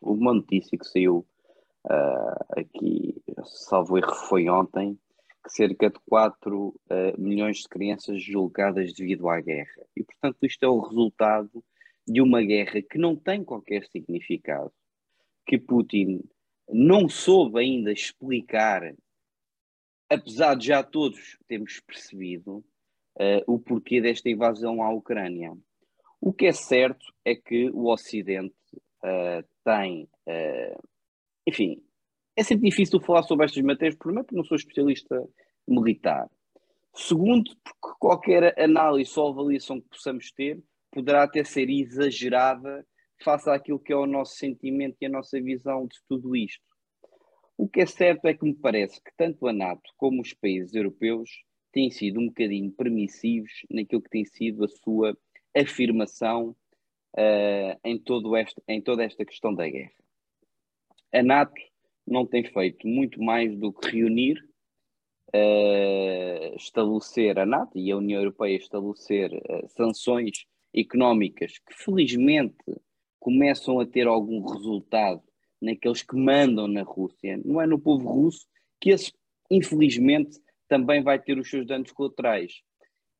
Uma 0.00 0.32
notícia 0.32 0.78
que 0.78 0.86
saiu 0.86 1.26
uh, 1.84 2.60
aqui, 2.60 3.22
salvo 3.44 3.98
erro, 3.98 4.14
foi 4.14 4.48
ontem, 4.48 4.98
cerca 5.46 5.88
de 5.88 5.98
4 6.08 6.74
milhões 7.16 7.58
de 7.58 7.68
crianças 7.68 8.22
julgadas 8.22 8.92
devido 8.92 9.28
à 9.28 9.40
guerra. 9.40 9.86
E, 9.96 10.02
portanto, 10.02 10.38
isto 10.42 10.62
é 10.64 10.68
o 10.68 10.80
resultado 10.80 11.64
de 12.06 12.22
uma 12.22 12.42
guerra 12.42 12.80
que 12.80 12.98
não 12.98 13.14
tem 13.14 13.44
qualquer 13.44 13.84
significado, 13.86 14.72
que 15.46 15.58
Putin 15.58 16.22
não 16.68 17.08
soube 17.08 17.60
ainda 17.60 17.92
explicar, 17.92 18.94
apesar 20.08 20.54
de 20.54 20.66
já 20.66 20.82
todos 20.82 21.38
termos 21.46 21.80
percebido, 21.80 22.64
uh, 23.18 23.42
o 23.46 23.58
porquê 23.58 24.00
desta 24.00 24.28
invasão 24.30 24.82
à 24.82 24.90
Ucrânia. 24.90 25.56
O 26.20 26.32
que 26.32 26.46
é 26.46 26.52
certo 26.52 27.06
é 27.24 27.34
que 27.34 27.70
o 27.70 27.90
Ocidente 27.90 28.54
uh, 28.74 29.46
tem, 29.64 30.08
uh, 30.26 30.88
enfim, 31.46 31.82
é 32.38 32.44
sempre 32.44 32.70
difícil 32.70 33.00
falar 33.00 33.24
sobre 33.24 33.46
estas 33.46 33.62
matérias, 33.64 33.96
primeiro 33.96 34.24
porque 34.24 34.36
não 34.36 34.44
sou 34.44 34.56
especialista 34.56 35.28
militar. 35.66 36.30
Segundo, 36.94 37.50
porque 37.64 37.98
qualquer 37.98 38.54
análise 38.56 39.18
ou 39.18 39.28
avaliação 39.28 39.80
que 39.80 39.88
possamos 39.88 40.30
ter 40.30 40.62
poderá 40.92 41.24
até 41.24 41.42
ser 41.42 41.68
exagerada 41.68 42.86
face 43.24 43.50
àquilo 43.50 43.80
que 43.80 43.92
é 43.92 43.96
o 43.96 44.06
nosso 44.06 44.36
sentimento 44.36 44.96
e 45.00 45.06
a 45.06 45.08
nossa 45.08 45.40
visão 45.40 45.88
de 45.88 45.96
tudo 46.08 46.36
isto. 46.36 46.62
O 47.56 47.68
que 47.68 47.80
é 47.80 47.86
certo 47.86 48.26
é 48.26 48.34
que 48.34 48.44
me 48.44 48.54
parece 48.54 49.02
que 49.02 49.10
tanto 49.16 49.48
a 49.48 49.52
NATO 49.52 49.90
como 49.96 50.22
os 50.22 50.32
países 50.32 50.72
europeus 50.74 51.42
têm 51.72 51.90
sido 51.90 52.20
um 52.20 52.28
bocadinho 52.28 52.70
permissivos 52.70 53.50
naquilo 53.68 54.00
que 54.00 54.10
tem 54.10 54.24
sido 54.24 54.64
a 54.64 54.68
sua 54.68 55.18
afirmação 55.56 56.50
uh, 57.16 57.80
em, 57.82 57.98
todo 57.98 58.36
este, 58.36 58.62
em 58.68 58.80
toda 58.80 59.02
esta 59.02 59.24
questão 59.24 59.52
da 59.52 59.68
guerra. 59.68 59.90
A 61.12 61.20
NATO 61.20 61.60
não 62.08 62.26
tem 62.26 62.44
feito 62.44 62.86
muito 62.86 63.22
mais 63.22 63.56
do 63.56 63.72
que 63.72 63.90
reunir, 63.90 64.38
uh, 65.34 66.56
estabelecer 66.56 67.38
a 67.38 67.46
NATO 67.46 67.78
e 67.78 67.90
a 67.90 67.96
União 67.96 68.20
Europeia 68.20 68.56
estabelecer 68.56 69.32
uh, 69.32 69.68
sanções 69.68 70.46
económicas 70.74 71.58
que 71.58 71.74
felizmente 71.74 72.56
começam 73.18 73.80
a 73.80 73.86
ter 73.86 74.06
algum 74.06 74.40
resultado 74.46 75.22
naqueles 75.60 76.02
que 76.02 76.16
mandam 76.16 76.68
na 76.68 76.82
Rússia, 76.82 77.40
não 77.44 77.60
é 77.60 77.66
no 77.66 77.78
povo 77.78 78.08
russo, 78.08 78.46
que 78.80 78.90
esse, 78.90 79.12
infelizmente, 79.50 80.38
também 80.68 81.02
vai 81.02 81.18
ter 81.18 81.38
os 81.38 81.50
seus 81.50 81.66
danos 81.66 81.90
colaterais. 81.90 82.62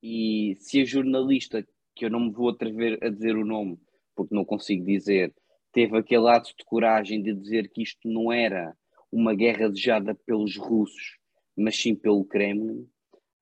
E 0.02 0.54
se 0.60 0.80
a 0.80 0.84
jornalista, 0.84 1.66
que 1.96 2.04
eu 2.04 2.10
não 2.10 2.20
me 2.20 2.30
vou 2.30 2.50
atrever 2.50 3.02
a 3.02 3.08
dizer 3.08 3.36
o 3.36 3.44
nome, 3.44 3.76
porque 4.14 4.34
não 4.34 4.44
consigo 4.44 4.84
dizer, 4.84 5.34
teve 5.72 5.96
aquele 5.96 6.28
ato 6.28 6.54
de 6.56 6.64
coragem 6.64 7.22
de 7.22 7.34
dizer 7.34 7.70
que 7.70 7.82
isto 7.82 8.08
não 8.08 8.32
era 8.32 8.76
uma 9.10 9.34
guerra 9.34 9.68
desejada 9.68 10.14
pelos 10.14 10.56
russos, 10.56 11.18
mas 11.56 11.76
sim 11.76 11.94
pelo 11.94 12.24
Kremlin, 12.24 12.88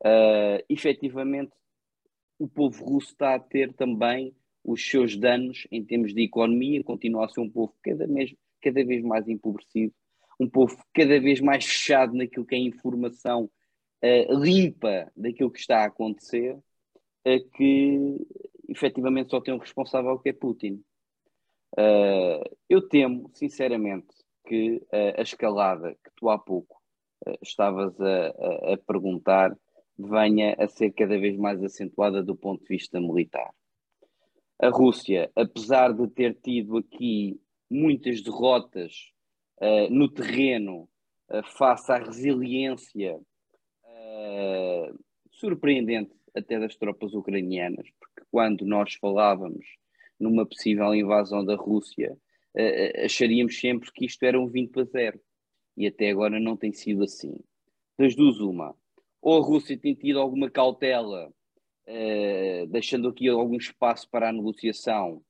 uh, 0.04 0.64
efetivamente 0.68 1.52
o 2.38 2.48
povo 2.48 2.84
russo 2.84 3.12
está 3.12 3.34
a 3.34 3.40
ter 3.40 3.72
também 3.74 4.34
os 4.64 4.84
seus 4.84 5.16
danos 5.16 5.66
em 5.70 5.84
termos 5.84 6.12
de 6.12 6.22
economia, 6.22 6.82
continua 6.82 7.24
a 7.24 7.28
ser 7.28 7.40
um 7.40 7.50
povo 7.50 7.74
cada 7.82 8.06
vez, 8.06 8.34
cada 8.60 8.84
vez 8.84 9.02
mais 9.02 9.28
empobrecido, 9.28 9.94
um 10.38 10.48
povo 10.48 10.76
cada 10.92 11.18
vez 11.20 11.40
mais 11.40 11.64
fechado 11.64 12.14
naquilo 12.14 12.44
que 12.44 12.54
é 12.54 12.58
informação 12.58 13.50
uh, 14.02 14.34
limpa 14.38 15.10
daquilo 15.16 15.50
que 15.50 15.60
está 15.60 15.82
a 15.82 15.86
acontecer. 15.86 16.58
é 17.24 17.40
que 17.40 18.26
efetivamente 18.68 19.30
só 19.30 19.40
tem 19.40 19.54
um 19.54 19.58
responsável 19.58 20.18
que 20.18 20.28
é 20.28 20.32
Putin. 20.32 20.82
Uh, 21.72 22.42
eu 22.68 22.86
temo, 22.88 23.30
sinceramente, 23.34 24.14
que 24.46 24.76
uh, 24.76 25.18
a 25.18 25.22
escalada 25.22 25.92
que 25.94 26.10
tu 26.16 26.30
há 26.30 26.38
pouco 26.38 26.80
uh, 27.26 27.38
estavas 27.42 28.00
a, 28.00 28.26
a, 28.28 28.74
a, 28.74 28.78
perguntar 28.86 29.56
venha 29.98 30.54
a 30.58 30.68
ser 30.68 30.92
cada 30.92 31.18
vez 31.18 31.36
mais 31.36 31.62
acentuada 31.62 32.22
do 32.22 32.36
ponto 32.36 32.62
de 32.62 32.68
vista 32.68 33.00
militar. 33.00 33.50
A 34.58 34.68
Rússia, 34.68 35.30
apesar 35.34 35.92
de 35.92 36.08
ter 36.08 36.34
tido 36.34 36.78
aqui 36.78 37.40
muitas 37.70 38.22
derrotas 38.22 39.10
no 39.90 40.08
terreno 40.08 40.88
face 41.56 41.90
à 41.92 41.96
resiliência 41.96 43.18
surpreendente 45.30 46.14
até 46.34 46.58
das 46.58 46.76
tropas 46.76 47.14
ucranianas, 47.14 47.88
porque 47.98 48.26
quando 48.30 48.66
nós 48.66 48.94
falávamos 48.94 49.66
numa 50.18 50.46
possível 50.46 50.94
invasão 50.94 51.44
da 51.44 51.54
Rússia, 51.54 52.16
uh, 52.56 53.04
acharíamos 53.04 53.58
sempre 53.58 53.90
que 53.92 54.06
isto 54.06 54.22
era 54.22 54.40
um 54.40 54.46
20 54.46 54.70
para 54.70 54.84
0. 54.84 55.20
E 55.76 55.86
até 55.86 56.10
agora 56.10 56.40
não 56.40 56.56
tem 56.56 56.72
sido 56.72 57.04
assim. 57.04 57.34
Das 57.98 58.14
duas, 58.14 58.40
uma. 58.40 58.74
Ou 59.20 59.42
a 59.42 59.44
Rússia 59.44 59.78
tem 59.78 59.94
tido 59.94 60.18
alguma 60.20 60.50
cautela, 60.50 61.28
uh, 61.28 62.66
deixando 62.68 63.08
aqui 63.08 63.28
algum 63.28 63.56
espaço 63.56 64.08
para 64.10 64.28
a 64.28 64.32
negociação 64.32 65.22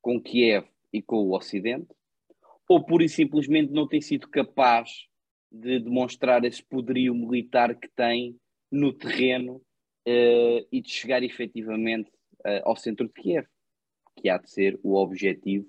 com 0.00 0.20
Kiev 0.20 0.66
e 0.92 1.00
com 1.00 1.16
o 1.16 1.36
Ocidente, 1.36 1.94
ou 2.68 2.84
pura 2.84 3.04
e 3.04 3.08
simplesmente 3.08 3.72
não 3.72 3.86
tem 3.86 4.00
sido 4.00 4.28
capaz 4.28 5.06
de 5.50 5.78
demonstrar 5.78 6.44
esse 6.44 6.62
poderio 6.62 7.14
militar 7.14 7.74
que 7.74 7.88
tem 7.88 8.36
no 8.70 8.92
terreno 8.92 9.56
uh, 9.56 10.66
e 10.72 10.80
de 10.80 10.90
chegar 10.90 11.22
efetivamente 11.22 12.10
uh, 12.40 12.62
ao 12.64 12.76
centro 12.76 13.06
de 13.06 13.12
Kiev, 13.12 13.46
que 14.22 14.28
há 14.28 14.38
de 14.38 14.48
ser 14.48 14.78
o 14.84 14.94
objetivo 14.94 15.68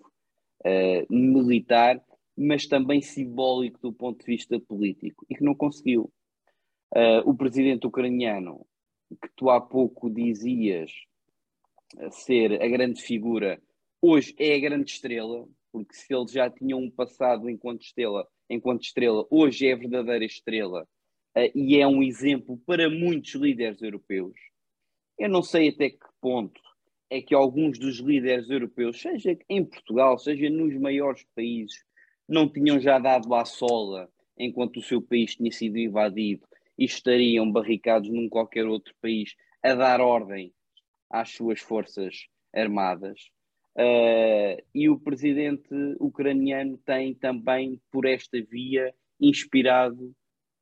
uh, 0.63 1.13
militar, 1.13 1.99
mas 2.37 2.67
também 2.67 3.01
simbólico 3.01 3.79
do 3.81 3.91
ponto 3.91 4.19
de 4.19 4.25
vista 4.25 4.59
político, 4.59 5.25
e 5.27 5.35
que 5.35 5.43
não 5.43 5.55
conseguiu. 5.55 6.11
o 7.25 7.33
presidente 7.35 7.85
ucraniano, 7.87 8.65
que 9.21 9.29
tu 9.35 9.49
há 9.49 9.59
pouco 9.59 10.09
dizias 10.09 10.91
ser 12.11 12.61
a 12.61 12.67
grande 12.67 13.01
figura, 13.01 13.61
hoje 14.01 14.33
é 14.37 14.55
a 14.55 14.59
grande 14.59 14.91
estrela, 14.91 15.47
porque 15.71 15.93
se 15.93 16.13
ele 16.13 16.27
já 16.27 16.49
tinha 16.49 16.75
um 16.75 16.89
passado 16.89 17.49
enquanto 17.49 17.81
estrela, 17.81 18.27
enquanto 18.49 18.83
estrela, 18.83 19.25
hoje 19.29 19.67
é 19.67 19.73
a 19.73 19.77
verdadeira 19.77 20.25
estrela 20.25 20.87
uh, 21.37 21.51
e 21.57 21.77
é 21.77 21.87
um 21.87 22.01
exemplo 22.01 22.57
para 22.65 22.89
muitos 22.89 23.33
líderes 23.35 23.81
europeus. 23.81 24.33
Eu 25.17 25.29
não 25.29 25.43
sei 25.43 25.69
até 25.69 25.89
que 25.89 26.05
ponto 26.19 26.62
é 27.13 27.21
que 27.21 27.35
alguns 27.35 27.77
dos 27.77 27.99
líderes 27.99 28.49
europeus, 28.49 28.99
seja 28.99 29.37
em 29.47 29.63
Portugal, 29.63 30.17
seja 30.17 30.49
nos 30.49 30.73
maiores 30.79 31.23
países, 31.35 31.85
não 32.27 32.49
tinham 32.49 32.79
já 32.79 32.97
dado 32.97 33.31
à 33.35 33.45
sola 33.45 34.09
enquanto 34.35 34.77
o 34.77 34.81
seu 34.81 34.99
país 34.99 35.35
tinha 35.35 35.51
sido 35.51 35.77
invadido 35.77 36.47
e 36.75 36.85
estariam 36.85 37.51
barricados 37.51 38.09
num 38.09 38.27
qualquer 38.27 38.65
outro 38.65 38.95
país 38.99 39.35
a 39.61 39.75
dar 39.75 40.01
ordem 40.01 40.51
às 41.07 41.29
suas 41.29 41.59
forças 41.59 42.25
armadas. 42.51 43.29
Uh, 43.75 44.59
e 44.73 44.89
o 44.89 44.99
presidente 44.99 45.69
ucraniano 45.99 46.79
tem 46.79 47.13
também, 47.13 47.79
por 47.91 48.05
esta 48.05 48.41
via, 48.41 48.91
inspirado 49.21 50.15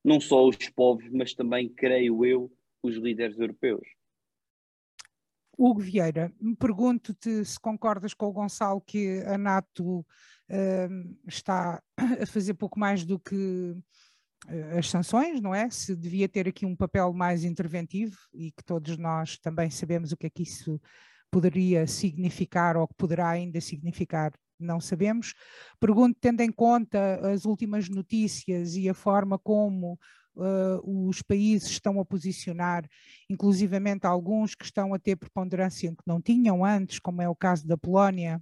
não 0.04 0.20
só 0.20 0.46
os 0.46 0.58
povos, 0.76 1.10
mas 1.14 1.34
também, 1.34 1.70
creio 1.70 2.26
eu, 2.26 2.52
os 2.84 2.98
líderes 2.98 3.40
europeus. 3.40 3.88
Hugo 5.58 5.80
Vieira, 5.80 6.32
me 6.40 6.56
pergunto-te 6.56 7.44
se 7.46 7.60
concordas 7.60 8.14
com 8.14 8.28
o 8.28 8.32
Gonçalo 8.32 8.82
que 8.82 9.22
a 9.26 9.38
NATO 9.38 10.00
uh, 10.00 11.18
está 11.28 11.82
a 11.98 12.26
fazer 12.26 12.54
pouco 12.56 12.80
mais 12.80 13.06
do 13.06 13.20
que 13.20 13.76
uh, 14.48 14.78
as 14.78 14.90
sanções, 14.90 15.42
não 15.42 15.54
é? 15.54 15.70
Se 15.70 15.96
devia 15.96 16.28
ter 16.28 16.48
aqui 16.48 16.66
um 16.66 16.76
papel 16.76 17.14
mais 17.14 17.44
interventivo 17.44 18.18
e 18.34 18.52
que 18.52 18.64
todos 18.64 18.98
nós 18.98 19.38
também 19.38 19.70
sabemos 19.70 20.12
o 20.12 20.18
que 20.18 20.28
é 20.28 20.30
que 20.30 20.44
isso 20.44 20.80
poderia 21.30 21.88
significar 21.88 22.76
ou 22.76 22.88
que 22.88 22.96
poderá 22.96 23.30
ainda 23.30 23.62
significar 23.62 24.34
não 24.62 24.80
sabemos. 24.80 25.34
Pergunto, 25.80 26.18
tendo 26.22 26.42
em 26.42 26.52
conta 26.52 27.20
as 27.32 27.46
últimas 27.46 27.90
notícias 27.90 28.76
e 28.76 28.88
a 28.88 28.94
forma 28.94 29.40
como 29.40 29.98
uh, 30.42 31.08
os 31.08 31.22
países 31.22 31.70
estão 31.70 32.00
a 32.00 32.06
posicionar, 32.06 32.88
inclusivamente 33.30 34.06
alguns 34.06 34.56
que 34.56 34.66
estão 34.66 34.94
a 34.94 35.00
ter 35.00 35.16
preponderância 35.16 35.92
que 35.92 36.04
não 36.06 36.22
tinham 36.22 36.66
antes, 36.66 37.00
como 37.00 37.22
é 37.22 37.30
o 37.30 37.36
caso 37.36 37.68
da 37.68 37.78
Polónia, 37.78 38.42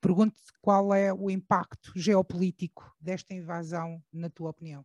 pergunto 0.00 0.36
qual 0.60 0.92
é 0.92 1.12
o 1.12 1.30
impacto 1.30 1.92
geopolítico 1.96 2.92
desta 3.00 3.34
invasão, 3.34 4.02
na 4.12 4.28
tua 4.28 4.50
opinião. 4.50 4.84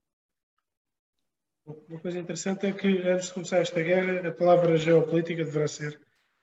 Uma 1.65 1.99
coisa 1.99 2.19
interessante 2.19 2.65
é 2.65 2.71
que 2.71 2.87
antes 3.03 3.27
de 3.27 3.33
começar 3.33 3.59
esta 3.59 3.81
guerra, 3.81 4.27
a 4.27 4.31
palavra 4.31 4.77
geopolítica 4.77 5.43
deverá 5.43 5.67
ser 5.67 5.99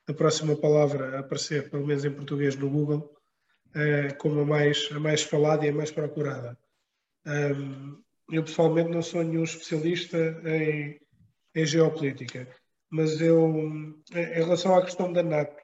a 0.06 0.14
próxima 0.14 0.56
palavra 0.56 1.16
a 1.16 1.20
aparecer, 1.20 1.68
pelo 1.70 1.86
menos 1.86 2.04
em 2.04 2.10
português, 2.10 2.56
no 2.56 2.70
Google, 2.70 3.14
uh, 3.70 4.16
como 4.18 4.40
a 4.40 4.44
mais, 4.44 4.88
a 4.92 5.00
mais 5.00 5.22
falada 5.22 5.66
e 5.66 5.68
a 5.68 5.72
mais 5.72 5.90
procurada. 5.90 6.56
Eu 8.30 8.42
pessoalmente 8.42 8.90
não 8.90 9.02
sou 9.02 9.22
nenhum 9.22 9.44
especialista 9.44 10.18
em, 10.44 11.00
em 11.54 11.66
geopolítica, 11.66 12.48
mas 12.90 13.20
eu, 13.20 13.48
em 14.14 14.34
relação 14.34 14.76
à 14.76 14.84
questão 14.84 15.12
da 15.12 15.22
NATO, 15.22 15.62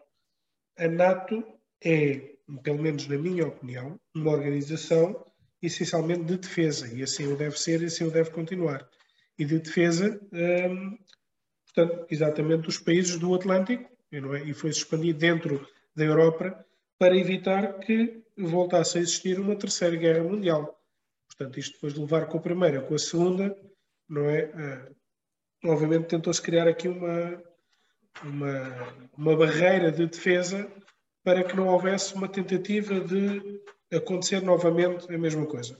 a 0.78 0.88
NATO 0.88 1.44
é, 1.84 2.34
pelo 2.62 2.82
menos 2.82 3.06
na 3.06 3.18
minha 3.18 3.46
opinião, 3.46 3.98
uma 4.14 4.32
organização 4.32 5.24
essencialmente 5.62 6.24
de 6.24 6.38
defesa, 6.38 6.92
e 6.92 7.02
assim 7.02 7.26
o 7.26 7.36
deve 7.36 7.58
ser 7.58 7.82
e 7.82 7.86
assim 7.86 8.04
o 8.04 8.10
deve 8.10 8.30
continuar. 8.30 8.86
E 9.38 9.44
de 9.44 9.58
defesa, 9.58 10.20
um, 10.32 10.98
portanto, 11.64 12.06
exatamente 12.10 12.62
dos 12.62 12.78
países 12.78 13.18
do 13.18 13.34
Atlântico, 13.34 13.90
é? 14.12 14.18
e 14.44 14.54
foi 14.54 14.70
expandido 14.70 15.18
dentro 15.18 15.66
da 15.94 16.04
Europa 16.04 16.64
para 16.98 17.16
evitar 17.16 17.78
que 17.80 18.22
voltasse 18.36 18.98
a 18.98 19.00
existir 19.00 19.38
uma 19.38 19.56
terceira 19.56 19.96
guerra 19.96 20.22
mundial. 20.22 20.80
Portanto, 21.36 21.58
isto 21.58 21.74
depois 21.74 21.94
de 21.94 22.00
levar 22.00 22.26
com 22.26 22.38
a 22.38 22.40
primeira, 22.40 22.80
com 22.80 22.94
a 22.94 22.98
segunda, 22.98 23.56
não 24.08 24.28
é? 24.28 24.44
Uh, 24.44 25.70
obviamente 25.70 26.06
tentou-se 26.06 26.40
criar 26.40 26.68
aqui 26.68 26.88
uma, 26.88 27.42
uma, 28.22 29.08
uma 29.16 29.36
barreira 29.36 29.90
de 29.90 30.06
defesa 30.06 30.70
para 31.24 31.42
que 31.42 31.56
não 31.56 31.68
houvesse 31.68 32.14
uma 32.14 32.28
tentativa 32.28 33.00
de 33.00 33.60
acontecer 33.92 34.42
novamente 34.42 35.12
a 35.12 35.18
mesma 35.18 35.46
coisa. 35.46 35.78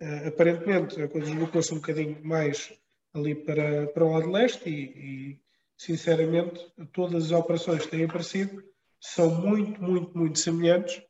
Uh, 0.00 0.28
aparentemente, 0.28 1.00
a 1.00 1.08
coisa 1.08 1.30
deslocou-se 1.30 1.72
um 1.72 1.76
bocadinho 1.76 2.18
mais 2.22 2.72
ali 3.14 3.34
para, 3.34 3.86
para 3.88 4.04
o 4.04 4.12
lado 4.12 4.30
leste 4.30 4.68
e, 4.68 4.82
e, 5.32 5.40
sinceramente, 5.76 6.60
todas 6.92 7.26
as 7.26 7.32
operações 7.32 7.84
que 7.84 7.90
têm 7.90 8.04
aparecido 8.04 8.62
são 9.00 9.30
muito, 9.40 9.82
muito, 9.82 10.16
muito 10.16 10.38
semelhantes 10.38 11.02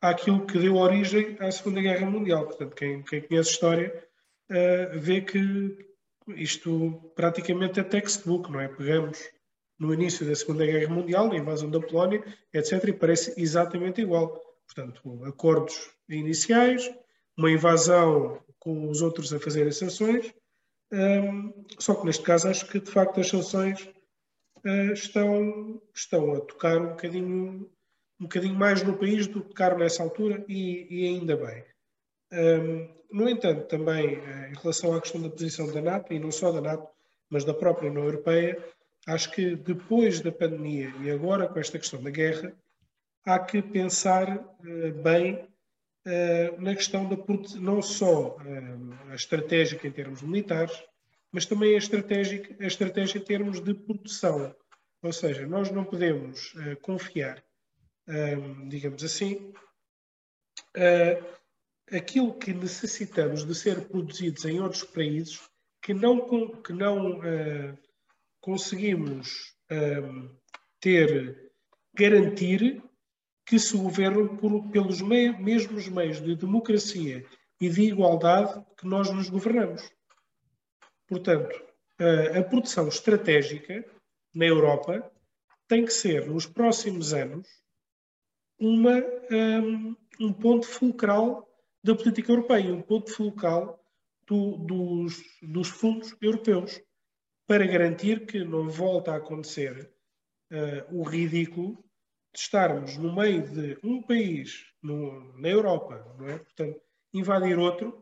àquilo 0.00 0.46
que 0.46 0.58
deu 0.58 0.76
origem 0.76 1.36
à 1.40 1.50
Segunda 1.50 1.80
Guerra 1.80 2.08
Mundial. 2.08 2.46
Portanto, 2.46 2.74
quem, 2.74 3.02
quem 3.02 3.22
conhece 3.22 3.50
história 3.50 4.08
uh, 4.50 4.98
vê 4.98 5.20
que 5.20 5.90
isto 6.36 7.12
praticamente 7.14 7.80
é 7.80 7.82
textbook, 7.82 8.50
não 8.50 8.60
é? 8.60 8.68
Pegamos 8.68 9.18
no 9.78 9.94
início 9.94 10.26
da 10.26 10.34
Segunda 10.34 10.66
Guerra 10.66 10.92
Mundial, 10.92 11.32
a 11.32 11.36
invasão 11.36 11.70
da 11.70 11.80
Polónia, 11.80 12.22
etc., 12.52 12.88
e 12.88 12.92
parece 12.92 13.34
exatamente 13.40 14.02
igual. 14.02 14.38
Portanto, 14.66 15.24
acordos 15.24 15.90
iniciais, 16.08 16.88
uma 17.36 17.50
invasão 17.50 18.40
com 18.58 18.90
os 18.90 19.00
outros 19.00 19.32
a 19.32 19.40
fazerem 19.40 19.72
sanções, 19.72 20.32
um, 20.92 20.96
ehm, 20.96 21.52
só 21.78 21.94
que 21.94 22.04
neste 22.04 22.22
caso 22.22 22.48
acho 22.48 22.68
que 22.68 22.78
de 22.78 22.90
facto 22.90 23.20
as 23.20 23.28
sanções 23.28 23.88
uh, 24.64 24.92
estão, 24.92 25.80
estão 25.94 26.34
a 26.34 26.40
tocar 26.40 26.76
um 26.78 26.90
bocadinho, 26.90 27.70
um 28.20 28.24
bocadinho 28.24 28.54
mais 28.54 28.82
no 28.82 28.96
país 28.96 29.26
do 29.26 29.40
que 29.40 29.48
tocaram 29.48 29.78
nessa 29.78 30.02
altura 30.02 30.44
e, 30.46 30.86
e 30.90 31.06
ainda 31.06 31.36
bem. 31.36 31.64
Um, 32.32 32.88
no 33.10 33.28
entanto, 33.28 33.66
também 33.66 34.18
uh, 34.18 34.50
em 34.50 34.54
relação 34.54 34.94
à 34.94 35.00
questão 35.00 35.22
da 35.22 35.30
posição 35.30 35.72
da 35.72 35.80
NATO, 35.80 36.12
e 36.12 36.18
não 36.18 36.30
só 36.30 36.52
da 36.52 36.60
NATO, 36.60 36.86
mas 37.28 37.44
da 37.44 37.54
própria 37.54 37.90
União 37.90 38.04
Europeia, 38.04 38.62
acho 39.06 39.30
que 39.30 39.56
depois 39.56 40.20
da 40.20 40.30
pandemia 40.30 40.92
e 41.00 41.10
agora 41.10 41.48
com 41.48 41.58
esta 41.58 41.78
questão 41.78 42.02
da 42.02 42.10
guerra, 42.10 42.52
há 43.24 43.38
que 43.38 43.62
pensar 43.62 44.36
uh, 44.36 44.92
bem 45.02 45.34
uh, 45.34 46.60
na 46.60 46.74
questão 46.74 47.08
da 47.08 47.16
não 47.58 47.80
só 47.82 48.36
uh, 48.36 49.10
a 49.10 49.14
estratégica 49.14 49.86
em 49.86 49.92
termos 49.92 50.22
militares, 50.22 50.82
mas 51.32 51.46
também 51.46 51.74
a 51.74 51.78
estratégia, 51.78 52.42
a 52.60 52.66
estratégia 52.66 53.18
em 53.18 53.24
termos 53.24 53.60
de 53.60 53.74
produção. 53.74 54.54
Ou 55.02 55.12
seja, 55.12 55.46
nós 55.46 55.70
não 55.70 55.84
podemos 55.84 56.52
confiar, 56.82 57.42
uh, 58.10 58.68
digamos 58.68 59.02
assim, 59.04 59.52
uh, 60.76 61.40
aquilo 61.96 62.34
que 62.34 62.52
necessitamos 62.52 63.44
de 63.44 63.54
ser 63.54 63.88
produzidos 63.88 64.44
em 64.44 64.60
outros 64.60 64.84
países 64.84 65.40
que 65.82 65.94
não, 65.94 66.20
que 66.62 66.74
não 66.74 67.20
conseguimos 68.40 69.54
um, 69.70 70.28
ter, 70.78 71.52
garantir 71.94 72.82
que 73.46 73.58
se 73.58 73.76
governe 73.76 74.28
por, 74.38 74.68
pelos 74.70 75.00
mei, 75.00 75.32
mesmos 75.32 75.88
meios 75.88 76.20
de 76.20 76.36
democracia 76.36 77.24
e 77.60 77.68
de 77.68 77.82
igualdade 77.82 78.64
que 78.76 78.86
nós 78.86 79.10
nos 79.10 79.28
governamos. 79.28 79.90
Portanto, 81.08 81.60
a, 81.98 82.38
a 82.38 82.44
produção 82.44 82.88
estratégica 82.88 83.84
na 84.34 84.46
Europa 84.46 85.10
tem 85.66 85.84
que 85.84 85.92
ser, 85.92 86.26
nos 86.26 86.46
próximos 86.46 87.12
anos, 87.12 87.48
uma, 88.60 89.02
um, 89.30 89.96
um 90.20 90.32
ponto 90.32 90.66
fulcral 90.66 91.48
da 91.82 91.94
política 91.94 92.30
europeia, 92.30 92.72
um 92.72 92.82
ponto 92.82 93.10
fulcral 93.10 93.82
do, 94.26 94.58
dos, 94.58 95.22
dos 95.42 95.68
fundos 95.68 96.14
europeus, 96.20 96.80
para 97.46 97.66
garantir 97.66 98.26
que 98.26 98.44
não 98.44 98.68
volta 98.68 99.12
a 99.12 99.16
acontecer 99.16 99.90
uh, 100.52 100.96
o 100.96 101.02
ridículo 101.02 101.82
de 102.32 102.38
estarmos 102.38 102.96
no 102.96 103.16
meio 103.16 103.42
de 103.48 103.78
um 103.82 104.02
país 104.02 104.66
no, 104.82 105.36
na 105.38 105.48
Europa, 105.48 106.14
não 106.16 106.28
é? 106.28 106.38
Portanto, 106.38 106.80
invadir 107.12 107.58
outro 107.58 107.98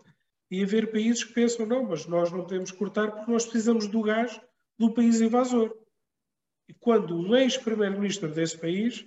e 0.50 0.62
haver 0.62 0.90
países 0.90 1.24
que 1.24 1.32
pensam, 1.32 1.64
não, 1.64 1.84
mas 1.84 2.06
nós 2.06 2.30
não 2.30 2.42
podemos 2.42 2.70
cortar 2.72 3.10
porque 3.10 3.30
nós 3.30 3.44
precisamos 3.44 3.86
do 3.86 4.02
gás 4.02 4.38
do 4.78 4.92
país 4.92 5.20
invasor. 5.20 5.74
E 6.68 6.74
quando 6.74 7.16
um 7.16 7.34
ex-primeiro-ministro 7.34 8.30
desse 8.30 8.58
país 8.58 9.06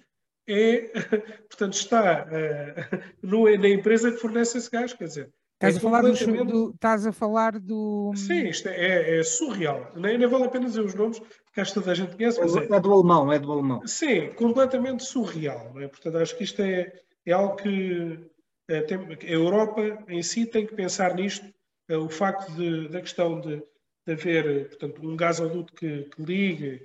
é, 0.51 0.91
portanto, 1.49 1.73
está 1.73 2.25
uh, 2.27 2.99
no, 3.21 3.45
na 3.57 3.69
empresa 3.69 4.11
que 4.11 4.17
fornece 4.17 4.57
esse 4.57 4.69
gás, 4.69 4.93
quer 4.93 5.05
dizer. 5.05 5.33
Estás, 5.55 5.75
é 5.75 5.77
a, 5.77 5.81
falar 5.81 6.01
completamente... 6.01 6.51
do, 6.51 6.71
estás 6.71 7.05
a 7.05 7.11
falar 7.11 7.59
do. 7.59 8.11
Sim, 8.15 8.47
isto 8.47 8.67
é, 8.67 9.19
é 9.19 9.23
surreal. 9.23 9.91
Nem, 9.95 10.17
nem, 10.17 10.27
vale 10.27 10.45
a 10.45 10.49
pena 10.49 10.65
dizer 10.65 10.81
os 10.81 10.95
nomes, 10.95 11.19
porque 11.19 11.61
acho 11.61 11.71
que 11.71 11.79
toda 11.79 11.91
a 11.91 11.95
gente 11.95 12.15
conhece. 12.15 12.39
Mas 12.39 12.55
é, 12.55 12.65
é 12.65 12.79
do 12.79 12.91
alemão, 12.91 13.31
é 13.31 13.37
do 13.37 13.51
alemão. 13.51 13.85
Sim, 13.85 14.29
completamente 14.33 15.03
surreal. 15.03 15.71
Não 15.73 15.81
é? 15.81 15.87
Portanto, 15.87 16.17
acho 16.17 16.35
que 16.35 16.43
isto 16.43 16.61
é, 16.63 16.91
é 17.25 17.31
algo 17.31 17.57
que 17.57 18.19
é, 18.67 18.81
tem, 18.81 18.97
a 18.97 19.31
Europa 19.31 19.81
em 20.07 20.23
si 20.23 20.47
tem 20.47 20.65
que 20.65 20.75
pensar 20.75 21.13
nisto. 21.13 21.45
É, 21.87 21.95
o 21.95 22.09
facto 22.09 22.51
de, 22.53 22.87
da 22.89 23.01
questão 23.01 23.39
de, 23.39 23.61
de 24.07 24.13
haver 24.13 24.69
portanto, 24.69 25.05
um 25.05 25.15
gasoduto 25.15 25.73
que, 25.73 26.05
que 26.05 26.23
ligue 26.23 26.81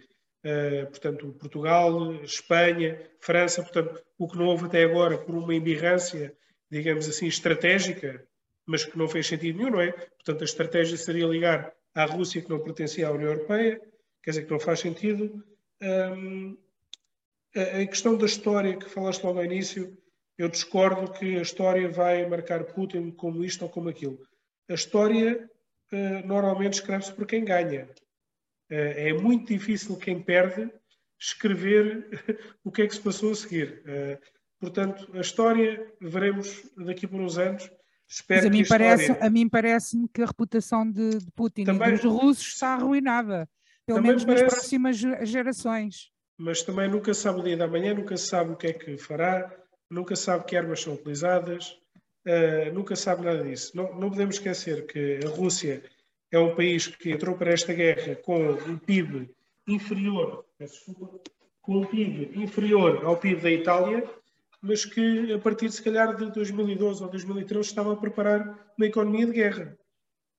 portanto, 0.90 1.32
Portugal, 1.38 2.14
Espanha, 2.22 3.00
França, 3.20 3.62
portanto, 3.62 4.02
o 4.18 4.28
que 4.28 4.36
não 4.36 4.46
houve 4.46 4.66
até 4.66 4.84
agora 4.84 5.18
por 5.18 5.34
uma 5.34 5.54
embirrância, 5.54 6.36
digamos 6.70 7.08
assim, 7.08 7.26
estratégica, 7.26 8.26
mas 8.66 8.84
que 8.84 8.98
não 8.98 9.08
fez 9.08 9.26
sentido 9.26 9.58
nenhum, 9.58 9.70
não 9.70 9.80
é? 9.80 9.92
Portanto, 9.92 10.42
a 10.42 10.44
estratégia 10.44 10.96
seria 10.96 11.26
ligar 11.26 11.72
à 11.94 12.04
Rússia, 12.04 12.42
que 12.42 12.50
não 12.50 12.60
pertencia 12.60 13.08
à 13.08 13.12
União 13.12 13.30
Europeia, 13.30 13.80
quer 14.22 14.30
dizer 14.30 14.44
que 14.44 14.50
não 14.50 14.60
faz 14.60 14.80
sentido. 14.80 15.42
Um, 15.82 16.56
a, 17.54 17.82
a 17.82 17.86
questão 17.86 18.16
da 18.16 18.26
história 18.26 18.76
que 18.76 18.88
falaste 18.88 19.22
logo 19.22 19.38
ao 19.38 19.44
início, 19.44 19.96
eu 20.36 20.48
discordo 20.48 21.12
que 21.12 21.38
a 21.38 21.42
história 21.42 21.88
vai 21.88 22.28
marcar 22.28 22.64
Putin 22.64 23.10
como 23.12 23.44
isto 23.44 23.62
ou 23.62 23.70
como 23.70 23.88
aquilo. 23.88 24.18
A 24.68 24.74
história 24.74 25.48
uh, 25.92 26.26
normalmente 26.26 26.74
escreve-se 26.74 27.14
por 27.14 27.26
quem 27.26 27.44
ganha. 27.44 27.88
Eh, 28.70 29.10
é 29.10 29.12
muito 29.12 29.48
difícil 29.52 29.96
quem 29.96 30.20
perde 30.20 30.70
escrever 31.18 32.08
o 32.64 32.70
que 32.70 32.82
é 32.82 32.86
que 32.86 32.94
se 32.94 33.00
passou 33.00 33.32
a 33.32 33.34
seguir. 33.34 33.82
Eh, 33.86 34.18
portanto, 34.60 35.08
a 35.14 35.20
história 35.20 35.92
veremos 36.00 36.62
daqui 36.76 37.06
por 37.06 37.20
uns 37.20 37.38
anos. 37.38 37.70
Espero 38.08 38.42
Mas 38.42 38.46
a 38.46 38.50
mim, 38.50 38.62
a 38.62 38.66
parece, 38.68 39.12
a 39.12 39.30
mim 39.30 39.48
parece-me 39.48 40.08
que 40.08 40.22
a 40.22 40.26
reputação 40.26 40.88
de, 40.88 41.18
de 41.18 41.30
Putin 41.32 41.64
também, 41.64 41.88
e 41.88 41.92
dos 41.92 42.04
russos 42.04 42.46
está 42.46 42.74
arruinada, 42.74 43.48
pelo 43.84 44.00
menos 44.00 44.24
parece, 44.24 44.44
nas 44.44 44.54
próximas 44.54 44.96
gerações. 44.96 46.10
Mas 46.38 46.62
também 46.62 46.88
nunca 46.88 47.12
sabe 47.14 47.40
o 47.40 47.42
dia 47.42 47.56
da 47.56 47.66
manhã, 47.66 47.94
nunca 47.94 48.16
sabe 48.16 48.52
o 48.52 48.56
que 48.56 48.68
é 48.68 48.72
que 48.72 48.96
fará, 48.96 49.52
nunca 49.90 50.14
sabe 50.14 50.44
que 50.44 50.56
armas 50.56 50.82
são 50.82 50.94
utilizadas, 50.94 51.76
uh, 52.26 52.72
nunca 52.72 52.94
sabe 52.94 53.24
nada 53.24 53.42
disso. 53.42 53.76
Não, 53.76 53.98
não 53.98 54.10
podemos 54.10 54.36
esquecer 54.36 54.86
que 54.86 55.18
a 55.24 55.28
Rússia 55.30 55.82
é 56.30 56.38
um 56.38 56.54
país 56.54 56.86
que 56.86 57.10
entrou 57.10 57.36
para 57.36 57.52
esta 57.52 57.72
guerra 57.72 58.16
com 58.16 58.52
um 58.52 58.78
PIB 58.78 59.30
inferior, 59.68 60.44
com 61.62 61.78
um 61.78 61.86
PIB 61.86 62.38
inferior 62.40 63.04
ao 63.04 63.16
PIB 63.16 63.40
da 63.40 63.50
Itália, 63.50 64.08
mas 64.60 64.84
que 64.84 65.32
a 65.32 65.38
partir 65.38 65.70
se 65.70 65.82
calhar 65.82 66.16
de 66.16 66.30
2012 66.30 67.02
ou 67.02 67.10
2013 67.10 67.68
estava 67.68 67.92
a 67.92 67.96
preparar 67.96 68.72
uma 68.76 68.86
economia 68.86 69.26
de 69.26 69.32
guerra. 69.32 69.78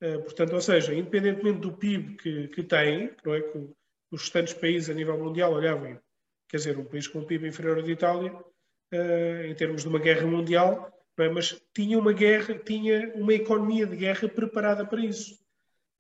Uh, 0.02 0.22
portanto, 0.22 0.54
ou 0.54 0.62
seja, 0.62 0.94
independentemente 0.94 1.60
do 1.60 1.74
PIB 1.74 2.18
que, 2.18 2.48
que 2.50 2.64
tem, 2.64 3.12
não 3.26 3.34
é 3.34 3.42
que 3.42 3.70
os 4.12 4.22
restantes 4.22 4.54
países 4.54 4.90
a 4.90 4.94
nível 4.94 5.18
mundial 5.18 5.54
olhavam, 5.54 6.00
quer 6.48 6.58
dizer, 6.58 6.78
um 6.78 6.86
país 6.86 7.08
com 7.08 7.20
um 7.20 7.26
PIB 7.26 7.48
inferior 7.48 7.78
ao 7.78 7.84
da 7.84 7.92
Itália, 7.92 8.34
uh, 8.34 9.46
em 9.46 9.56
termos 9.56 9.82
de 9.82 9.88
uma 9.88 10.00
guerra 10.00 10.28
mundial, 10.28 10.94
é? 11.18 11.30
mas 11.30 11.60
tinha 11.74 11.98
uma 11.98 12.14
guerra, 12.14 12.54
tinha 12.60 13.12
uma 13.16 13.34
economia 13.34 13.88
de 13.88 13.96
guerra 13.96 14.30
preparada 14.30 14.86
para 14.86 15.04
isso. 15.04 15.40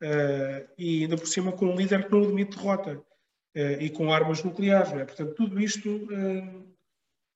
Uh, 0.02 0.70
e 0.78 1.04
ainda 1.04 1.18
por 1.18 1.28
cima 1.28 1.52
com 1.52 1.66
um 1.66 1.76
líder 1.76 2.06
que 2.06 2.12
não 2.12 2.24
admite 2.24 2.56
derrota 2.56 2.98
uh, 2.98 3.82
e 3.82 3.90
com 3.90 4.12
armas 4.14 4.44
nucleares. 4.44 4.92
É? 4.94 5.06
Portanto, 5.06 5.34
tudo 5.34 5.60
isto 5.60 5.90
uh, 5.90 6.76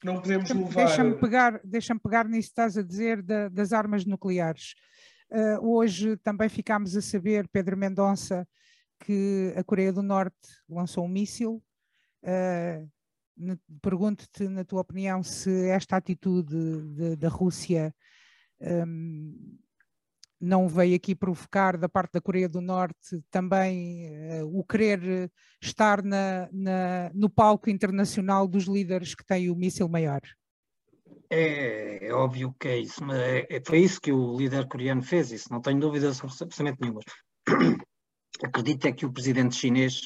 não 0.04 0.22
podemos 0.22 0.50
levar. 0.50 0.86
Deixa-me 0.86 1.16
pegar, 1.16 1.62
deixa 1.64 1.96
pegar 2.00 2.26
nisso 2.26 2.50
que 2.50 2.52
estás 2.52 2.78
a 2.78 2.84
dizer 2.84 3.22
da, 3.22 3.50
das 3.50 3.74
armas 3.74 4.06
nucleares. 4.06 4.76
hoje 5.62 6.18
também 6.18 6.50
ficámos 6.50 6.96
a 6.96 7.02
saber, 7.02 7.48
Pedro 7.48 7.78
Mendonça, 7.78 8.48
que 9.00 9.54
a 9.56 9.64
Coreia 9.64 9.92
do 9.92 10.04
Norte 10.04 10.36
lançou 10.70 11.06
um 11.06 11.10
míssil. 11.10 11.64
Pergunto-te, 13.82 14.48
na 14.48 14.64
tua 14.64 14.82
opinião, 14.82 15.24
se 15.24 15.70
esta 15.70 15.98
atitude 15.98 17.16
da 17.16 17.30
Rússia 17.30 17.94
um, 18.62 19.36
não 20.42 20.68
veio 20.68 20.96
aqui 20.96 21.14
provocar 21.14 21.78
da 21.78 21.88
parte 21.88 22.14
da 22.14 22.22
Coreia 22.22 22.50
do 22.50 22.60
Norte 22.60 23.24
também 23.30 24.10
uh, 24.42 24.60
o 24.60 24.64
querer 24.64 25.32
estar 25.62 26.04
na, 26.04 26.50
na, 26.52 27.12
no 27.14 27.30
palco 27.30 27.70
internacional 27.70 28.48
dos 28.48 28.66
líderes 28.66 29.14
que 29.14 29.26
têm 29.26 29.50
o 29.50 29.56
míssil 29.56 29.88
maior? 29.88 30.22
É, 31.30 32.08
é, 32.08 32.14
óbvio 32.14 32.54
que 32.60 32.68
é 32.68 32.78
isso, 32.80 33.04
mas 33.06 33.18
é, 33.18 33.48
é, 33.50 33.62
foi 33.66 33.80
isso 33.80 34.02
que 34.02 34.12
o 34.12 34.36
líder 34.36 34.68
coreano 34.68 35.02
fez, 35.02 35.32
isso 35.32 35.52
não 35.52 35.62
tenho 35.62 35.80
dúvidas 35.80 36.22
absolutamente 36.22 36.82
nenhuma. 36.82 37.02
Acredito 38.44 38.86
é 38.88 38.92
que 38.92 39.06
o 39.06 39.14
presidente 39.14 39.56
chinês 39.56 40.02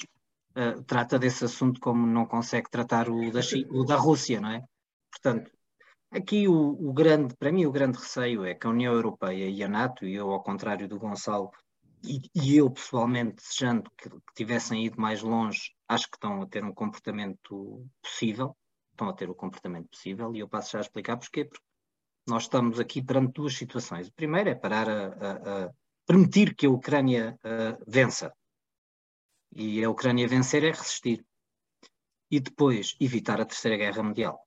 uh, 0.56 0.84
trata 0.84 1.18
desse 1.18 1.46
assunto 1.46 1.80
como 1.80 2.06
não 2.06 2.26
consegue 2.26 2.70
tratar 2.70 3.10
o 3.10 3.32
da, 3.32 3.40
o 3.72 3.84
da 3.86 3.96
Rússia, 3.96 4.42
não 4.42 4.52
é? 4.52 4.62
Portanto, 5.12 5.50
Aqui 6.16 6.48
o, 6.48 6.54
o, 6.54 6.94
grande, 6.94 7.36
para 7.36 7.52
mim, 7.52 7.66
o 7.66 7.72
grande 7.74 7.98
receio 7.98 8.46
é 8.46 8.56
que 8.56 8.66
a 8.66 8.70
União 8.70 8.94
Europeia 8.94 9.50
e 9.50 9.62
a 9.62 9.68
NATO, 9.68 10.06
e 10.06 10.16
eu 10.16 10.32
ao 10.32 10.42
contrário 10.42 10.88
do 10.88 10.98
Gonçalo, 10.98 11.52
e, 12.06 12.22
e 12.34 12.56
eu 12.56 12.72
pessoalmente 12.72 13.36
desejando 13.36 13.92
que, 13.98 14.10
que, 14.10 14.34
tivessem 14.34 14.86
ido 14.86 15.00
mais 15.00 15.22
longe, 15.22 15.74
acho 15.90 16.10
que 16.10 16.16
estão 16.16 16.42
a 16.42 16.48
ter 16.48 16.64
um 16.64 16.74
comportamento 16.74 17.86
possível, 18.02 18.56
estão 18.92 19.10
a 19.10 19.14
ter 19.14 19.30
o 19.30 19.36
comportamento 19.36 19.90
possível, 19.90 20.34
e 20.34 20.40
eu 20.40 20.48
passo 20.48 20.72
já 20.72 20.78
a 20.78 20.82
explicar 20.82 21.18
porquê, 21.18 21.44
porque 21.44 21.66
nós 22.26 22.44
estamos 22.44 22.80
aqui 22.80 23.04
perante 23.04 23.34
duas 23.34 23.54
situações. 23.54 24.08
O 24.08 24.14
primeiro 24.14 24.50
é 24.50 24.56
parar 24.56 24.90
a, 24.90 25.08
a, 25.08 25.66
a 25.66 25.72
permitir 26.08 26.56
que 26.56 26.66
a 26.66 26.70
Ucrânia 26.70 27.38
a, 27.44 27.78
vença. 27.86 28.34
E 29.54 29.84
a 29.84 29.90
Ucrânia 29.90 30.30
vencer 30.30 30.64
é 30.64 30.72
resistir. 30.72 31.26
E 32.32 32.40
depois 32.40 32.96
evitar 33.02 33.42
a 33.42 33.46
Terceira 33.46 33.76
Guerra 33.76 34.02
Mundial. 34.02 34.45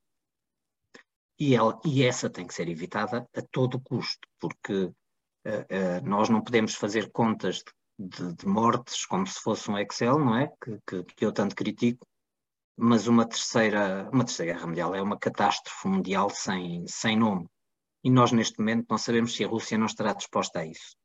E, 1.39 1.55
ela, 1.55 1.81
e 1.85 2.05
essa 2.05 2.29
tem 2.29 2.47
que 2.47 2.55
ser 2.55 2.69
evitada 2.69 3.29
a 3.35 3.43
todo 3.43 3.81
custo, 3.81 4.27
porque 4.41 4.85
uh, 4.85 4.93
uh, 4.93 6.05
nós 6.05 6.29
não 6.29 6.43
podemos 6.43 6.75
fazer 6.75 7.11
contas 7.13 7.63
de, 7.99 8.35
de, 8.35 8.47
mortes 8.47 9.07
como 9.07 9.27
se 9.27 9.41
fosse 9.41 9.71
um 9.71 9.79
Excel, 9.79 10.19
não 10.19 10.37
é? 10.37 10.53
Que, 10.63 10.79
que, 10.87 11.05
que, 11.15 11.25
eu 11.25 11.33
tanto 11.33 11.55
critico, 11.55 12.07
mas 12.77 13.07
uma 13.07 13.27
terceira, 13.27 14.09
uma 14.13 14.25
terceira 14.25 14.53
guerra 14.53 14.67
mundial 14.67 14.95
é 14.95 15.03
uma 15.03 15.19
catástrofe 15.19 15.89
mundial 15.89 16.31
sem, 16.31 16.87
sem 16.87 17.17
nome. 17.17 17.47
E 18.05 18.11
nós, 18.11 18.33
neste 18.33 18.59
momento, 18.59 18.87
não 18.89 18.99
sabemos 18.99 19.35
se 19.35 19.45
a 19.45 19.49
Rússia 19.49 19.79
não 19.79 19.87
estará 19.87 20.13
disposta 20.13 20.61
a 20.61 20.67
isso. 20.67 20.97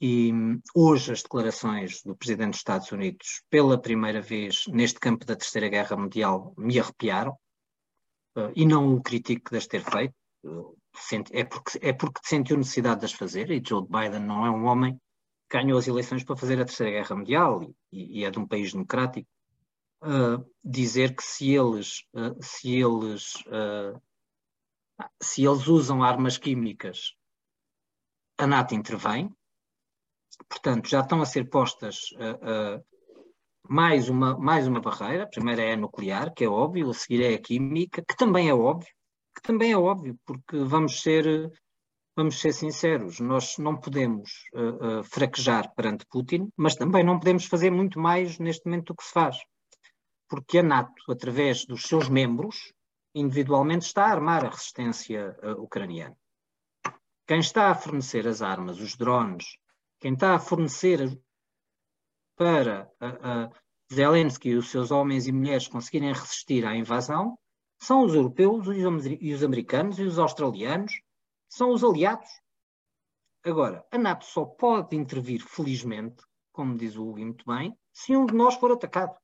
E 0.00 0.32
hoje 0.74 1.12
as 1.12 1.22
declarações 1.22 2.02
do 2.04 2.16
Presidente 2.16 2.50
dos 2.50 2.60
Estados 2.60 2.92
Unidos, 2.92 3.42
pela 3.50 3.80
primeira 3.80 4.20
vez 4.20 4.64
neste 4.68 5.00
campo 5.00 5.24
da 5.24 5.34
Terceira 5.34 5.68
Guerra 5.68 5.96
Mundial, 5.96 6.54
me 6.56 6.78
arrepiaram 6.78 7.36
e 8.54 8.66
não 8.66 8.94
o 8.94 9.02
critico 9.02 9.50
de 9.50 9.58
as 9.58 9.66
ter 9.66 9.82
feito, 9.82 10.14
é 11.32 11.44
porque, 11.44 11.78
é 11.80 11.92
porque 11.92 12.20
sentiu 12.24 12.56
necessidade 12.56 13.00
de 13.00 13.06
as 13.06 13.12
fazer, 13.12 13.50
e 13.50 13.62
Joe 13.64 13.86
Biden 13.86 14.20
não 14.20 14.44
é 14.44 14.50
um 14.50 14.64
homem 14.64 15.00
que 15.48 15.58
ganhou 15.58 15.78
as 15.78 15.88
eleições 15.88 16.24
para 16.24 16.36
fazer 16.36 16.60
a 16.60 16.64
Terceira 16.64 16.92
Guerra 16.92 17.16
Mundial 17.16 17.62
e, 17.90 18.20
e 18.20 18.24
é 18.24 18.30
de 18.30 18.38
um 18.38 18.46
país 18.46 18.72
democrático. 18.72 19.28
Uh, 20.00 20.48
dizer 20.62 21.16
que 21.16 21.24
se 21.24 21.50
eles, 21.50 22.04
uh, 22.14 22.36
se, 22.40 22.72
eles, 22.72 23.34
uh, 23.46 24.00
se 25.20 25.44
eles 25.44 25.66
usam 25.66 26.04
armas 26.04 26.38
químicas, 26.38 27.14
a 28.36 28.46
NATO 28.46 28.74
intervém, 28.76 29.34
portanto, 30.48 30.88
já 30.88 31.00
estão 31.00 31.20
a 31.20 31.26
ser 31.26 31.50
postas 31.50 32.10
mais 33.68 34.08
uma, 34.08 34.36
mais 34.38 34.66
uma 34.66 34.80
barreira. 34.80 35.24
A 35.24 35.28
primeira 35.28 35.62
é 35.62 35.72
a 35.72 35.76
nuclear, 35.76 36.32
que 36.34 36.44
é 36.44 36.48
óbvio, 36.48 36.90
a 36.90 36.94
seguir 36.94 37.22
é 37.22 37.34
a 37.34 37.40
química, 37.40 38.02
que 38.02 38.16
também 38.16 38.48
é 38.48 38.54
óbvio, 38.54 38.92
que 39.34 39.42
também 39.42 39.72
é 39.72 39.78
óbvio, 39.78 40.18
porque 40.26 40.58
vamos 40.58 41.00
ser, 41.00 41.50
vamos 42.16 42.40
ser 42.40 42.52
sinceros, 42.52 43.20
nós 43.20 43.56
não 43.58 43.76
podemos 43.76 44.30
uh, 44.54 45.00
uh, 45.00 45.04
fraquejar 45.04 45.72
perante 45.74 46.06
Putin, 46.06 46.50
mas 46.56 46.74
também 46.74 47.04
não 47.04 47.18
podemos 47.18 47.44
fazer 47.46 47.70
muito 47.70 48.00
mais 48.00 48.38
neste 48.38 48.66
momento 48.66 48.88
do 48.88 48.96
que 48.96 49.04
se 49.04 49.12
faz. 49.12 49.38
Porque 50.28 50.58
a 50.58 50.62
NATO, 50.62 51.10
através 51.10 51.64
dos 51.64 51.82
seus 51.82 52.08
membros, 52.08 52.72
individualmente 53.14 53.86
está 53.86 54.06
a 54.06 54.10
armar 54.10 54.44
a 54.44 54.50
resistência 54.50 55.36
uh, 55.42 55.62
ucraniana. 55.62 56.16
Quem 57.26 57.40
está 57.40 57.70
a 57.70 57.74
fornecer 57.74 58.26
as 58.26 58.40
armas, 58.40 58.80
os 58.80 58.96
drones, 58.96 59.44
quem 60.00 60.14
está 60.14 60.34
a 60.34 60.38
fornecer 60.38 61.18
para 62.38 62.90
uh, 63.02 63.54
Zelensky 63.92 64.50
e 64.50 64.54
os 64.54 64.70
seus 64.70 64.90
homens 64.90 65.26
e 65.26 65.32
mulheres 65.32 65.66
conseguirem 65.66 66.12
resistir 66.12 66.64
à 66.64 66.74
invasão 66.74 67.36
são 67.80 68.04
os 68.04 68.14
europeus 68.14 68.66
e 69.20 69.32
os 69.32 69.42
americanos 69.42 69.98
e 69.98 70.02
os 70.02 70.18
australianos, 70.18 70.92
são 71.48 71.72
os 71.72 71.84
aliados. 71.84 72.28
Agora, 73.44 73.84
a 73.90 73.98
NATO 73.98 74.24
só 74.24 74.44
pode 74.44 74.96
intervir, 74.96 75.40
felizmente, 75.40 76.22
como 76.52 76.76
diz 76.76 76.96
o 76.96 77.08
Hugo 77.08 77.20
muito 77.20 77.44
bem, 77.46 77.76
se 77.92 78.16
um 78.16 78.26
de 78.26 78.34
nós 78.34 78.56
for 78.56 78.72
atacado. 78.72 79.16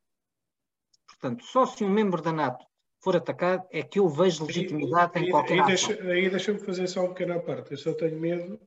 Portanto, 1.07 1.45
só 1.45 1.67
se 1.67 1.85
um 1.85 1.91
membro 1.91 2.23
da 2.23 2.33
NATO 2.33 2.65
for 3.01 3.17
atacado 3.17 3.67
é 3.71 3.83
que 3.83 3.99
eu 3.99 4.09
vejo 4.09 4.47
legitimidade 4.47 5.13
aí, 5.17 5.27
em 5.27 5.31
qualquer 5.31 5.61
aí, 5.61 5.67
deixa, 5.67 5.93
aí 6.03 6.31
deixa-me 6.31 6.61
fazer 6.61 6.87
só 6.87 7.05
um 7.05 7.09
pequeno 7.09 7.35
à 7.35 7.41
parte. 7.41 7.73
Eu 7.73 7.77
só 7.77 7.93
tenho 7.93 8.19
medo 8.19 8.59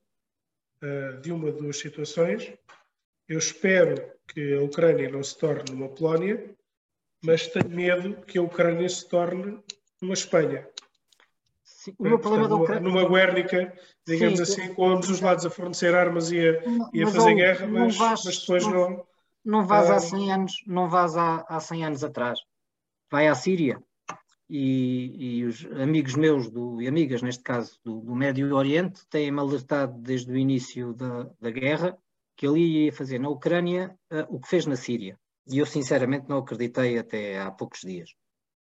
uh, 0.83 1.21
de 1.21 1.31
uma 1.31 1.47
ou 1.47 1.53
duas 1.53 1.79
situações. 1.79 2.53
Eu 3.27 3.39
espero 3.39 4.11
que 4.27 4.55
a 4.55 4.61
Ucrânia 4.61 5.09
não 5.09 5.21
se 5.21 5.37
torne 5.37 5.71
uma 5.71 5.89
Polónia, 5.89 6.55
mas 7.23 7.47
tenho 7.47 7.69
medo 7.69 8.21
que 8.25 8.37
a 8.37 8.41
Ucrânia 8.41 8.87
se 8.87 9.07
torne 9.07 9.59
uma 10.01 10.13
Espanha. 10.13 10.67
Sim, 11.63 11.93
o 11.99 12.03
meu 12.03 12.19
problema 12.19 12.47
Portanto, 12.47 12.67
da 12.67 12.73
Ucrânia... 12.79 12.89
Numa 12.89 13.09
Guernica, 13.09 13.73
digamos 14.05 14.37
Sim, 14.37 14.43
assim, 14.43 14.73
com 14.73 14.89
ambos 14.89 15.09
os 15.09 15.19
lados 15.19 15.45
a 15.45 15.49
fornecer 15.49 15.93
armas 15.93 16.31
e 16.31 16.39
a, 16.39 16.61
e 16.93 17.03
a 17.03 17.07
fazer 17.07 17.35
guerra, 17.35 17.67
mas, 17.67 17.97
vais, 17.97 18.21
mas, 18.23 18.39
depois 18.39 18.65
não... 18.65 18.89
Não, 18.89 19.07
não 19.45 19.65
vais, 19.65 19.89
ah, 19.89 19.95
há 19.95 19.99
100 19.99 20.33
anos, 20.33 20.53
não 20.65 20.89
vais 20.89 21.15
há, 21.17 21.45
há 21.47 21.59
100 21.59 21.85
anos 21.85 22.03
atrás. 22.03 22.39
Vai 23.11 23.27
à 23.27 23.35
Síria 23.35 23.81
e, 24.49 25.39
e 25.39 25.43
os 25.45 25.65
amigos 25.81 26.15
meus 26.15 26.49
do, 26.49 26.81
e 26.81 26.87
amigas, 26.87 27.21
neste 27.21 27.43
caso, 27.43 27.79
do, 27.83 27.99
do 28.01 28.15
Médio 28.15 28.53
Oriente, 28.55 29.05
têm-me 29.09 29.39
alertado 29.39 29.97
desde 29.99 30.31
o 30.31 30.37
início 30.37 30.93
da, 30.93 31.29
da 31.39 31.51
guerra 31.51 31.97
que 32.37 32.45
ele 32.45 32.85
ia 32.85 32.93
fazer 32.93 33.19
na 33.19 33.29
Ucrânia 33.29 33.97
uh, 34.11 34.35
o 34.35 34.39
que 34.39 34.47
fez 34.47 34.67
na 34.67 34.75
Síria. 34.75 35.19
E 35.47 35.57
eu, 35.57 35.65
sinceramente, 35.65 36.29
não 36.29 36.37
acreditei 36.37 36.97
até 36.99 37.41
há 37.41 37.51
poucos 37.51 37.81
dias. 37.81 38.11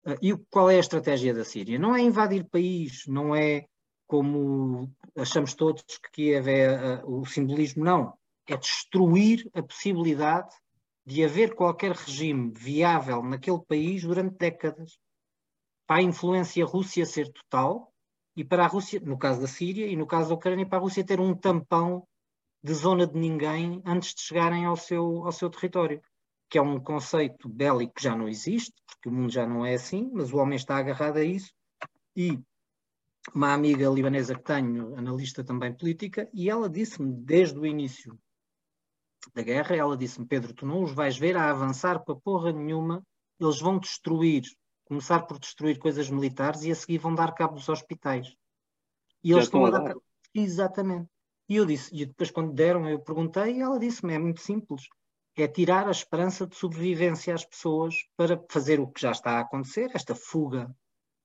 Uh, 0.04 0.16
e 0.22 0.36
qual 0.50 0.70
é 0.70 0.76
a 0.76 0.80
estratégia 0.80 1.34
da 1.34 1.44
Síria? 1.44 1.78
Não 1.78 1.94
é 1.94 2.00
invadir 2.00 2.48
país, 2.48 3.04
não 3.06 3.36
é 3.36 3.66
como 4.06 4.90
achamos 5.14 5.54
todos 5.54 5.82
que 5.82 6.10
Kiev 6.10 6.48
é 6.48 7.02
uh, 7.04 7.20
o 7.20 7.26
simbolismo, 7.26 7.84
não. 7.84 8.14
É 8.48 8.56
destruir 8.56 9.48
a 9.52 9.62
possibilidade 9.62 10.52
de 11.04 11.22
haver 11.22 11.54
qualquer 11.54 11.92
regime 11.92 12.52
viável 12.56 13.22
naquele 13.22 13.60
país 13.60 14.02
durante 14.02 14.38
décadas. 14.38 14.98
Para 15.86 16.00
a 16.00 16.02
influência 16.02 16.64
Rússia 16.64 17.04
ser 17.04 17.30
total 17.30 17.92
e 18.34 18.44
para 18.44 18.64
a 18.64 18.68
Rússia, 18.68 19.00
no 19.00 19.18
caso 19.18 19.40
da 19.40 19.46
Síria 19.46 19.86
e 19.86 19.96
no 19.96 20.06
caso 20.06 20.30
da 20.30 20.34
Ucrânia, 20.34 20.66
para 20.66 20.78
a 20.78 20.80
Rússia 20.80 21.04
ter 21.04 21.20
um 21.20 21.34
tampão 21.34 22.06
de 22.62 22.74
zona 22.74 23.06
de 23.06 23.18
ninguém 23.18 23.82
antes 23.84 24.14
de 24.14 24.22
chegarem 24.22 24.64
ao 24.64 24.76
seu, 24.76 25.24
ao 25.24 25.32
seu 25.32 25.48
território, 25.48 26.00
que 26.48 26.58
é 26.58 26.62
um 26.62 26.80
conceito 26.80 27.48
bélico 27.48 27.94
que 27.94 28.02
já 28.02 28.14
não 28.16 28.28
existe, 28.28 28.74
porque 28.86 29.08
o 29.08 29.12
mundo 29.12 29.32
já 29.32 29.46
não 29.46 29.64
é 29.64 29.74
assim, 29.74 30.10
mas 30.12 30.32
o 30.32 30.36
homem 30.36 30.56
está 30.56 30.76
agarrado 30.76 31.18
a 31.18 31.24
isso. 31.24 31.52
E 32.16 32.38
uma 33.34 33.52
amiga 33.52 33.88
libanesa 33.88 34.34
que 34.34 34.42
tenho, 34.42 34.96
analista 34.96 35.44
também 35.44 35.72
política, 35.72 36.28
e 36.32 36.50
ela 36.50 36.68
disse-me 36.68 37.12
desde 37.12 37.58
o 37.58 37.64
início 37.64 38.18
da 39.34 39.42
guerra, 39.42 39.76
ela 39.76 39.96
disse-me, 39.96 40.26
Pedro, 40.26 40.54
tu 40.54 40.66
não 40.66 40.82
os 40.82 40.92
vais 40.92 41.16
ver 41.16 41.36
a 41.36 41.50
avançar 41.50 42.02
para 42.02 42.16
porra 42.16 42.52
nenhuma, 42.52 43.02
eles 43.38 43.60
vão 43.60 43.78
destruir, 43.78 44.42
começar 44.84 45.20
por 45.20 45.38
destruir 45.38 45.78
coisas 45.78 46.10
militares 46.10 46.62
e 46.64 46.70
a 46.70 46.74
seguir 46.74 46.98
vão 46.98 47.14
dar 47.14 47.32
cabo 47.32 47.54
dos 47.54 47.68
hospitais. 47.68 48.34
E 49.22 49.32
eles 49.32 49.44
estão 49.44 49.64
a 49.64 49.70
dar... 49.70 49.94
Exatamente. 50.34 51.08
E 51.50 51.56
eu 51.56 51.66
disse, 51.66 51.92
e 51.92 52.06
depois 52.06 52.30
quando 52.30 52.52
deram, 52.52 52.88
eu 52.88 53.00
perguntei, 53.00 53.56
e 53.56 53.60
ela 53.60 53.76
disse-me, 53.76 54.14
é 54.14 54.18
muito 54.20 54.40
simples, 54.40 54.84
é 55.36 55.48
tirar 55.48 55.88
a 55.88 55.90
esperança 55.90 56.46
de 56.46 56.54
sobrevivência 56.54 57.34
às 57.34 57.44
pessoas 57.44 57.94
para 58.16 58.40
fazer 58.48 58.78
o 58.78 58.86
que 58.86 59.00
já 59.00 59.10
está 59.10 59.32
a 59.32 59.40
acontecer, 59.40 59.90
esta 59.92 60.14
fuga 60.14 60.72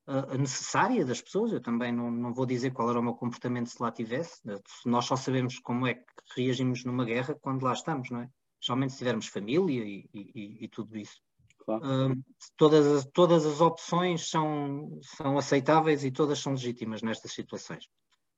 uh, 0.08 0.36
necessária 0.36 1.06
das 1.06 1.22
pessoas. 1.22 1.52
Eu 1.52 1.62
também 1.62 1.92
não, 1.92 2.10
não 2.10 2.34
vou 2.34 2.48
dizer 2.48 2.72
qual 2.72 2.90
era 2.90 3.00
o 3.00 3.04
meu 3.04 3.14
comportamento 3.14 3.70
se 3.70 3.80
lá 3.80 3.92
tivesse. 3.92 4.42
Nós 4.84 5.06
só 5.06 5.16
sabemos 5.16 5.60
como 5.60 5.86
é 5.86 5.94
que 5.94 6.04
reagimos 6.36 6.84
numa 6.84 7.06
guerra 7.06 7.38
quando 7.40 7.62
lá 7.62 7.74
estamos, 7.74 8.10
não 8.10 8.22
é? 8.22 8.30
Geralmente 8.60 8.94
se 8.94 8.98
tivermos 8.98 9.28
família 9.28 9.84
e, 9.84 10.10
e, 10.12 10.66
e 10.66 10.68
tudo 10.70 10.98
isso. 10.98 11.22
Claro. 11.60 11.84
Uh, 11.84 12.24
todas, 12.58 12.88
as, 12.88 13.06
todas 13.06 13.46
as 13.46 13.62
opções 13.62 14.28
são, 14.28 15.00
são 15.04 15.38
aceitáveis 15.38 16.04
e 16.04 16.10
todas 16.10 16.40
são 16.40 16.54
legítimas 16.54 17.04
nestas 17.04 17.32
situações. 17.32 17.88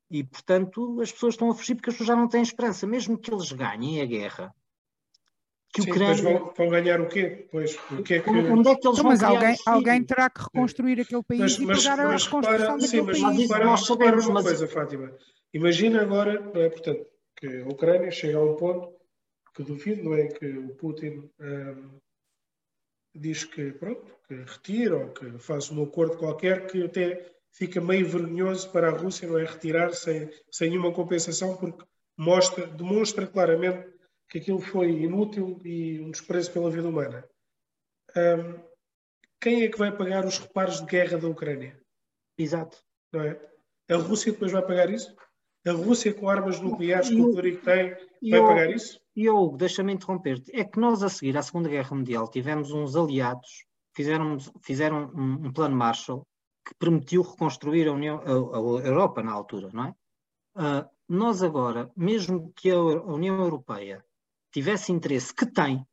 E, 0.09 0.23
portanto, 0.23 1.01
as 1.01 1.11
pessoas 1.11 1.33
estão 1.33 1.49
a 1.49 1.55
fugir 1.55 1.75
porque 1.75 1.89
as 1.89 1.95
pessoas 1.95 2.07
já 2.07 2.15
não 2.15 2.29
têm 2.29 2.41
esperança, 2.41 2.87
mesmo 2.87 3.17
que 3.17 3.31
eles 3.31 3.51
ganhem 3.51 4.01
a 4.01 4.05
guerra. 4.05 4.55
Que 5.73 5.81
Sim, 5.81 5.91
Ucrânia... 5.91 6.23
vão, 6.23 6.53
vão, 6.55 6.69
ganhar 6.69 7.01
o 7.01 7.09
quê? 7.09 7.47
Pois, 7.51 7.77
o 7.91 8.01
que 8.01 8.15
é 8.15 8.19
que... 8.21 8.29
Onde 8.29 8.69
é 8.69 8.75
que 8.75 8.87
eles 8.87 8.99
então, 8.99 9.09
mas 9.09 9.21
alguém, 9.21 9.55
alguém 9.65 10.03
terá 10.03 10.29
que 10.29 10.41
reconstruir 10.41 11.01
aquele 11.01 11.23
país 11.23 11.41
mas, 11.41 11.55
e 11.59 11.65
mas, 11.65 11.83
pagar 11.83 11.97
mas, 12.07 12.21
a 12.21 12.25
reconstrução 12.25 12.77
para, 12.77 12.87
sim, 12.87 13.01
mas, 13.01 13.21
país. 13.21 13.47
Para, 13.47 13.65
nós 13.65 13.85
sabemos, 13.85 14.25
uma 14.25 14.35
mas... 14.35 14.43
coisa, 14.45 14.67
Fátima. 14.67 15.13
Imagina 15.53 16.01
agora, 16.01 16.39
não 16.39 16.61
é, 16.61 16.69
portanto, 16.69 17.05
que 17.35 17.61
a 17.61 17.67
Ucrânia 17.67 18.11
chega 18.11 18.37
a 18.37 18.43
um 18.43 18.55
ponto 18.55 18.95
que 19.53 19.63
duvido, 19.63 20.03
não 20.03 20.15
é, 20.15 20.27
que 20.27 20.45
o 20.45 20.69
Putin 20.75 21.29
hum, 21.39 21.99
diz 23.13 23.43
que, 23.43 23.71
pronto, 23.73 24.15
que 24.27 24.35
retira 24.35 24.97
ou 24.97 25.09
que 25.09 25.37
faz 25.39 25.69
um 25.71 25.83
acordo 25.83 26.17
qualquer 26.17 26.67
que 26.67 26.83
até 26.83 27.36
fica 27.57 27.81
meio 27.81 28.07
vergonhoso 28.07 28.71
para 28.71 28.89
a 28.89 28.95
Rússia 28.95 29.27
não 29.27 29.39
é 29.39 29.43
retirar 29.43 29.91
sem, 29.93 30.29
sem 30.51 30.69
nenhuma 30.69 30.93
compensação, 30.93 31.57
porque 31.57 31.83
mostra, 32.15 32.67
demonstra 32.67 33.25
claramente 33.25 33.89
que 34.29 34.37
aquilo 34.37 34.59
foi 34.59 34.91
inútil 34.91 35.59
e 35.65 35.99
um 35.99 36.11
desprezo 36.11 36.51
pela 36.51 36.69
vida 36.69 36.87
humana. 36.87 37.27
Um, 38.15 38.59
quem 39.41 39.63
é 39.63 39.69
que 39.69 39.77
vai 39.77 39.95
pagar 39.95 40.25
os 40.25 40.37
reparos 40.37 40.81
de 40.81 40.85
guerra 40.85 41.17
da 41.17 41.27
Ucrânia? 41.27 41.79
Exato. 42.37 42.77
Não 43.11 43.21
é? 43.21 43.39
A 43.89 43.95
Rússia 43.95 44.31
depois 44.31 44.51
vai 44.51 44.61
pagar 44.61 44.89
isso? 44.91 45.15
A 45.65 45.71
Rússia 45.71 46.13
com 46.13 46.29
armas 46.29 46.59
nucleares 46.59 47.09
que 47.09 47.19
o 47.19 47.25
poderio 47.25 47.57
que 47.57 47.65
tem 47.65 47.89
vai 48.29 48.39
eu, 48.39 48.45
pagar 48.45 48.69
isso? 48.69 48.99
E 49.15 49.29
Hugo, 49.29 49.57
deixa-me 49.57 49.93
interromper-te. 49.93 50.55
É 50.55 50.63
que 50.63 50.79
nós 50.79 51.01
a 51.01 51.09
seguir 51.09 51.35
à 51.37 51.41
Segunda 51.41 51.69
Guerra 51.69 51.95
Mundial 51.95 52.29
tivemos 52.29 52.71
uns 52.71 52.95
aliados, 52.95 53.65
fizeram, 53.95 54.37
fizeram 54.61 55.11
um, 55.15 55.47
um 55.47 55.53
plano 55.53 55.75
Marshall 55.75 56.25
que 56.67 56.75
permitiu 56.75 57.21
reconstruir 57.21 57.87
a, 57.87 57.93
União, 57.93 58.19
a, 58.19 58.81
a 58.81 58.87
Europa 58.87 59.23
na 59.23 59.31
altura, 59.31 59.69
não 59.73 59.85
é? 59.85 59.95
Uh, 60.55 60.89
nós 61.07 61.41
agora, 61.41 61.89
mesmo 61.95 62.51
que 62.53 62.69
a 62.69 62.77
União 62.77 63.39
Europeia 63.39 64.03
tivesse 64.51 64.91
interesse, 64.91 65.33
que 65.33 65.45
tem, 65.45 65.87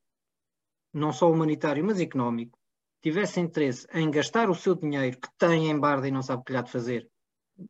não 0.92 1.12
só 1.12 1.30
humanitário, 1.30 1.84
mas 1.84 2.00
económico, 2.00 2.58
tivesse 3.00 3.38
interesse 3.38 3.86
em 3.92 4.10
gastar 4.10 4.50
o 4.50 4.54
seu 4.54 4.74
dinheiro 4.74 5.20
que 5.20 5.28
tem 5.38 5.70
em 5.70 5.78
barda 5.78 6.08
e 6.08 6.10
não 6.10 6.22
sabe 6.22 6.40
o 6.40 6.44
que 6.44 6.52
lhe 6.52 6.58
há 6.58 6.62
de 6.62 6.72
fazer 6.72 7.08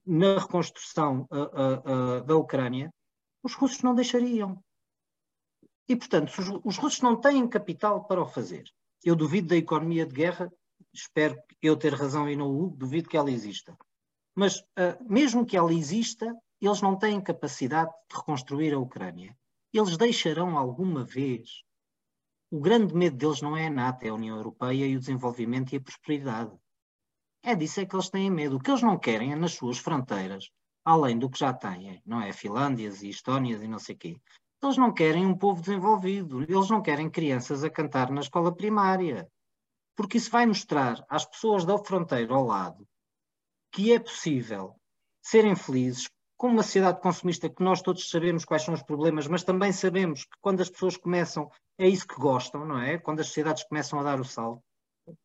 na 0.07 0.39
reconstrução 0.39 1.29
uh, 1.31 2.21
uh, 2.21 2.25
da 2.25 2.37
Ucrânia, 2.37 2.91
os 3.43 3.55
russos 3.55 3.83
não 3.83 3.95
deixariam. 3.95 4.63
E, 5.87 5.95
portanto, 5.95 6.31
os, 6.39 6.49
os 6.65 6.77
russos 6.79 7.03
não 7.03 7.21
têm 7.21 7.47
capital 7.47 8.05
para 8.07 8.23
o 8.23 8.27
fazer. 8.27 8.65
Eu 9.05 9.15
duvido 9.15 9.49
da 9.49 9.57
economia 9.57 10.07
de 10.07 10.15
guerra 10.15 10.51
espero 10.95 11.37
eu 11.61 11.77
ter 11.77 11.93
razão 11.93 12.29
e 12.29 12.37
não 12.37 12.49
o 12.49 12.71
duvido 12.71 13.09
que 13.09 13.17
ela 13.17 13.31
exista. 13.31 13.77
Mas 14.35 14.61
uh, 14.61 14.97
mesmo 15.01 15.45
que 15.45 15.57
ela 15.57 15.73
exista, 15.73 16.33
eles 16.61 16.81
não 16.81 16.97
têm 16.97 17.21
capacidade 17.21 17.91
de 18.09 18.17
reconstruir 18.17 18.73
a 18.73 18.79
Ucrânia. 18.79 19.37
Eles 19.73 19.97
deixarão 19.97 20.57
alguma 20.57 21.05
vez. 21.05 21.63
O 22.51 22.61
grande 22.61 22.95
medo 22.95 23.17
deles 23.17 23.43
não 23.43 23.57
é 23.57 23.67
a 23.67 23.71
NATO, 23.71 24.05
é 24.05 24.09
a 24.09 24.15
União 24.15 24.37
Europeia 24.37 24.87
e 24.87 24.97
o 24.97 25.01
desenvolvimento 25.01 25.73
e 25.73 25.77
a 25.77 25.81
prosperidade. 25.81 26.53
É 27.43 27.55
disso 27.55 27.81
é 27.81 27.87
que 27.87 27.95
eles 27.95 28.09
têm 28.09 28.31
medo. 28.31 28.57
O 28.57 28.61
que 28.61 28.71
eles 28.71 28.83
não 28.83 28.99
querem 28.99 29.33
é 29.33 29.37
nas 29.37 29.55
suas 29.55 29.79
fronteiras, 29.79 30.51
além 30.85 31.19
do 31.19 31.29
que 31.29 31.39
já 31.39 31.53
têm, 31.53 32.01
não 32.07 32.21
é? 32.21 32.33
Finlândias 32.33 33.03
e 33.03 33.09
Estónias 33.09 33.63
e 33.63 33.69
não 33.69 33.79
sei 33.79 33.95
o 33.97 33.99
quê. 33.99 34.17
Eles 34.63 34.77
não 34.79 34.95
querem 34.95 35.27
um 35.27 35.37
povo 35.37 35.61
desenvolvido. 35.61 36.43
Eles 36.43 36.71
não 36.71 36.81
querem 36.81 37.11
crianças 37.11 37.63
a 37.65 37.71
cantar 37.71 38.11
na 38.11 38.21
escola 38.21 38.55
primária 38.55 39.29
porque 39.97 40.19
isso 40.19 40.31
vai 40.31 40.47
mostrar 40.47 41.05
às 41.09 41.25
pessoas 41.25 41.65
da 41.65 41.79
fronteira 41.79 42.35
ao 42.35 42.45
lado 42.45 42.87
que 43.75 43.93
é 43.93 43.99
possível 43.99 44.77
serem 45.21 45.57
felizes, 45.57 46.09
com 46.37 46.49
uma 46.49 46.63
sociedade 46.63 47.01
consumista 47.01 47.49
que 47.49 47.63
nós 47.63 47.83
todos 47.83 48.09
sabemos 48.09 48.45
quais 48.45 48.63
são 48.63 48.73
os 48.73 48.83
problemas, 48.83 49.27
mas 49.27 49.43
também 49.43 49.73
sabemos 49.73 50.25
que 50.25 50.39
quando 50.41 50.61
as 50.61 50.71
pessoas 50.71 50.97
começam, 50.97 51.51
é 51.79 51.89
isso 51.89 52.07
que 52.07 52.15
gostam, 52.15 52.65
não 52.65 52.79
é? 52.79 52.99
Quando 52.99 53.21
as 53.21 53.27
sociedades 53.27 53.65
começam 53.65 53.99
a 53.99 54.05
dar 54.05 54.21
o 54.21 54.25
salto, 54.25 54.63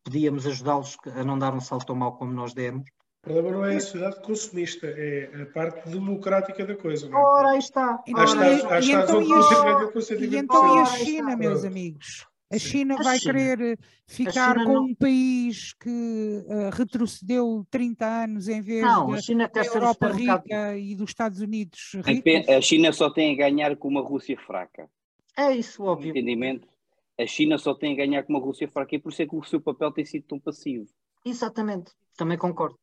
podíamos 0.04 0.46
ajudá-los 0.46 0.96
a 1.14 1.22
não 1.22 1.38
dar 1.38 1.54
um 1.54 1.60
salto 1.60 1.86
tão 1.86 1.96
mau 1.96 2.16
como 2.16 2.32
nós 2.32 2.52
demos. 2.52 2.88
O 3.22 3.28
problema 3.28 3.50
não 3.50 3.64
é 3.66 3.76
a 3.76 3.80
sociedade 3.80 4.22
consumista, 4.22 4.86
é 4.86 5.42
a 5.42 5.46
parte 5.46 5.88
democrática 5.90 6.64
da 6.64 6.74
coisa. 6.74 7.08
Não 7.08 7.18
é? 7.18 7.22
Ora, 7.22 7.50
aí 7.50 7.58
está. 7.58 8.02
E, 8.06 8.10
então, 8.10 8.24
e, 8.24 8.90
então, 8.90 9.22
e, 9.22 10.36
então, 10.36 10.76
e 10.76 10.78
a 10.80 10.86
China, 10.86 11.36
meus 11.36 11.64
amigos? 11.64 12.26
A 12.52 12.58
China 12.58 12.96
a 12.98 13.02
vai 13.02 13.18
China. 13.18 13.32
querer 13.32 13.78
ficar 14.08 14.56
com 14.64 14.72
não... 14.72 14.84
um 14.86 14.94
país 14.94 15.72
que 15.74 15.88
uh, 15.88 16.70
retrocedeu 16.72 17.64
30 17.70 18.04
anos 18.04 18.48
em 18.48 18.60
vez 18.60 18.82
não, 18.82 19.08
da 19.08 19.64
Europa 19.64 20.08
rica 20.08 20.76
e 20.76 20.96
dos 20.96 21.10
Estados 21.10 21.40
Unidos 21.40 21.92
ricos. 22.04 22.48
A 22.48 22.60
China 22.60 22.92
só 22.92 23.08
tem 23.08 23.32
a 23.32 23.36
ganhar 23.36 23.76
com 23.76 23.86
uma 23.86 24.02
Rússia 24.02 24.36
fraca. 24.36 24.90
É 25.36 25.52
isso, 25.54 25.84
óbvio. 25.84 26.10
Entendimento? 26.10 26.68
A 27.16 27.26
China 27.26 27.56
só 27.56 27.72
tem 27.72 27.92
a 27.92 27.96
ganhar 27.96 28.24
com 28.24 28.32
uma 28.32 28.40
Rússia 28.40 28.66
fraca 28.66 28.96
e 28.96 28.98
por 28.98 29.12
isso 29.12 29.22
é 29.22 29.26
que 29.26 29.36
o 29.36 29.44
seu 29.44 29.60
papel 29.60 29.92
tem 29.92 30.04
sido 30.04 30.24
tão 30.26 30.40
passivo. 30.40 30.88
Exatamente, 31.24 31.92
também 32.16 32.36
concordo. 32.36 32.76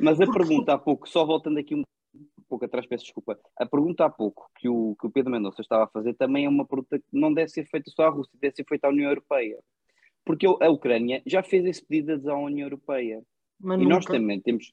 Mas 0.00 0.20
a 0.20 0.24
Porque... 0.24 0.38
pergunta 0.38 0.72
há 0.72 0.78
pouco, 0.78 1.08
só 1.08 1.26
voltando 1.26 1.58
aqui 1.58 1.74
um 1.74 1.82
pouco 2.48 2.64
atrás, 2.64 2.86
peço 2.86 3.04
desculpa. 3.04 3.38
A 3.56 3.66
pergunta 3.66 4.04
há 4.04 4.10
pouco 4.10 4.50
que 4.58 4.68
o, 4.68 4.96
que 5.00 5.06
o 5.06 5.10
Pedro 5.10 5.32
Mendonça 5.32 5.60
estava 5.60 5.84
a 5.84 5.88
fazer 5.88 6.14
também 6.14 6.44
é 6.44 6.48
uma 6.48 6.66
pergunta 6.66 6.98
que 6.98 7.06
não 7.12 7.32
deve 7.32 7.48
ser 7.48 7.64
feita 7.66 7.90
só 7.90 8.04
à 8.04 8.08
Rússia, 8.08 8.38
deve 8.40 8.54
ser 8.54 8.64
feita 8.64 8.86
à 8.86 8.90
União 8.90 9.08
Europeia. 9.08 9.58
Porque 10.24 10.46
a 10.46 10.70
Ucrânia 10.70 11.22
já 11.26 11.42
fez 11.42 11.64
esse 11.66 11.84
pedido 11.84 12.30
à 12.30 12.38
União 12.38 12.66
Europeia. 12.66 13.22
Mas 13.60 13.78
e 13.78 13.82
nunca... 13.82 13.94
nós 13.94 14.04
também 14.06 14.40
temos. 14.40 14.72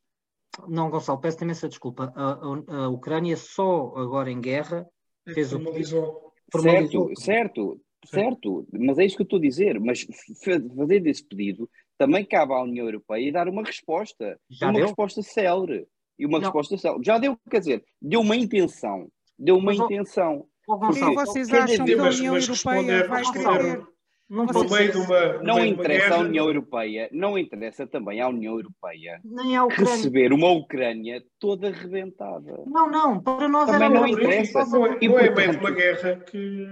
Não, 0.67 0.89
Gonçalo, 0.89 1.19
peço 1.19 1.43
imensa 1.43 1.67
desculpa. 1.67 2.11
A, 2.15 2.31
a, 2.31 2.83
a, 2.85 2.89
Ucrânia 2.89 3.35
só 3.37 3.93
agora 3.95 4.31
em 4.31 4.39
guerra 4.39 4.87
fez 5.33 5.51
formalizou. 5.51 6.03
o. 6.03 6.31
Formalizou. 6.51 7.15
Certo, 7.15 7.81
certo, 8.05 8.63
certo. 8.63 8.67
Mas 8.71 8.97
é 8.99 9.05
isso 9.05 9.15
que 9.15 9.21
eu 9.21 9.25
estou 9.25 9.39
a 9.39 9.41
dizer. 9.41 9.79
Mas 9.79 10.05
fazer 10.43 11.05
esse 11.07 11.25
pedido 11.25 11.69
também 11.97 12.25
cabe 12.25 12.53
à 12.53 12.61
União 12.63 12.85
Europeia 12.85 13.31
dar 13.31 13.47
uma 13.47 13.63
resposta. 13.63 14.39
Já 14.49 14.67
uma 14.67 14.73
deu? 14.73 14.85
resposta 14.85 15.21
célere 15.21 15.87
e 16.21 16.25
uma 16.25 16.37
não. 16.37 16.45
resposta 16.45 16.77
já 17.03 17.17
deu, 17.17 17.35
quer 17.49 17.59
dizer, 17.59 17.83
deu 17.99 18.21
uma 18.21 18.35
intenção, 18.35 19.07
deu 19.37 19.57
uma 19.57 19.73
mas, 19.73 19.79
intenção. 19.79 20.45
Oh, 20.67 20.77
Gonçalo, 20.77 21.15
vocês 21.15 21.51
acham 21.51 21.83
que 21.83 21.93
a 21.93 22.03
União 22.03 22.37
Europeia 22.37 23.07
vai 23.07 23.23
querer? 23.23 23.83
Não, 24.29 24.45
no 24.45 24.69
meio 24.69 24.91
de 24.91 24.97
uma, 24.97 25.43
não 25.43 25.65
interessa 25.65 26.15
à 26.15 26.19
União 26.19 26.45
Europeia, 26.45 27.09
não 27.11 27.37
interessa 27.37 27.85
também 27.85 28.21
à 28.21 28.29
União 28.29 28.53
Europeia 28.53 29.19
Nem 29.25 29.57
à 29.57 29.67
receber 29.67 30.31
uma 30.31 30.49
Ucrânia 30.51 31.21
toda 31.37 31.67
arrebentada. 31.67 32.63
Não, 32.65 32.89
não, 32.89 33.19
para 33.19 33.49
nós 33.49 33.69
também 33.69 33.89
não 33.89 34.07
interessa. 34.07 34.63
Não 34.67 34.85
é, 34.85 34.99
não 35.01 35.19
é 35.19 35.35
meio 35.35 35.51
de 35.51 35.57
uma 35.57 35.71
guerra 35.71 36.15
que 36.17 36.65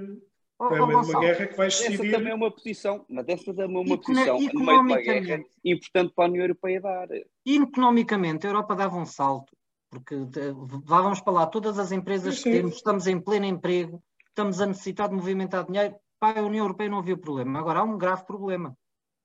Oh, 0.62 0.76
é 0.76 0.82
uma 0.82 1.20
guerra 1.22 1.48
que 1.48 1.56
vai 1.56 1.68
decidir. 1.68 1.94
Essa 1.94 2.18
também 2.18 2.32
é 2.34 2.36
uma 2.36 2.52
posição, 2.52 3.06
mas 3.08 3.30
essa 3.30 3.54
também 3.54 3.78
é 3.78 3.80
uma 3.80 3.98
posição 3.98 4.34
no 4.34 4.40
meio 4.40 4.52
de 4.52 4.58
uma 4.58 5.02
guerra 5.02 5.44
importante 5.64 6.14
para 6.14 6.26
a 6.26 6.28
União 6.28 6.44
Europeia 6.44 6.82
dar. 6.82 7.08
E 7.46 7.56
economicamente, 7.56 8.46
a 8.46 8.50
Europa 8.50 8.76
dava 8.76 8.98
um 8.98 9.06
salto, 9.06 9.56
porque 9.90 10.16
vávamos 10.84 11.22
para 11.22 11.32
lá 11.32 11.48
todas 11.48 11.80
as 11.80 11.94
empresas 11.94 12.40
Sim. 12.40 12.44
que 12.44 12.58
temos, 12.58 12.76
estamos 12.76 13.08
em 13.08 13.22
pleno 13.22 13.46
emprego, 13.46 14.04
estamos 14.28 14.60
a 14.60 14.66
necessitar 14.66 15.08
de 15.08 15.16
movimentar 15.16 15.66
dinheiro. 15.66 15.96
Para 16.20 16.42
a 16.42 16.44
União 16.44 16.66
Europeia 16.66 16.90
não 16.90 17.00
havia 17.00 17.16
problema. 17.16 17.58
Agora 17.58 17.80
há 17.80 17.84
um 17.84 17.98
grave 17.98 18.26
problema. 18.26 18.78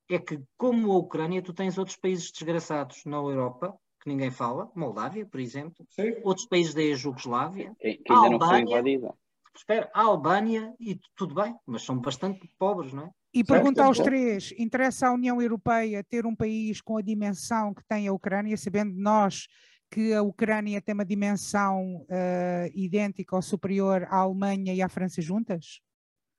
É 0.09 0.17
que, 0.17 0.39
como 0.57 0.89
a 0.93 0.97
Ucrânia, 0.97 1.41
tu 1.41 1.51
tens 1.51 1.77
outros 1.77 1.97
países 1.97 2.31
desgraçados 2.31 3.03
na 3.05 3.17
Europa, 3.17 3.75
que 4.01 4.07
ninguém 4.07 4.31
fala, 4.31 4.71
Moldávia, 4.73 5.25
por 5.25 5.41
exemplo, 5.41 5.85
Sim. 5.89 6.15
outros 6.23 6.47
países 6.47 6.73
da 6.73 6.81
ex-Jugoslávia, 6.81 7.75
que, 7.77 7.95
que 7.95 8.13
ainda 8.13 8.27
Albânia, 8.27 8.39
não 8.39 8.47
foi 8.47 8.61
invadida 8.61 9.15
espera, 9.57 9.89
a 9.93 10.01
Albânia, 10.01 10.73
e 10.79 10.99
tudo 11.15 11.35
bem, 11.35 11.55
mas 11.65 11.83
são 11.83 11.97
bastante 11.97 12.49
pobres, 12.57 12.93
não 12.93 13.03
é? 13.03 13.09
E 13.33 13.43
pergunta 13.43 13.83
aos 13.83 13.99
três: 13.99 14.53
interessa 14.57 15.07
à 15.07 15.13
União 15.13 15.41
Europeia 15.41 16.03
ter 16.03 16.25
um 16.25 16.35
país 16.35 16.79
com 16.81 16.97
a 16.97 17.01
dimensão 17.01 17.73
que 17.73 17.83
tem 17.85 18.07
a 18.07 18.13
Ucrânia, 18.13 18.55
sabendo 18.55 18.93
nós 18.95 19.47
que 19.91 20.13
a 20.13 20.21
Ucrânia 20.21 20.81
tem 20.81 20.93
uma 20.93 21.05
dimensão 21.05 22.05
uh, 22.09 22.71
idêntica 22.73 23.35
ou 23.35 23.41
superior 23.41 24.03
à 24.09 24.17
Alemanha 24.17 24.73
e 24.73 24.81
à 24.81 24.89
França 24.89 25.21
juntas? 25.21 25.81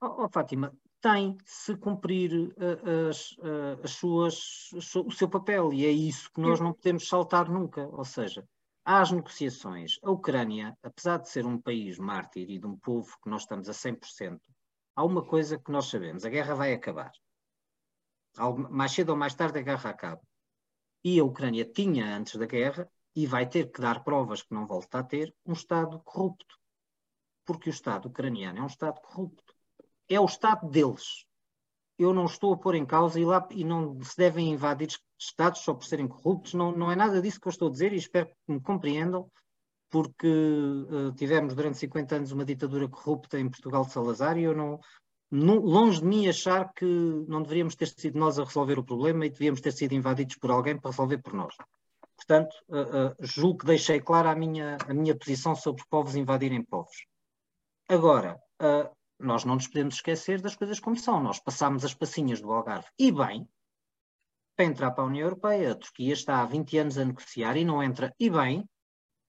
Oh, 0.03 0.25
oh 0.25 0.29
Fátima, 0.29 0.73
tem 1.01 1.37
se 1.45 1.77
cumprir 1.77 2.33
uh, 2.33 3.09
as, 3.11 3.33
uh, 3.39 3.81
as 3.83 3.91
suas, 3.93 4.71
o 4.73 5.11
seu 5.11 5.29
papel 5.29 5.73
e 5.73 5.87
é 5.87 5.91
isso 5.91 6.31
que 6.33 6.41
nós 6.41 6.61
não 6.61 6.73
podemos 6.73 7.09
saltar 7.09 7.49
nunca. 7.49 7.87
Ou 7.89 8.05
seja, 8.05 8.45
às 8.87 9.11
negociações, 9.11 9.99
a 10.05 10.13
Ucrânia, 10.13 10.79
apesar 10.81 11.19
de 11.19 11.29
ser 11.29 11.45
um 11.45 11.61
país 11.61 11.99
mártir 11.99 12.49
e 12.49 12.57
de 12.57 12.67
um 12.69 12.79
povo 12.79 13.19
que 13.21 13.29
nós 13.29 13.43
estamos 13.43 13.69
a 13.69 13.73
100%, 13.73 14.41
há 14.95 15.05
uma 15.05 15.25
coisa 15.25 15.59
que 15.59 15.73
nós 15.73 15.87
sabemos: 15.87 16.25
a 16.25 16.31
guerra 16.31 16.55
vai 16.55 16.73
acabar. 16.73 17.11
Mais 18.71 18.93
cedo 18.93 19.11
ou 19.11 19.17
mais 19.17 19.35
tarde 19.35 19.59
a 19.59 19.63
guerra 19.63 19.91
acaba. 19.91 20.23
E 21.03 21.19
a 21.19 21.25
Ucrânia 21.25 21.65
tinha, 21.65 22.17
antes 22.17 22.37
da 22.37 22.47
guerra, 22.47 22.89
e 23.15 23.27
vai 23.27 23.49
ter 23.49 23.73
que 23.73 23.81
dar 23.81 24.05
provas 24.05 24.43
que 24.43 24.55
não 24.55 24.67
volta 24.67 25.01
a 25.01 25.03
ter, 25.03 25.35
um 25.45 25.53
Estado 25.53 26.01
corrupto. 26.05 26.57
Porque 27.45 27.69
o 27.69 27.73
Estado 27.73 28.07
ucraniano 28.07 28.61
é 28.61 28.63
um 28.63 28.67
Estado 28.67 29.01
corrupto. 29.01 29.53
É 30.09 30.21
o 30.21 30.27
Estado 30.27 30.69
deles. 30.69 31.27
Eu 31.99 32.15
não 32.15 32.27
estou 32.27 32.55
a 32.55 32.57
pôr 32.57 32.77
em 32.77 32.87
causa 32.87 33.19
e, 33.19 33.25
lá, 33.25 33.45
e 33.51 33.65
não 33.65 34.01
se 34.03 34.17
devem 34.17 34.51
invadir 34.51 34.97
Estados 35.19 35.61
só 35.61 35.73
por 35.73 35.85
serem 35.85 36.07
corruptos, 36.07 36.55
não, 36.55 36.73
não 36.73 36.91
é 36.91 36.97
nada 36.97 37.23
disso 37.23 37.41
que 37.41 37.49
eu 37.49 37.51
estou 37.51 37.69
a 37.69 37.71
dizer 37.71 37.93
e 37.93 37.97
espero 37.97 38.27
que 38.27 38.53
me 38.53 38.61
compreendam, 38.61 39.31
porque 39.91 40.27
uh, 40.29 41.13
tivemos 41.13 41.55
durante 41.55 41.79
50 41.79 42.17
anos 42.17 42.33
uma 42.33 42.45
ditadura 42.45 42.89
corrupta 42.89 43.39
em 43.39 43.49
Portugal 43.49 43.85
de 43.85 43.93
Salazar 43.93 44.37
e 44.37 44.43
eu 44.43 44.55
não, 44.55 44.79
não, 45.31 45.59
longe 45.59 46.01
de 46.01 46.07
mim 46.07 46.29
achar 46.29 46.73
que 46.75 46.85
não 47.29 47.43
deveríamos 47.43 47.75
ter 47.75 47.89
sido 47.89 48.19
nós 48.19 48.39
a 48.39 48.45
resolver 48.45 48.79
o 48.79 48.85
problema 48.85 49.25
e 49.25 49.31
devíamos 49.31 49.61
ter 49.61 49.73
sido 49.73 49.95
invadidos 49.95 50.37
por 50.37 50.51
alguém 50.51 50.79
para 50.79 50.91
resolver 50.91 51.19
por 51.19 51.33
nós. 51.33 51.55
Portanto, 52.17 52.55
uh, 52.69 53.11
uh, 53.11 53.17
julgo 53.21 53.61
que 53.61 53.67
deixei 53.67 54.01
clara 54.01 54.31
a 54.31 54.37
minha, 54.37 54.77
a 54.87 54.93
minha 54.93 55.17
posição 55.17 55.55
sobre 55.55 55.83
povos 55.89 56.17
invadirem 56.17 56.63
povos. 56.63 57.07
Agora, 57.89 58.37
nós 59.19 59.45
não 59.45 59.55
nos 59.55 59.69
podemos 59.69 59.95
esquecer 59.95 60.41
das 60.41 60.57
coisas 60.57 60.81
como 60.81 60.97
são. 60.97 61.23
Nós 61.23 61.39
passámos 61.39 61.85
as 61.85 61.95
passinhas 61.95 62.41
do 62.41 62.51
Algarve 62.53 62.89
e 62.99 63.13
bem, 63.13 63.49
para 64.57 64.65
entrar 64.65 64.91
para 64.91 65.05
a 65.05 65.07
União 65.07 65.27
Europeia. 65.27 65.73
A 65.73 65.75
Turquia 65.77 66.13
está 66.13 66.41
há 66.41 66.47
20 66.47 66.79
anos 66.79 66.99
a 66.99 67.05
negociar 67.05 67.57
e 67.57 67.65
não 67.65 67.83
entra, 67.83 68.15
e 68.19 68.31
bem, 68.31 68.65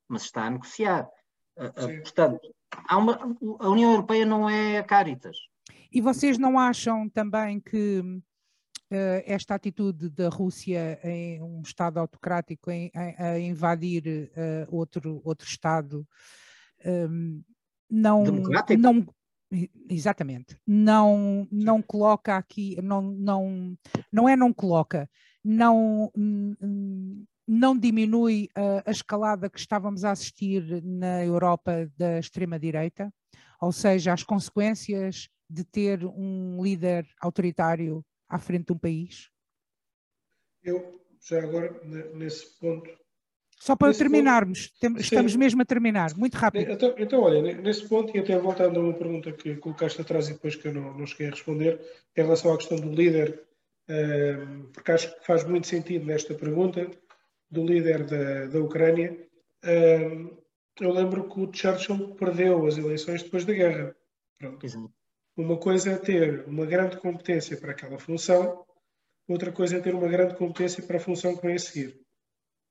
mas 0.07 0.23
está 0.23 0.45
a 0.45 0.49
negociar. 0.49 1.07
Uh, 1.57 1.65
uh, 1.65 2.01
portanto, 2.01 2.39
uma, 2.91 3.19
a 3.59 3.69
União 3.69 3.91
Europeia 3.91 4.25
não 4.25 4.49
é 4.49 4.77
a 4.77 4.83
Caritas. 4.83 5.37
E 5.91 5.99
vocês 6.01 6.37
não 6.37 6.57
acham 6.57 7.09
também 7.09 7.59
que 7.59 7.99
uh, 7.99 8.23
esta 9.25 9.55
atitude 9.55 10.09
da 10.09 10.29
Rússia 10.29 10.99
em 11.03 11.41
um 11.41 11.61
Estado 11.61 11.99
autocrático 11.99 12.71
em, 12.71 12.91
em, 12.95 13.15
a 13.17 13.39
invadir 13.39 14.31
outro, 14.69 15.21
outro 15.23 15.47
Estado 15.47 16.07
um, 16.85 17.43
não, 17.89 18.23
Democrático? 18.23 18.81
não 18.81 19.05
Exatamente. 19.89 20.59
Não, 20.65 21.47
não 21.51 21.81
coloca 21.81 22.35
aqui, 22.35 22.79
não, 22.81 23.01
não, 23.01 23.77
não 24.11 24.27
é 24.27 24.35
não 24.35 24.53
coloca, 24.53 25.09
não, 25.43 26.11
não 27.47 27.77
diminui 27.77 28.49
a, 28.53 28.89
a 28.89 28.91
escalada 28.91 29.49
que 29.49 29.59
estávamos 29.59 30.03
a 30.03 30.11
assistir 30.11 30.83
na 30.83 31.23
Europa 31.23 31.89
da 31.95 32.19
extrema-direita, 32.19 33.13
ou 33.61 33.71
seja, 33.71 34.13
as 34.13 34.23
consequências 34.23 35.29
de 35.49 35.63
ter 35.63 36.05
um 36.05 36.61
líder 36.61 37.07
autoritário 37.21 38.05
à 38.27 38.37
frente 38.37 38.67
de 38.67 38.73
um 38.73 38.77
país? 38.77 39.29
Eu, 40.61 41.01
já 41.21 41.41
agora, 41.41 41.81
nesse 42.13 42.59
ponto, 42.59 42.89
só 43.59 43.75
para 43.75 43.87
nesse 43.87 43.99
terminarmos, 43.99 44.67
ponto, 44.79 44.99
estamos 44.99 45.31
sim. 45.31 45.37
mesmo 45.37 45.61
a 45.61 45.65
terminar, 45.65 46.15
muito 46.15 46.35
rápido. 46.35 46.71
Então, 46.71 46.93
então, 46.97 47.21
olha, 47.21 47.41
nesse 47.41 47.87
ponto, 47.87 48.15
e 48.15 48.19
até 48.19 48.37
voltando 48.37 48.79
a 48.79 48.83
uma 48.83 48.93
pergunta 48.93 49.31
que 49.31 49.55
colocaste 49.55 49.99
atrás 50.01 50.29
e 50.29 50.33
depois 50.33 50.55
que 50.55 50.67
eu 50.67 50.73
não, 50.73 50.97
não 50.97 51.05
cheguei 51.05 51.27
a 51.27 51.31
responder, 51.31 51.79
em 52.15 52.21
relação 52.21 52.53
à 52.53 52.57
questão 52.57 52.77
do 52.77 52.91
líder, 52.91 53.43
um, 53.89 53.93
ehm, 53.93 54.63
porque 54.71 54.91
acho 54.91 55.13
que 55.13 55.25
faz 55.25 55.43
muito 55.43 55.67
sentido 55.67 56.05
nesta 56.05 56.33
pergunta, 56.35 56.89
do 57.49 57.65
líder 57.65 58.05
da, 58.05 58.45
da 58.45 58.59
Ucrânia. 58.59 59.17
Um, 59.63 59.69
ehm, 59.69 60.29
eu 60.79 60.91
lembro 60.91 61.27
que 61.27 61.39
o 61.39 61.51
Churchill 61.51 62.15
perdeu 62.15 62.67
as 62.67 62.77
eleições 62.77 63.23
depois 63.23 63.43
da 63.43 63.53
guerra. 63.53 63.95
Pronto. 64.37 64.91
Uma 65.35 65.57
coisa 65.57 65.91
é 65.91 65.97
ter 65.97 66.45
uma 66.47 66.65
grande 66.65 66.97
competência 66.97 67.57
para 67.57 67.71
aquela 67.71 67.97
função, 67.97 68.63
outra 69.27 69.51
coisa 69.51 69.77
é 69.77 69.79
ter 69.79 69.95
uma 69.95 70.07
grande 70.07 70.35
competência 70.35 70.83
para 70.83 70.97
a 70.97 70.99
função 70.99 71.35
que 71.35 71.45
vem 71.45 71.55
a 71.55 71.59
seguir. 71.59 71.99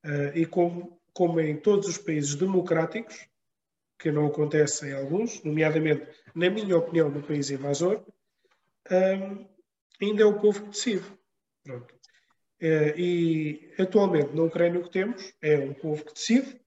Uh, 0.07 0.31
e 0.33 0.45
como, 0.45 0.97
como 1.11 1.37
em 1.41 1.57
todos 1.57 1.85
os 1.85 1.97
países 1.97 2.33
democráticos, 2.35 3.27
que 3.99 4.09
não 4.09 4.27
acontece 4.27 4.87
em 4.87 4.93
alguns, 4.93 5.43
nomeadamente, 5.43 6.07
na 6.33 6.49
minha 6.49 6.77
opinião, 6.77 7.09
no 7.09 7.21
país 7.21 7.49
invasor, 7.49 8.05
um, 8.89 9.45
ainda 10.01 10.23
é 10.23 10.25
o 10.25 10.39
povo 10.39 10.61
que 10.63 10.69
decide. 10.69 11.03
Pronto. 11.61 11.93
Uh, 12.61 12.97
e 12.97 13.73
atualmente 13.77 14.33
na 14.33 14.43
Ucrânia 14.43 14.79
o 14.79 14.83
que 14.83 14.91
temos 14.91 15.33
é 15.41 15.57
um 15.57 15.73
povo 15.73 16.05
que 16.05 16.13
decide, 16.13 16.57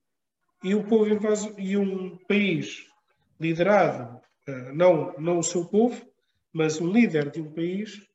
e 0.63 0.75
o 0.75 0.85
povo 0.85 1.09
invaso, 1.09 1.55
e 1.57 1.79
um 1.79 2.19
país 2.29 2.87
liderado, 3.41 4.21
uh, 4.49 4.75
não, 4.75 5.19
não 5.19 5.39
o 5.39 5.43
seu 5.43 5.65
povo, 5.65 6.07
mas 6.53 6.79
um 6.79 6.93
líder 6.93 7.31
de 7.31 7.41
um 7.41 7.51
país 7.51 8.07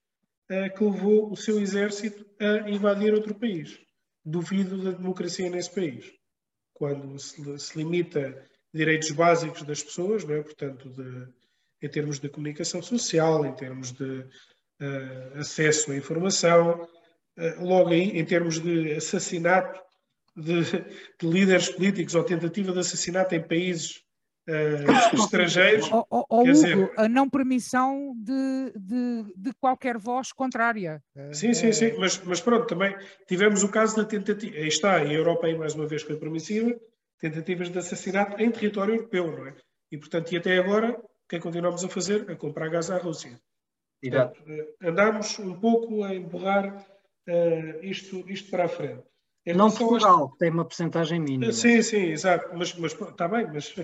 que 0.77 0.83
levou 0.83 1.31
o 1.31 1.35
seu 1.35 1.59
exército 1.59 2.23
a 2.39 2.69
invadir 2.69 3.11
outro 3.15 3.33
país. 3.33 3.79
Duvido 4.25 4.83
da 4.83 4.91
democracia 4.91 5.49
nesse 5.49 5.73
país. 5.73 6.11
Quando 6.73 7.17
se, 7.19 7.59
se 7.59 7.77
limita 7.77 8.43
direitos 8.73 9.11
básicos 9.11 9.63
das 9.63 9.81
pessoas, 9.83 10.25
não 10.25 10.35
é? 10.35 10.41
portanto, 10.41 10.89
de, 10.89 11.27
em 11.81 11.89
termos 11.89 12.19
de 12.19 12.27
comunicação 12.27 12.81
social, 12.81 13.45
em 13.45 13.55
termos 13.55 13.91
de 13.91 14.19
uh, 14.21 15.39
acesso 15.39 15.91
à 15.91 15.95
informação, 15.95 16.81
uh, 16.81 17.65
logo 17.65 17.91
aí, 17.91 18.17
em 18.17 18.25
termos 18.25 18.59
de 18.59 18.93
assassinato 18.93 19.79
de, 20.35 20.63
de, 20.63 21.27
líderes 21.27 21.69
políticos 21.69 22.15
ou 22.15 22.23
tentativa 22.23 22.73
de 22.73 22.79
assassinato 22.79 23.33
em 23.33 23.47
países 23.47 24.04
uh, 24.47 25.15
estrangeiros. 25.15 25.91
Ou, 25.91 26.07
ou, 26.09 26.25
ou 26.29 26.41
Hugo, 26.41 26.51
dizer... 26.51 26.91
a 26.97 27.07
não 27.07 27.29
permissão 27.29 28.13
de, 28.17 28.73
de, 28.75 29.33
de, 29.35 29.53
qualquer 29.53 29.97
voz 29.97 30.31
contrária. 30.31 31.03
Sim, 31.31 31.53
sim, 31.53 31.71
sim, 31.71 31.93
mas, 31.97 32.21
mas 32.23 32.41
pronto, 32.41 32.67
também 32.67 32.95
tivemos 33.27 33.63
o 33.63 33.69
caso 33.69 33.95
da 33.95 34.05
tentativa, 34.05 34.55
aí 34.55 34.67
está, 34.67 35.03
e 35.03 35.09
a 35.09 35.13
Europa 35.13 35.47
aí 35.47 35.57
mais 35.57 35.75
uma 35.75 35.87
vez 35.87 36.03
foi 36.03 36.15
permissiva, 36.17 36.75
tentativas 37.19 37.69
de 37.69 37.79
assassinato 37.79 38.41
em 38.41 38.51
território 38.51 38.95
europeu, 38.95 39.31
não 39.31 39.47
é? 39.47 39.55
E, 39.91 39.97
portanto, 39.97 40.31
e 40.31 40.37
até 40.37 40.57
agora, 40.57 40.91
o 40.91 41.27
que 41.27 41.35
é 41.35 41.39
que 41.39 41.43
continuamos 41.43 41.83
a 41.83 41.89
fazer? 41.89 42.29
A 42.29 42.35
comprar 42.35 42.69
gás 42.69 42.89
à 42.89 42.97
Rússia. 42.97 43.39
Portanto, 44.01 44.43
eh, 44.47 44.89
andamos 44.89 45.39
um 45.39 45.59
pouco 45.59 46.03
a 46.03 46.13
empurrar 46.13 46.85
uh, 47.27 47.83
isto, 47.83 48.23
isto 48.29 48.51
para 48.51 48.65
a 48.65 48.67
frente. 48.67 49.03
Em 49.45 49.53
não 49.53 49.71
Portugal, 49.71 50.31
que 50.31 50.39
tem 50.39 50.49
uma 50.49 50.65
porcentagem 50.65 51.19
mínima. 51.19 51.51
Sim, 51.51 51.81
sim, 51.81 52.07
exato. 52.07 52.49
Mas, 52.55 52.73
mas 52.75 52.93
está 52.93 53.27
bem, 53.27 53.47
mas 53.47 53.75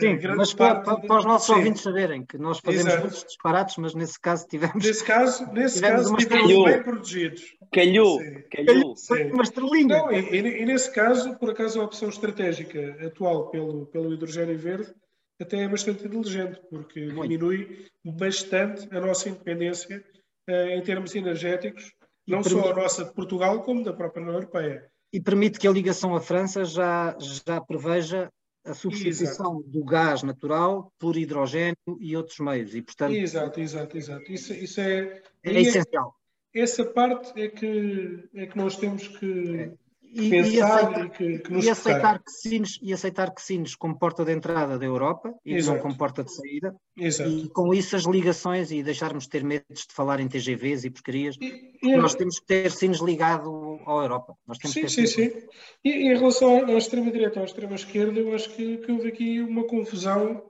Sim, 0.00 0.18
mas 0.36 0.54
para, 0.54 0.80
para, 0.80 1.00
para, 1.00 1.18
os 1.18 1.24
nossos 1.24 1.46
sim. 1.46 1.54
ouvintes 1.54 1.82
saberem 1.82 2.24
que 2.24 2.38
nós 2.38 2.58
fazemos 2.58 2.86
Exato. 2.86 3.02
muitos 3.02 3.24
disparates, 3.24 3.76
mas 3.76 3.94
nesse 3.94 4.20
caso 4.20 4.46
tivemos. 4.46 4.84
Nesse 4.84 5.04
caso, 5.04 5.52
nesse 5.52 5.74
tivemos 5.76 6.02
caso 6.02 6.16
tivemos 6.16 6.64
bem 6.64 6.82
protegidos. 6.82 7.42
Calhou, 7.72 8.20
calhou. 8.50 8.96
Sim. 8.96 9.30
Uma 9.32 9.42
estrelinha. 9.42 9.98
Não, 9.98 10.12
e, 10.12 10.38
e, 10.38 10.64
nesse 10.64 10.92
caso, 10.92 11.36
por 11.36 11.50
acaso, 11.50 11.80
a 11.80 11.84
opção 11.84 12.08
estratégica 12.08 12.98
atual 13.06 13.50
pelo, 13.50 13.86
pelo 13.86 14.12
hidrogênio 14.12 14.58
verde 14.58 14.92
até 15.40 15.62
é 15.62 15.68
bastante 15.68 16.04
inteligente, 16.04 16.60
porque 16.68 17.00
Muito. 17.00 17.22
diminui 17.22 17.86
bastante 18.04 18.88
a 18.94 19.00
nossa 19.00 19.28
independência 19.28 20.04
uh, 20.50 20.52
em 20.52 20.82
termos 20.82 21.14
energéticos, 21.14 21.92
e 22.26 22.32
não 22.32 22.42
permite... 22.42 22.64
só 22.64 22.72
a 22.72 22.74
nossa 22.74 23.04
de 23.04 23.14
Portugal, 23.14 23.62
como 23.62 23.84
da 23.84 23.92
própria 23.92 24.22
União 24.22 24.34
Europeia. 24.34 24.90
E 25.12 25.20
permite 25.20 25.58
que 25.58 25.66
a 25.66 25.70
ligação 25.70 26.14
à 26.14 26.20
França 26.20 26.64
já, 26.64 27.16
já 27.18 27.60
preveja 27.60 28.30
a 28.68 28.74
substituição 28.74 29.58
exato. 29.58 29.62
do 29.68 29.84
gás 29.84 30.22
natural 30.22 30.92
por 30.98 31.16
hidrogênio 31.16 31.76
e 32.00 32.16
outros 32.16 32.38
meios. 32.38 32.74
E, 32.74 32.82
portanto, 32.82 33.14
exato, 33.14 33.60
exato, 33.60 33.96
exato. 33.96 34.32
Isso, 34.32 34.52
isso 34.52 34.80
é, 34.80 35.22
é, 35.42 35.52
é 35.52 35.60
essencial. 35.60 36.14
Essa 36.54 36.84
parte 36.84 37.40
é 37.40 37.48
que, 37.48 38.28
é 38.34 38.46
que 38.46 38.56
nós 38.56 38.76
temos 38.76 39.06
que. 39.08 39.72
E, 40.10 40.30
pensar 40.30 40.50
e 40.50 40.62
aceitar, 40.62 41.10
que, 41.10 41.38
que 41.38 41.52
nos 41.52 41.64
e 41.64 41.70
aceitar 41.70 42.22
que, 42.22 42.30
Sines, 42.30 42.78
e 42.82 42.92
aceitar 42.92 43.34
que 43.34 43.42
Sines 43.42 43.74
como 43.74 43.98
porta 43.98 44.24
de 44.24 44.32
entrada 44.32 44.78
da 44.78 44.84
Europa 44.84 45.34
e 45.44 45.54
Exato. 45.54 45.76
não 45.76 45.82
como 45.82 45.98
porta 45.98 46.24
de 46.24 46.32
saída 46.32 46.74
Exato. 46.96 47.28
e 47.28 47.48
com 47.50 47.74
isso 47.74 47.94
as 47.94 48.04
ligações 48.04 48.70
e 48.70 48.82
deixarmos 48.82 49.24
de 49.24 49.30
ter 49.30 49.44
medos 49.44 49.86
de 49.86 49.92
falar 49.92 50.18
em 50.20 50.28
TGVs 50.28 50.84
e 50.84 50.90
porcarias 50.90 51.36
e, 51.40 51.78
e 51.82 51.96
nós 51.96 52.14
temos 52.14 52.38
que 52.40 52.46
ter 52.46 52.70
Sines 52.70 53.00
ligado 53.00 53.78
à 53.86 53.92
Europa 53.92 54.34
nós 54.46 54.56
temos 54.56 54.74
sim, 54.74 54.82
que 54.82 54.88
sim, 54.88 55.06
sim. 55.06 55.46
E, 55.84 55.90
em 55.90 56.16
relação 56.16 56.64
à 56.64 56.72
extrema-direita 56.72 57.40
ou 57.40 57.42
à 57.42 57.46
extrema-esquerda 57.46 58.18
eu 58.18 58.34
acho 58.34 58.48
que, 58.50 58.78
que, 58.78 58.90
houve 58.90 59.08
aqui 59.08 59.40
uma 59.40 59.64
confusão 59.64 60.42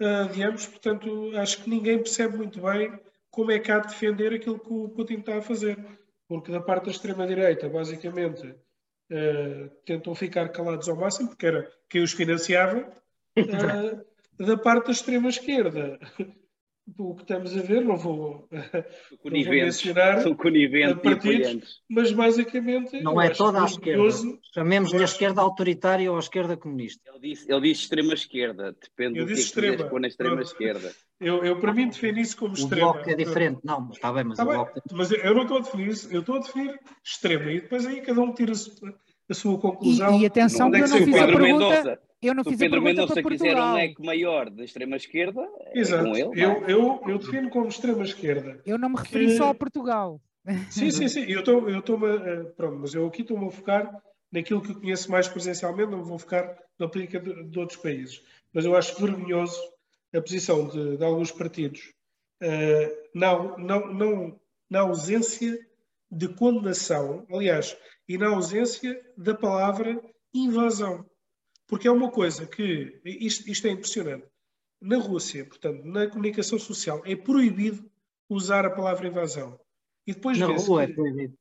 uh, 0.00 0.32
de 0.32 0.42
ambos, 0.42 0.66
portanto 0.66 1.32
acho 1.36 1.64
que 1.64 1.70
ninguém 1.70 1.98
percebe 1.98 2.36
muito 2.36 2.60
bem 2.60 2.92
como 3.28 3.50
é 3.50 3.58
que 3.58 3.72
há 3.72 3.80
de 3.80 3.88
defender 3.88 4.32
aquilo 4.32 4.58
que 4.58 4.72
o 4.72 4.88
Putin 4.88 5.14
está 5.14 5.38
a 5.38 5.42
fazer 5.42 5.76
porque 6.28 6.52
da 6.52 6.60
parte 6.60 6.84
da 6.84 6.90
extrema-direita 6.92 7.68
basicamente 7.68 8.54
uh, 9.10 9.70
tentam 9.84 10.14
ficar 10.14 10.48
calados 10.50 10.88
ao 10.88 10.96
máximo, 10.96 11.28
porque 11.28 11.46
era 11.46 11.70
quem 11.88 12.02
os 12.02 12.12
financiava, 12.12 12.90
uh, 13.38 14.44
da 14.44 14.56
parte 14.56 14.86
da 14.86 14.92
extrema-esquerda. 14.92 15.98
O 16.98 17.14
que 17.14 17.22
estamos 17.22 17.56
a 17.56 17.60
ver, 17.60 17.84
não 17.84 17.96
vou, 17.96 18.48
não 18.50 19.44
vou 19.44 19.52
mencionar 19.52 20.22
são 20.22 20.34
partidos, 20.34 21.82
mas 21.88 22.10
basicamente 22.10 23.00
não 23.00 23.20
é 23.20 23.30
toda 23.30 23.62
a 23.62 23.66
esquerda. 23.66 24.02
Chamemos-lhe 24.52 25.02
a 25.02 25.04
esquerda 25.04 25.40
autoritária 25.40 26.10
ou 26.10 26.16
a 26.16 26.20
esquerda 26.20 26.56
comunista. 26.56 27.08
Ele 27.10 27.28
disse, 27.28 27.52
ele 27.52 27.60
disse 27.60 27.82
extrema-esquerda, 27.82 28.72
depende 28.72 29.20
eu 29.20 29.26
do 29.26 29.32
que, 29.32 29.38
extrema. 29.38 29.76
que 29.76 29.84
pôr 29.84 30.00
na 30.00 30.08
extrema-esquerda. 30.08 30.92
Eu, 31.20 31.44
eu, 31.44 31.60
para 31.60 31.74
mim, 31.74 31.88
defino 31.88 32.18
isso 32.18 32.36
como 32.36 32.54
extrema. 32.54 32.90
O 32.90 32.92
bloco 32.94 33.10
é 33.10 33.14
diferente, 33.14 33.60
não, 33.62 33.82
mas 33.82 33.96
está 33.96 34.10
bem, 34.10 34.24
mas 34.24 34.38
está 34.38 34.44
o 34.44 34.54
bloco... 34.54 34.80
Mas 34.92 35.10
eu 35.10 35.34
não 35.34 35.42
estou 35.42 35.58
a 35.58 35.60
definir 35.60 35.88
isso, 35.88 36.08
eu 36.10 36.20
estou 36.20 36.36
a 36.36 36.38
definir 36.38 36.80
extrema, 37.04 37.52
e 37.52 37.60
depois 37.60 37.86
aí 37.86 38.00
cada 38.00 38.20
um 38.22 38.32
tira 38.32 38.52
a 38.52 39.34
sua 39.34 39.58
conclusão. 39.58 40.18
E, 40.18 40.22
e 40.22 40.26
atenção, 40.26 40.70
que 40.70 40.78
eu 40.78 40.88
não 40.88 40.96
fiz 40.96 41.14
a 41.14 41.26
pergunta... 41.26 41.42
Mendonça, 41.42 41.98
eu 42.22 42.34
não 42.34 42.44
fiz 42.44 42.56
Pedro 42.56 42.78
a 42.78 42.82
pergunta 42.82 43.02
Mendonça 43.02 43.22
quiser 43.22 43.56
um 43.56 43.74
leque 43.74 44.04
maior 44.04 44.50
da 44.50 44.64
extrema-esquerda. 44.64 45.40
É 45.74 45.84
com 45.84 46.16
ele. 46.16 46.42
Eu, 46.42 46.64
eu, 46.66 47.00
eu 47.06 47.18
defino 47.18 47.50
como 47.50 47.68
extrema-esquerda. 47.68 48.60
Eu 48.64 48.78
não 48.78 48.88
me 48.88 48.96
referi 48.96 49.36
só 49.36 49.50
a 49.50 49.54
Portugal. 49.54 50.20
Sim, 50.70 50.90
sim, 50.90 51.08
sim. 51.08 51.24
Eu 51.28 51.40
estou, 51.40 51.68
eu 51.68 51.80
estou, 51.80 51.96
uh, 51.96 52.44
pronto, 52.56 52.78
mas 52.80 52.94
eu 52.94 53.06
aqui 53.06 53.22
estou-me 53.22 53.46
a 53.46 53.50
focar 53.50 53.94
naquilo 54.32 54.60
que 54.62 54.70
eu 54.70 54.80
conheço 54.80 55.10
mais 55.10 55.28
presencialmente, 55.28 55.90
não 55.90 56.02
vou 56.02 56.18
focar 56.18 56.56
na 56.78 56.88
política 56.88 57.20
de, 57.20 57.44
de 57.44 57.58
outros 57.58 57.78
países. 57.78 58.22
Mas 58.52 58.64
eu 58.64 58.74
acho 58.74 58.98
vergonhoso 58.98 59.58
a 60.14 60.20
posição 60.20 60.68
de, 60.68 60.96
de 60.96 61.04
alguns 61.04 61.30
partidos 61.30 61.92
uh, 62.42 63.08
não, 63.14 63.56
não, 63.58 63.92
não, 63.92 64.40
na 64.68 64.80
ausência 64.80 65.58
de 66.10 66.28
condenação, 66.28 67.26
aliás, 67.30 67.76
e 68.08 68.18
na 68.18 68.28
ausência 68.28 69.00
da 69.16 69.34
palavra 69.34 70.02
invasão. 70.34 71.08
Porque 71.66 71.86
é 71.86 71.90
uma 71.90 72.10
coisa 72.10 72.46
que, 72.46 73.00
isto, 73.04 73.48
isto 73.48 73.66
é 73.66 73.70
impressionante, 73.70 74.26
na 74.80 74.96
Rússia, 74.96 75.44
portanto, 75.44 75.84
na 75.84 76.08
comunicação 76.08 76.58
social, 76.58 77.02
é 77.04 77.14
proibido 77.14 77.88
usar 78.28 78.64
a 78.64 78.70
palavra 78.70 79.06
invasão. 79.06 79.60
E 80.06 80.14
depois 80.14 80.38
na 80.38 80.46
rua 80.46 80.86
que, 80.86 80.92
é 80.92 80.94
proibido. 80.94 81.38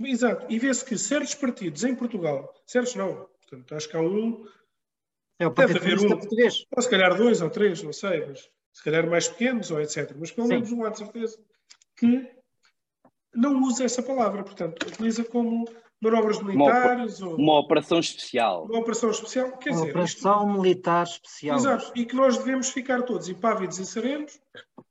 Exato. 0.00 0.46
E 0.50 0.58
vê-se 0.58 0.84
que 0.84 0.98
certos 0.98 1.34
partidos 1.34 1.84
em 1.84 1.94
Portugal, 1.94 2.52
certos 2.66 2.94
não, 2.94 3.28
portanto, 3.40 3.74
acho 3.74 3.88
que 3.88 3.96
há 3.96 4.00
um, 4.00 4.44
é 5.38 5.46
o 5.46 5.52
Partido 5.52 5.80
Deve 5.80 5.94
haver 5.94 6.06
um, 6.06 6.18
Português. 6.18 6.64
Ou 6.74 6.82
se 6.82 6.90
calhar 6.90 7.16
dois 7.16 7.40
ou 7.40 7.50
três, 7.50 7.82
não 7.82 7.92
sei, 7.92 8.26
mas 8.26 8.48
se 8.72 8.82
calhar 8.82 9.08
mais 9.08 9.28
pequenos 9.28 9.70
ou 9.70 9.80
etc. 9.80 10.14
Mas 10.18 10.30
pelo 10.30 10.48
menos 10.48 10.70
um 10.72 10.84
há 10.84 10.90
de 10.90 10.98
certeza 10.98 11.38
que 11.96 12.30
não 13.34 13.62
usa 13.62 13.84
essa 13.84 14.02
palavra, 14.02 14.42
portanto, 14.44 14.86
utiliza 14.86 15.24
como 15.24 15.64
manobras 16.00 16.40
militares 16.42 17.20
uma, 17.20 17.30
ou 17.30 17.36
uma 17.36 17.58
operação 17.58 17.98
especial. 17.98 18.66
Uma 18.66 18.80
operação 18.80 19.10
especial, 19.10 19.56
quer 19.58 19.70
uma 19.70 19.80
dizer, 19.80 19.90
operação 19.90 20.48
isto... 20.48 20.60
militar 20.60 21.04
especial. 21.04 21.56
Exato, 21.56 21.92
e 21.96 22.04
que 22.04 22.14
nós 22.14 22.36
devemos 22.38 22.68
ficar 22.70 23.02
todos 23.02 23.28
impávidos 23.28 23.78
e 23.78 23.86
serenos 23.86 24.38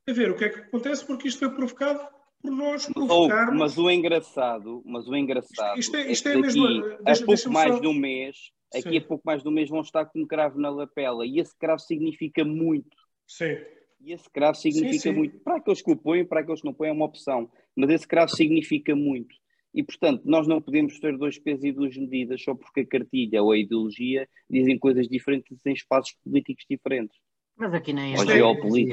a 0.08 0.12
ver 0.12 0.30
o 0.30 0.36
que 0.36 0.44
é 0.44 0.48
que 0.48 0.60
acontece, 0.60 1.04
porque 1.04 1.28
isto 1.28 1.38
foi 1.38 1.50
provocado 1.50 2.00
por 2.42 2.50
nós 2.50 2.86
provocarmos. 2.86 3.58
Mas 3.58 3.78
o 3.78 3.90
engraçado, 3.90 4.82
mas 4.84 5.08
o 5.08 5.16
engraçado 5.16 5.78
isto, 5.78 5.96
é, 5.96 6.10
isto 6.10 6.28
é, 6.28 6.32
é 6.32 6.36
mesmo, 6.36 6.66
a 6.66 7.24
pouco 7.24 7.50
mais 7.50 7.74
só... 7.74 7.80
de 7.80 7.86
um 7.86 7.94
mês 7.94 8.52
aqui 8.78 8.90
Sim. 8.90 8.98
a 8.98 9.00
pouco 9.02 9.22
mais 9.24 9.42
de 9.42 9.48
um 9.48 9.52
mês 9.52 9.68
vão 9.68 9.80
estar 9.80 10.04
com 10.06 10.20
um 10.20 10.26
cravo 10.26 10.58
na 10.58 10.70
lapela. 10.70 11.26
E 11.26 11.38
esse 11.38 11.56
cravo 11.56 11.80
significa 11.80 12.44
muito. 12.44 12.96
Sim. 13.26 13.56
E 14.00 14.12
esse 14.12 14.28
cravo 14.30 14.56
significa 14.56 14.92
sim, 14.92 15.10
sim. 15.10 15.12
muito. 15.12 15.38
Para 15.38 15.56
aqueles 15.56 15.80
que 15.80 15.90
o 15.90 15.96
põem, 15.96 16.24
para 16.24 16.40
aqueles 16.40 16.60
que 16.60 16.66
não 16.66 16.74
põem, 16.74 16.90
é 16.90 16.92
uma 16.92 17.06
opção. 17.06 17.50
Mas 17.74 17.90
esse 17.90 18.06
cravo 18.06 18.30
significa 18.30 18.94
muito. 18.94 19.34
E, 19.74 19.82
portanto, 19.82 20.22
nós 20.24 20.46
não 20.46 20.60
podemos 20.60 21.00
ter 21.00 21.16
dois 21.16 21.38
pesos 21.38 21.64
e 21.64 21.72
duas 21.72 21.96
medidas 21.96 22.40
só 22.42 22.54
porque 22.54 22.80
a 22.80 22.86
cartilha 22.86 23.42
ou 23.42 23.50
a 23.50 23.58
ideologia 23.58 24.28
dizem 24.48 24.78
coisas 24.78 25.08
diferentes 25.08 25.58
em 25.66 25.72
espaços 25.72 26.14
políticos 26.22 26.64
diferentes. 26.70 27.18
Mas 27.56 27.72
aqui 27.72 27.92
nem 27.92 28.12
é. 28.12 28.14
Isto 28.14 28.30
é, 28.30 28.36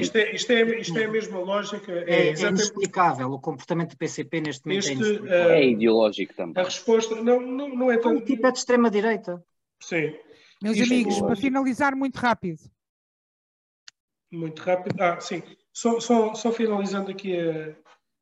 isto 0.00 0.16
é, 0.16 0.34
isto 0.34 0.52
é, 0.52 0.80
isto 0.80 0.98
é 0.98 1.04
a 1.04 1.10
mesma 1.10 1.38
lógica. 1.40 1.92
É, 1.92 2.28
é, 2.28 2.28
é 2.28 2.48
inexplicável 2.48 3.30
o 3.32 3.40
comportamento 3.40 3.90
do 3.90 3.96
PCP 3.96 4.40
neste 4.40 4.66
momento. 4.66 4.88
É 4.88 4.92
este, 4.92 5.28
é, 5.28 5.60
é 5.60 5.68
ideológico 5.68 6.34
também. 6.34 6.60
A 6.60 6.64
resposta 6.64 7.16
não, 7.16 7.40
não, 7.40 7.68
não 7.68 7.90
é 7.90 7.98
tão. 7.98 8.16
O 8.16 8.20
tipo 8.20 8.46
é 8.46 8.52
de 8.52 8.58
extrema-direita. 8.58 9.44
Sim. 9.82 10.16
Meus 10.62 10.76
Isto 10.76 10.94
amigos, 10.94 11.20
para 11.20 11.36
finalizar 11.36 11.96
muito 11.96 12.16
rápido. 12.16 12.60
Muito 14.30 14.62
rápido. 14.62 14.96
Ah, 15.00 15.20
sim. 15.20 15.42
Só, 15.72 15.98
só, 16.00 16.34
só 16.34 16.52
finalizando 16.52 17.10
aqui 17.10 17.36
a, 17.36 17.76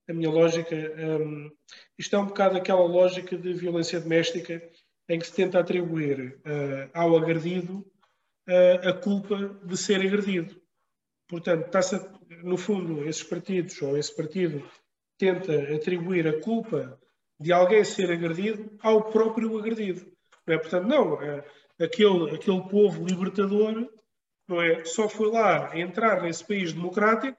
a 0.09 0.15
minha 0.15 0.31
lógica. 0.31 0.75
Um, 0.75 1.51
isto 1.99 2.17
é 2.17 2.19
um 2.19 2.27
bocado 2.27 2.57
aquela 2.57 2.85
lógica 2.85 3.37
de 3.37 3.53
violência 3.53 4.01
doméstica 4.01 4.63
em 5.09 5.19
que 5.19 5.27
se 5.27 5.35
tenta 5.35 5.61
atribuir 5.61 6.41
uh, 6.47 6.91
ao 6.95 7.17
agredido 7.17 7.87
uh, 8.49 8.89
a 8.89 8.93
culpa 8.95 9.61
de 9.63 9.77
ser 9.77 10.01
agredido. 10.01 10.61
Portanto, 11.29 11.67
está-se, 11.67 12.01
no 12.43 12.57
fundo, 12.57 13.07
esses 13.07 13.23
partidos 13.23 13.81
ou 13.83 13.97
esse 13.99 14.15
partido 14.17 14.69
tenta 15.19 15.75
atribuir 15.75 16.27
a 16.27 16.41
culpa 16.41 16.99
de 17.39 17.53
alguém 17.53 17.85
ser 17.85 18.11
agredido 18.11 18.77
ao 18.81 19.11
próprio 19.11 19.59
agredido. 19.59 20.10
Não 20.47 20.55
é? 20.55 20.59
Portanto, 20.59 20.87
não, 20.87 21.15
a, 21.15 21.45
aquele, 21.85 22.35
aquele 22.35 22.69
povo 22.69 23.05
libertador 23.05 23.89
não 24.49 24.61
é? 24.61 24.85
só 24.85 25.09
foi 25.09 25.31
lá 25.31 25.77
entrar 25.79 26.23
nesse 26.23 26.45
país 26.45 26.73
democrático 26.73 27.39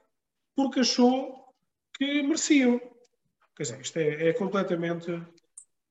porque 0.56 0.82
achou 0.82 1.54
que 1.98 2.22
mereciam. 2.24 2.80
Quer 3.56 3.64
dizer, 3.64 3.82
isto 3.82 3.98
é, 3.98 4.30
é 4.30 4.34
completamente 4.34 5.12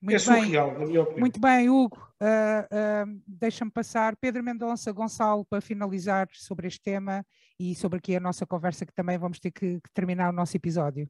muito 0.00 0.16
é 0.16 0.18
surreal, 0.18 0.70
bem. 0.70 0.78
na 0.78 0.86
minha 0.86 1.02
opinião. 1.02 1.20
Muito 1.20 1.40
bem, 1.40 1.68
Hugo. 1.68 1.98
Uh, 2.20 3.06
uh, 3.06 3.22
Deixa-me 3.26 3.70
passar. 3.70 4.16
Pedro 4.16 4.42
Mendonça, 4.42 4.90
Gonçalo, 4.92 5.44
para 5.44 5.60
finalizar 5.60 6.26
sobre 6.32 6.66
este 6.68 6.80
tema 6.80 7.24
e 7.58 7.74
sobre 7.74 7.98
aqui 7.98 8.16
a 8.16 8.20
nossa 8.20 8.46
conversa, 8.46 8.86
que 8.86 8.94
também 8.94 9.18
vamos 9.18 9.38
ter 9.38 9.50
que, 9.50 9.80
que 9.80 9.90
terminar 9.92 10.30
o 10.30 10.32
nosso 10.32 10.56
episódio. 10.56 11.08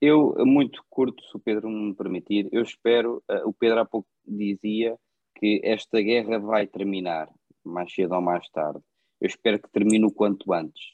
Eu, 0.00 0.34
muito 0.46 0.82
curto, 0.88 1.22
se 1.24 1.36
o 1.36 1.40
Pedro 1.40 1.68
me 1.68 1.94
permitir, 1.94 2.48
eu 2.52 2.62
espero, 2.62 3.22
uh, 3.30 3.46
o 3.46 3.52
Pedro 3.52 3.80
há 3.80 3.84
pouco 3.84 4.08
dizia 4.26 4.98
que 5.36 5.60
esta 5.62 6.00
guerra 6.00 6.38
vai 6.38 6.66
terminar, 6.66 7.28
mais 7.62 7.92
cedo 7.92 8.14
ou 8.14 8.22
mais 8.22 8.48
tarde. 8.48 8.80
Eu 9.20 9.26
espero 9.26 9.60
que 9.60 9.70
termine 9.70 10.06
o 10.06 10.10
quanto 10.10 10.54
antes. 10.54 10.92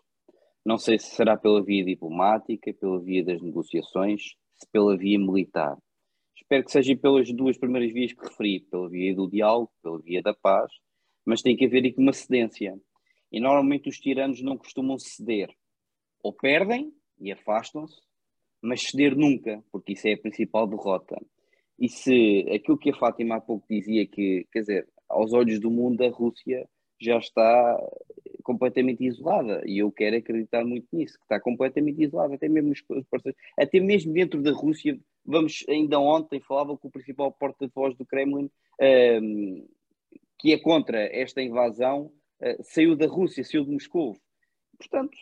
Não 0.65 0.77
sei 0.77 0.99
se 0.99 1.15
será 1.15 1.37
pela 1.37 1.63
via 1.63 1.85
diplomática, 1.85 2.75
pela 2.75 3.01
via 3.01 3.25
das 3.25 3.41
negociações, 3.41 4.35
se 4.57 4.69
pela 4.73 4.97
via 4.97 5.21
militar. 5.21 5.79
Espero 6.35 6.65
que 6.65 6.73
seja 6.73 6.97
pelas 6.97 7.33
duas 7.33 7.57
primeiras 7.57 7.93
vias 7.93 8.13
que 8.13 8.25
referi, 8.25 8.59
pela 8.61 8.89
via 8.89 9.15
do 9.15 9.31
diálogo, 9.31 9.71
pela 9.81 10.01
via 10.01 10.21
da 10.21 10.35
paz, 10.35 10.73
mas 11.25 11.43
tem 11.43 11.57
que 11.57 11.65
haver 11.65 11.87
aqui 11.87 12.01
uma 12.01 12.13
cedência. 12.13 12.77
E 13.31 13.39
normalmente 13.39 13.89
os 13.89 13.99
tiranos 13.99 14.43
não 14.43 14.59
costumam 14.59 14.99
ceder. 14.99 15.55
Ou 16.25 16.33
perdem 16.33 16.93
e 17.21 17.31
afastam-se, 17.31 18.06
mas 18.67 18.83
ceder 18.83 19.17
nunca, 19.17 19.62
porque 19.71 19.93
isso 19.93 20.07
é 20.09 20.12
a 20.12 20.19
principal 20.19 20.67
derrota. 20.67 21.21
E 21.79 21.89
se 21.89 22.47
aquilo 22.55 22.79
que 22.79 22.91
a 22.91 22.97
Fátima 22.97 23.37
há 23.37 23.41
pouco 23.41 23.67
dizia, 23.69 24.07
que, 24.07 24.47
quer 24.53 24.61
dizer, 24.61 24.89
aos 25.09 25.33
olhos 25.33 25.61
do 25.61 25.71
mundo, 25.71 26.03
a 26.05 26.09
Rússia 26.09 26.69
já 27.01 27.19
está 27.19 27.79
completamente 28.43 29.05
isolada 29.05 29.62
e 29.67 29.79
eu 29.79 29.91
quero 29.93 30.17
acreditar 30.17 30.64
muito 30.64 30.87
nisso, 30.93 31.19
que 31.19 31.25
está 31.25 31.41
completamente 31.41 32.03
isolada, 32.03 32.35
até 32.35 32.49
mesmo 32.49 32.71
os 32.71 32.83
até 33.59 33.81
mesmo 33.81 34.12
dentro 34.12 34.43
da 34.43 34.53
Rússia, 34.53 34.99
vamos, 35.25 35.64
ainda 35.69 35.99
ontem 35.99 36.41
falava 36.41 36.77
com 36.77 36.89
o 36.89 36.91
principal 36.91 37.31
porta-voz 37.33 37.95
do 37.97 38.07
Kremlin, 38.07 38.45
um, 38.45 38.51
ehm, 38.81 39.67
que 40.39 40.53
é 40.53 40.59
contra 40.59 40.99
esta 40.99 41.43
invasão, 41.43 42.12
uh, 42.41 42.62
saiu 42.62 42.95
da 42.95 43.07
Rússia, 43.07 43.43
saiu 43.43 43.64
de 43.64 43.71
Moscou. 43.73 44.17
Portanto, 44.79 45.17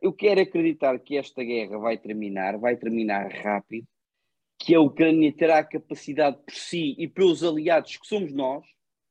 eu 0.00 0.12
quero 0.12 0.40
acreditar 0.40 0.98
que 0.98 1.16
esta 1.16 1.42
guerra 1.42 1.78
vai 1.78 1.98
terminar, 1.98 2.58
vai 2.58 2.76
terminar 2.76 3.30
rápido, 3.30 3.86
que 4.58 4.74
a 4.74 4.80
Ucrânia 4.80 5.32
terá 5.32 5.58
a 5.58 5.64
capacidade 5.64 6.38
por 6.44 6.54
si 6.54 6.94
e 6.98 7.08
pelos 7.08 7.42
aliados 7.42 7.96
que 7.96 8.06
somos 8.06 8.32
nós, 8.32 8.64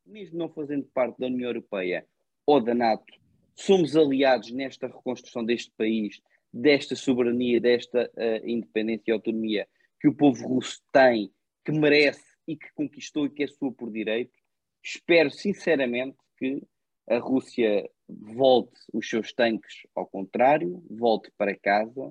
mesmo 0.05 0.37
não 0.37 0.49
fazendo 0.49 0.85
parte 0.93 1.19
da 1.19 1.27
União 1.27 1.49
Europeia 1.49 2.05
ou 2.45 2.61
da 2.61 2.73
NATO, 2.73 3.13
somos 3.55 3.95
aliados 3.95 4.51
nesta 4.51 4.87
reconstrução 4.87 5.45
deste 5.45 5.71
país, 5.77 6.21
desta 6.51 6.95
soberania, 6.95 7.59
desta 7.59 8.09
uh, 8.15 8.47
independência 8.47 9.03
e 9.07 9.11
autonomia 9.11 9.67
que 9.99 10.07
o 10.07 10.13
povo 10.13 10.47
russo 10.47 10.81
tem, 10.91 11.31
que 11.63 11.71
merece 11.71 12.23
e 12.47 12.57
que 12.57 12.67
conquistou 12.73 13.25
e 13.25 13.29
que 13.29 13.43
é 13.43 13.47
sua 13.47 13.71
por 13.71 13.89
direito. 13.89 14.33
Espero 14.83 15.31
sinceramente 15.31 16.17
que 16.37 16.61
a 17.09 17.17
Rússia 17.17 17.89
volte 18.07 18.79
os 18.93 19.09
seus 19.09 19.33
tanques 19.33 19.85
ao 19.95 20.05
contrário, 20.05 20.83
volte 20.89 21.31
para 21.37 21.57
casa 21.57 22.01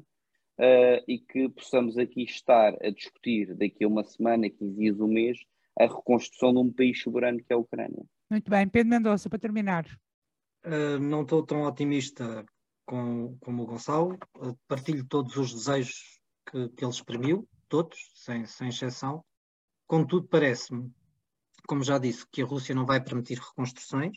uh, 0.58 1.04
e 1.06 1.18
que 1.18 1.48
possamos 1.48 1.96
aqui 1.96 2.22
estar 2.22 2.74
a 2.82 2.90
discutir 2.90 3.54
daqui 3.54 3.84
a 3.84 3.88
uma 3.88 4.04
semana, 4.04 4.48
15 4.50 4.76
dias, 4.76 5.00
um 5.00 5.08
mês, 5.08 5.38
a 5.78 5.84
reconstrução 5.84 6.52
de 6.52 6.58
um 6.58 6.72
país 6.72 7.00
soberano 7.00 7.38
que 7.38 7.52
é 7.52 7.54
a 7.54 7.58
Ucrânia. 7.58 8.04
Muito 8.30 8.50
bem. 8.50 8.68
Pedro 8.68 8.90
Mendonça, 8.90 9.28
para 9.28 9.38
terminar. 9.38 9.86
Uh, 10.64 10.98
não 10.98 11.22
estou 11.22 11.44
tão 11.44 11.62
otimista 11.62 12.44
com, 12.86 13.36
como 13.40 13.62
o 13.62 13.66
Gonçalo. 13.66 14.18
Uh, 14.36 14.56
partilho 14.68 15.04
todos 15.06 15.36
os 15.36 15.52
desejos 15.52 16.20
que, 16.50 16.68
que 16.70 16.84
ele 16.84 16.92
exprimiu, 16.92 17.48
todos, 17.68 17.98
sem, 18.14 18.44
sem 18.46 18.68
exceção. 18.68 19.24
Contudo, 19.86 20.26
parece-me, 20.28 20.90
como 21.66 21.82
já 21.82 21.98
disse, 21.98 22.26
que 22.30 22.42
a 22.42 22.46
Rússia 22.46 22.74
não 22.74 22.86
vai 22.86 23.02
permitir 23.02 23.38
reconstruções. 23.38 24.16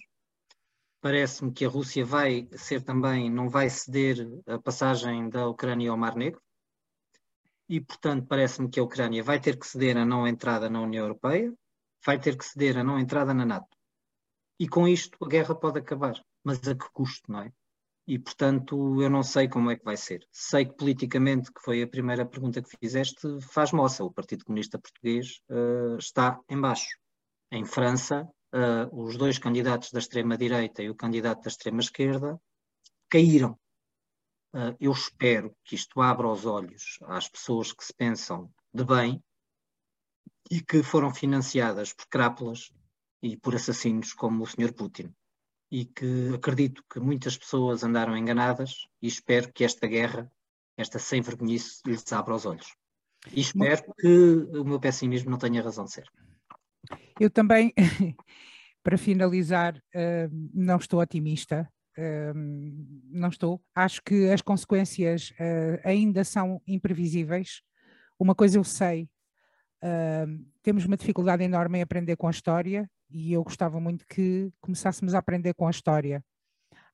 Parece-me 1.06 1.52
que 1.52 1.64
a 1.64 1.70
Rússia 1.70 2.04
vai 2.04 2.50
ser 2.54 2.82
também, 2.82 3.30
não 3.30 3.48
vai 3.48 3.70
ceder 3.70 4.28
a 4.48 4.58
passagem 4.58 5.30
da 5.30 5.48
Ucrânia 5.48 5.92
ao 5.92 5.98
Mar 5.98 6.16
Negro 6.16 6.42
e, 7.70 7.80
portanto, 7.80 8.26
parece-me 8.28 8.72
que 8.72 8.80
a 8.80 8.84
Ucrânia 8.84 9.22
vai 9.22 9.40
ter 9.40 9.56
que 9.56 9.68
ceder 9.68 9.98
a 9.98 10.04
não 10.04 10.28
entrada 10.28 10.68
na 10.68 10.82
União 10.82 11.04
Europeia, 11.04 11.54
vai 12.04 12.20
ter 12.20 12.36
que 12.36 12.44
ceder 12.44 12.80
a 12.80 12.84
não 12.84 12.98
entrada 12.98 13.36
na 13.36 13.46
NATO. 13.46 13.78
E 14.60 14.68
com 14.68 14.88
isto 14.88 15.16
a 15.24 15.28
guerra 15.28 15.54
pode 15.54 15.78
acabar, 15.78 16.20
mas 16.44 16.68
a 16.68 16.74
que 16.74 16.90
custo, 16.92 17.32
não 17.32 17.42
é? 17.42 17.54
E, 18.08 18.18
portanto, 18.18 19.00
eu 19.00 19.08
não 19.08 19.22
sei 19.22 19.48
como 19.48 19.70
é 19.70 19.76
que 19.76 19.86
vai 19.86 19.98
ser. 19.98 20.28
Sei 20.32 20.66
que 20.66 20.74
politicamente, 20.74 21.54
que 21.54 21.62
foi 21.62 21.84
a 21.84 21.88
primeira 21.88 22.26
pergunta 22.26 22.64
que 22.64 22.78
fizeste, 22.80 23.40
faz 23.42 23.72
moça. 23.72 24.04
O 24.04 24.12
Partido 24.12 24.44
Comunista 24.44 24.80
Português 24.80 25.40
uh, 25.52 25.98
está 26.00 26.40
em 26.50 26.60
baixo. 26.60 26.98
Em 27.52 27.64
França, 27.64 28.28
uh, 28.56 29.04
os 29.04 29.18
dois 29.18 29.38
candidatos 29.38 29.92
da 29.92 30.00
extrema-direita 30.00 30.82
e 30.82 30.90
o 30.90 30.96
candidato 30.96 31.44
da 31.44 31.50
extrema-esquerda 31.50 32.40
caíram. 33.10 33.60
Ah, 34.58 34.74
eu 34.80 34.94
espero 34.94 35.54
que 35.66 35.76
isto 35.76 36.02
abra 36.02 36.30
os 36.30 36.46
olhos 36.46 36.98
às 37.04 37.28
pessoas 37.28 37.74
que 37.74 37.84
se 37.84 37.94
pensam 37.94 38.50
de 38.74 38.86
bem 38.86 39.22
e 40.50 40.62
que 40.62 40.82
foram 40.82 41.14
financiadas 41.14 41.92
por 41.92 42.08
crápulas 42.08 42.72
e 43.22 43.36
por 43.36 43.54
assassinos 43.54 44.14
como 44.14 44.44
o 44.44 44.48
Sr. 44.48 44.74
Putin. 44.74 45.14
E 45.70 45.86
que 45.86 46.34
acredito 46.34 46.86
que 46.90 47.02
muitas 47.02 47.38
pessoas 47.38 47.84
andaram 47.84 48.16
enganadas 48.16 48.88
e 49.02 49.08
espero 49.08 49.52
que 49.52 49.66
esta 49.66 49.88
guerra, 49.88 50.32
esta 50.78 51.00
sem 51.00 51.22
vergonhice, 51.22 51.82
lhes 51.86 52.10
abra 52.14 52.36
os 52.36 52.46
olhos. 52.46 52.74
E 53.34 53.42
espero 53.42 53.94
que 54.00 54.08
o 54.58 54.64
meu 54.64 54.80
pessimismo 54.80 55.32
não 55.32 55.38
tenha 55.38 55.62
razão 55.62 55.84
de 55.84 55.92
ser. 55.92 56.10
Eu 57.20 57.30
também, 57.30 57.74
para 58.84 58.98
finalizar, 58.98 59.82
ah, 59.94 60.30
não 60.54 60.78
estou 60.78 61.00
otimista 61.00 61.70
não 63.10 63.30
estou. 63.30 63.62
Acho 63.74 64.02
que 64.04 64.30
as 64.30 64.42
consequências 64.42 65.32
uh, 65.32 65.80
ainda 65.84 66.24
são 66.24 66.62
imprevisíveis. 66.68 67.62
Uma 68.20 68.36
coisa 68.36 68.58
eu 68.58 68.64
sei, 68.64 69.10
temos 70.64 70.86
uma 70.86 70.98
dificuldade 70.98 71.44
enorme 71.44 71.80
em 71.80 71.82
aprender 71.82 72.16
com 72.16 72.28
a 72.28 72.32
história 72.32 72.90
e 73.10 73.34
eu 73.34 73.44
gostava 73.44 73.80
muito 73.80 74.06
que 74.08 74.50
começássemos 74.62 75.14
a 75.14 75.20
aprender 75.20 75.54
com 75.54 75.68
a 75.68 75.72
história. 75.72 76.24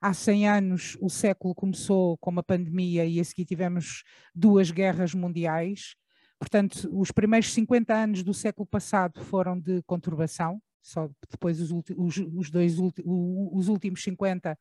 Há 0.02 0.14
100 0.14 0.50
anos 0.50 0.98
o 1.00 1.10
século 1.10 1.54
começou 1.54 2.18
com 2.18 2.32
uma 2.32 2.44
pandemia 2.44 3.06
e 3.06 3.20
a 3.20 3.24
seguir 3.24 3.46
tivemos 3.46 4.04
duas 4.34 4.72
guerras 4.72 5.14
mundiais. 5.14 5.96
Portanto, 6.42 6.90
os 6.92 7.12
primeiros 7.12 7.54
50 7.54 7.94
anos 7.94 8.24
do 8.24 8.34
século 8.34 8.66
passado 8.66 9.24
foram 9.24 9.60
de 9.60 9.84
conturbação, 9.84 10.60
só 10.82 11.08
depois 11.30 11.62
os, 11.62 11.70
os, 11.96 12.18
os 12.18 12.50
dois 12.50 12.78
os 13.06 13.68
últimos 13.68 14.02
50 14.02 14.58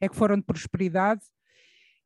é 0.00 0.08
que 0.08 0.14
foram 0.14 0.36
de 0.36 0.44
prosperidade 0.44 1.22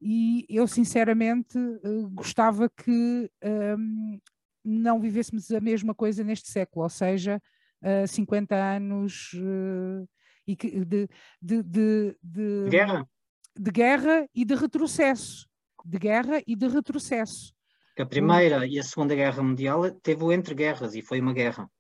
e 0.01 0.47
eu 0.49 0.67
sinceramente 0.67 1.59
eh, 1.59 2.09
gostava 2.13 2.71
que 2.71 3.31
um, 3.45 4.19
não 4.65 4.99
vivêssemos 4.99 5.51
a 5.51 5.61
mesma 5.61 5.95
coisa 5.95 6.25
neste 6.25 6.51
século, 6.51 6.85
ou 6.85 6.89
seja, 6.89 7.43
uh, 7.83 8.09
50 8.09 8.55
anos 8.55 9.35
uh, 9.35 10.09
e 10.47 10.57
que, 10.57 10.83
de, 10.83 11.07
de, 11.43 11.63
de, 11.63 12.17
de, 12.23 12.71
guerra. 12.71 13.07
de 13.55 13.71
guerra 13.71 14.29
e 14.35 14.47
de 14.47 14.55
retrocesso. 14.55 15.47
De 15.85 15.99
guerra 15.99 16.43
e 16.47 16.57
de 16.57 16.69
retrocesso. 16.69 17.55
A 18.01 18.07
Primeira 18.07 18.67
e 18.67 18.79
a 18.79 18.83
Segunda 18.83 19.15
Guerra 19.15 19.43
Mundial 19.43 19.91
teve 20.03 20.25
o 20.25 20.33
entre 20.33 20.55
guerras 20.55 20.95
e 20.95 21.03
foi 21.03 21.21
uma 21.21 21.33
guerra. 21.33 21.71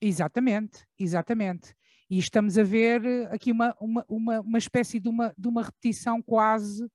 Exatamente, 0.00 0.84
exatamente. 0.98 1.74
E 2.08 2.18
estamos 2.18 2.56
a 2.56 2.62
ver 2.62 3.04
eh, 3.04 3.28
aqui 3.32 3.50
uma, 3.50 3.74
uma, 3.80 4.04
uma, 4.08 4.40
uma 4.40 4.58
espécie 4.58 5.00
de 5.00 5.08
uma, 5.08 5.34
de 5.36 5.48
uma 5.48 5.62
repetição 5.62 6.22
quase, 6.22 6.88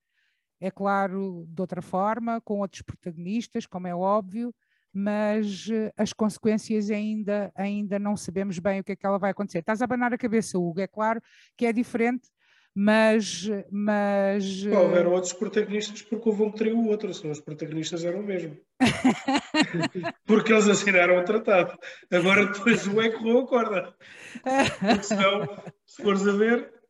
é 0.60 0.72
claro, 0.72 1.46
de 1.50 1.62
outra 1.62 1.82
forma, 1.82 2.40
com 2.42 2.60
outros 2.60 2.82
protagonistas, 2.82 3.66
como 3.66 3.88
é 3.88 3.96
óbvio, 3.96 4.54
mas 4.94 5.68
eh, 5.70 5.92
as 5.98 6.14
consequências 6.14 6.90
ainda, 6.90 7.52
ainda 7.56 8.00
não 8.00 8.16
sabemos 8.16 8.58
bem 8.60 8.80
o 8.80 8.84
que 8.84 8.94
é 8.94 8.96
que 8.96 9.06
ela 9.06 9.20
vai 9.20 9.32
acontecer. 9.32 9.60
Estás 9.60 9.82
a 9.82 9.86
abanar 9.86 10.14
a 10.14 10.18
cabeça, 10.18 10.58
Hugo, 10.58 10.80
é 10.80 10.88
claro 10.88 11.22
que 11.58 11.66
é 11.66 11.74
diferente, 11.74 12.30
mas. 12.76 13.50
mas 13.70 14.64
Bom, 14.64 14.84
houveram 14.84 15.12
outros 15.12 15.34
protagonistas 15.34 16.02
porque 16.02 16.30
houve 16.30 16.44
um 16.44 16.52
que 16.52 16.58
traiu 16.58 16.78
o 16.78 16.88
outro, 16.88 17.14
senão 17.14 17.32
os 17.32 17.42
protagonistas 17.42 18.04
eram 18.06 18.20
o 18.20 18.24
mesmo. 18.24 18.58
porque 20.26 20.54
eles 20.54 20.68
assinaram 20.68 21.18
o 21.18 21.26
tratado. 21.26 21.78
Agora 22.12 22.46
depois 22.46 22.88
o 22.88 23.02
é 23.02 23.10
que 23.10 23.18
roubou 23.18 23.42
a 23.42 23.48
corda. 23.48 23.96
Porque 24.44 25.04
senão, 25.04 25.48
se 25.86 26.02
fores 26.02 26.28
a 26.28 26.32
ver. 26.34 26.82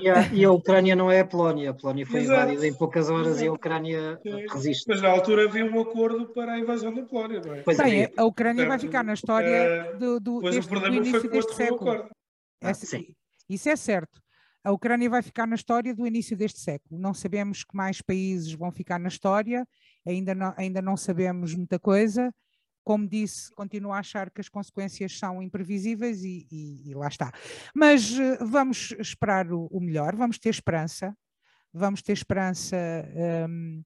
E 0.00 0.08
a, 0.08 0.32
e 0.32 0.44
a, 0.44 0.52
Ucrânia 0.52 0.94
não 0.94 1.10
é 1.10 1.20
a 1.20 1.24
Polónia. 1.24 1.70
A 1.70 1.74
Polónia 1.74 2.06
foi 2.06 2.20
Exato. 2.20 2.42
invadida 2.42 2.66
em 2.66 2.74
poucas 2.74 3.10
horas 3.10 3.28
Exato. 3.28 3.44
e 3.44 3.48
a 3.48 3.52
Ucrânia 3.52 4.20
resiste. 4.52 4.84
Mas 4.88 5.02
na 5.02 5.08
altura 5.08 5.44
havia 5.44 5.64
um 5.64 5.80
acordo 5.80 6.28
para 6.28 6.52
a 6.52 6.58
invasão 6.58 6.94
da 6.94 7.02
Polónia, 7.02 7.40
não 7.44 7.54
é? 7.54 7.62
Pois 7.62 7.76
Bem, 7.76 8.04
é. 8.04 8.12
a 8.16 8.24
Ucrânia 8.24 8.66
vai 8.66 8.78
ficar 8.78 9.02
na 9.02 9.14
história 9.14 9.92
uh, 9.94 9.98
do, 9.98 10.20
do, 10.20 10.40
deste, 10.42 10.70
do 10.72 10.86
início 10.86 11.28
deste 11.28 11.54
século. 11.54 12.08
Ah, 12.62 12.72
sim. 12.72 13.14
Isso 13.48 13.68
é 13.68 13.76
certo. 13.76 14.20
A 14.66 14.72
Ucrânia 14.72 15.08
vai 15.08 15.22
ficar 15.22 15.46
na 15.46 15.54
história 15.54 15.94
do 15.94 16.04
início 16.04 16.36
deste 16.36 16.58
século. 16.58 17.00
Não 17.00 17.14
sabemos 17.14 17.62
que 17.62 17.76
mais 17.76 18.02
países 18.02 18.52
vão 18.52 18.72
ficar 18.72 18.98
na 18.98 19.06
história, 19.06 19.64
ainda 20.04 20.34
não, 20.34 20.52
ainda 20.56 20.82
não 20.82 20.96
sabemos 20.96 21.54
muita 21.54 21.78
coisa. 21.78 22.34
Como 22.82 23.08
disse, 23.08 23.48
continuo 23.54 23.92
a 23.92 24.00
achar 24.00 24.28
que 24.28 24.40
as 24.40 24.48
consequências 24.48 25.16
são 25.16 25.40
imprevisíveis 25.40 26.24
e, 26.24 26.48
e, 26.50 26.90
e 26.90 26.94
lá 26.94 27.06
está. 27.06 27.30
Mas 27.72 28.18
uh, 28.18 28.44
vamos 28.44 28.92
esperar 28.98 29.52
o, 29.52 29.68
o, 29.70 29.80
melhor, 29.80 30.16
vamos 30.16 30.36
ter 30.36 30.48
esperança, 30.48 31.16
vamos 31.72 32.02
ter 32.02 32.14
esperança 32.14 32.76
um, 33.48 33.84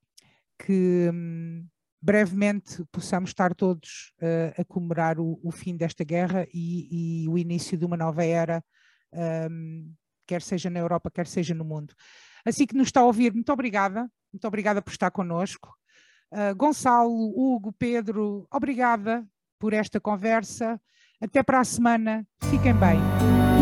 que 0.64 1.10
um, 1.12 1.62
brevemente 2.00 2.82
possamos 2.90 3.28
estar 3.28 3.54
todos 3.54 4.14
uh, 4.22 4.58
a 4.58 4.64
comemorar 4.64 5.20
o, 5.20 5.38
o, 5.42 5.50
fim 5.50 5.76
desta 5.76 6.04
guerra 6.04 6.46
e, 6.54 7.24
e, 7.24 7.28
o 7.28 7.36
início 7.36 7.76
de 7.76 7.84
uma 7.84 7.98
nova 7.98 8.24
era, 8.24 8.64
um, 9.50 9.92
quer 10.30 10.42
seja 10.42 10.70
na 10.70 10.78
Europa, 10.78 11.10
quer 11.10 11.26
seja 11.26 11.52
no 11.52 11.64
mundo. 11.64 11.92
Assim 12.46 12.64
que 12.64 12.76
nos 12.76 12.86
está 12.86 13.00
a 13.00 13.04
ouvir, 13.04 13.34
muito 13.34 13.52
obrigada, 13.52 14.08
muito 14.32 14.46
obrigada 14.46 14.80
por 14.80 14.92
estar 14.92 15.10
connosco. 15.10 15.74
Uh, 16.30 16.54
Gonçalo, 16.54 17.32
Hugo, 17.36 17.72
Pedro, 17.72 18.46
obrigada 18.48 19.26
por 19.58 19.72
esta 19.72 19.98
conversa. 19.98 20.80
Até 21.20 21.42
para 21.42 21.58
a 21.58 21.64
semana. 21.64 22.24
Fiquem 22.48 22.72
bem. 22.72 23.59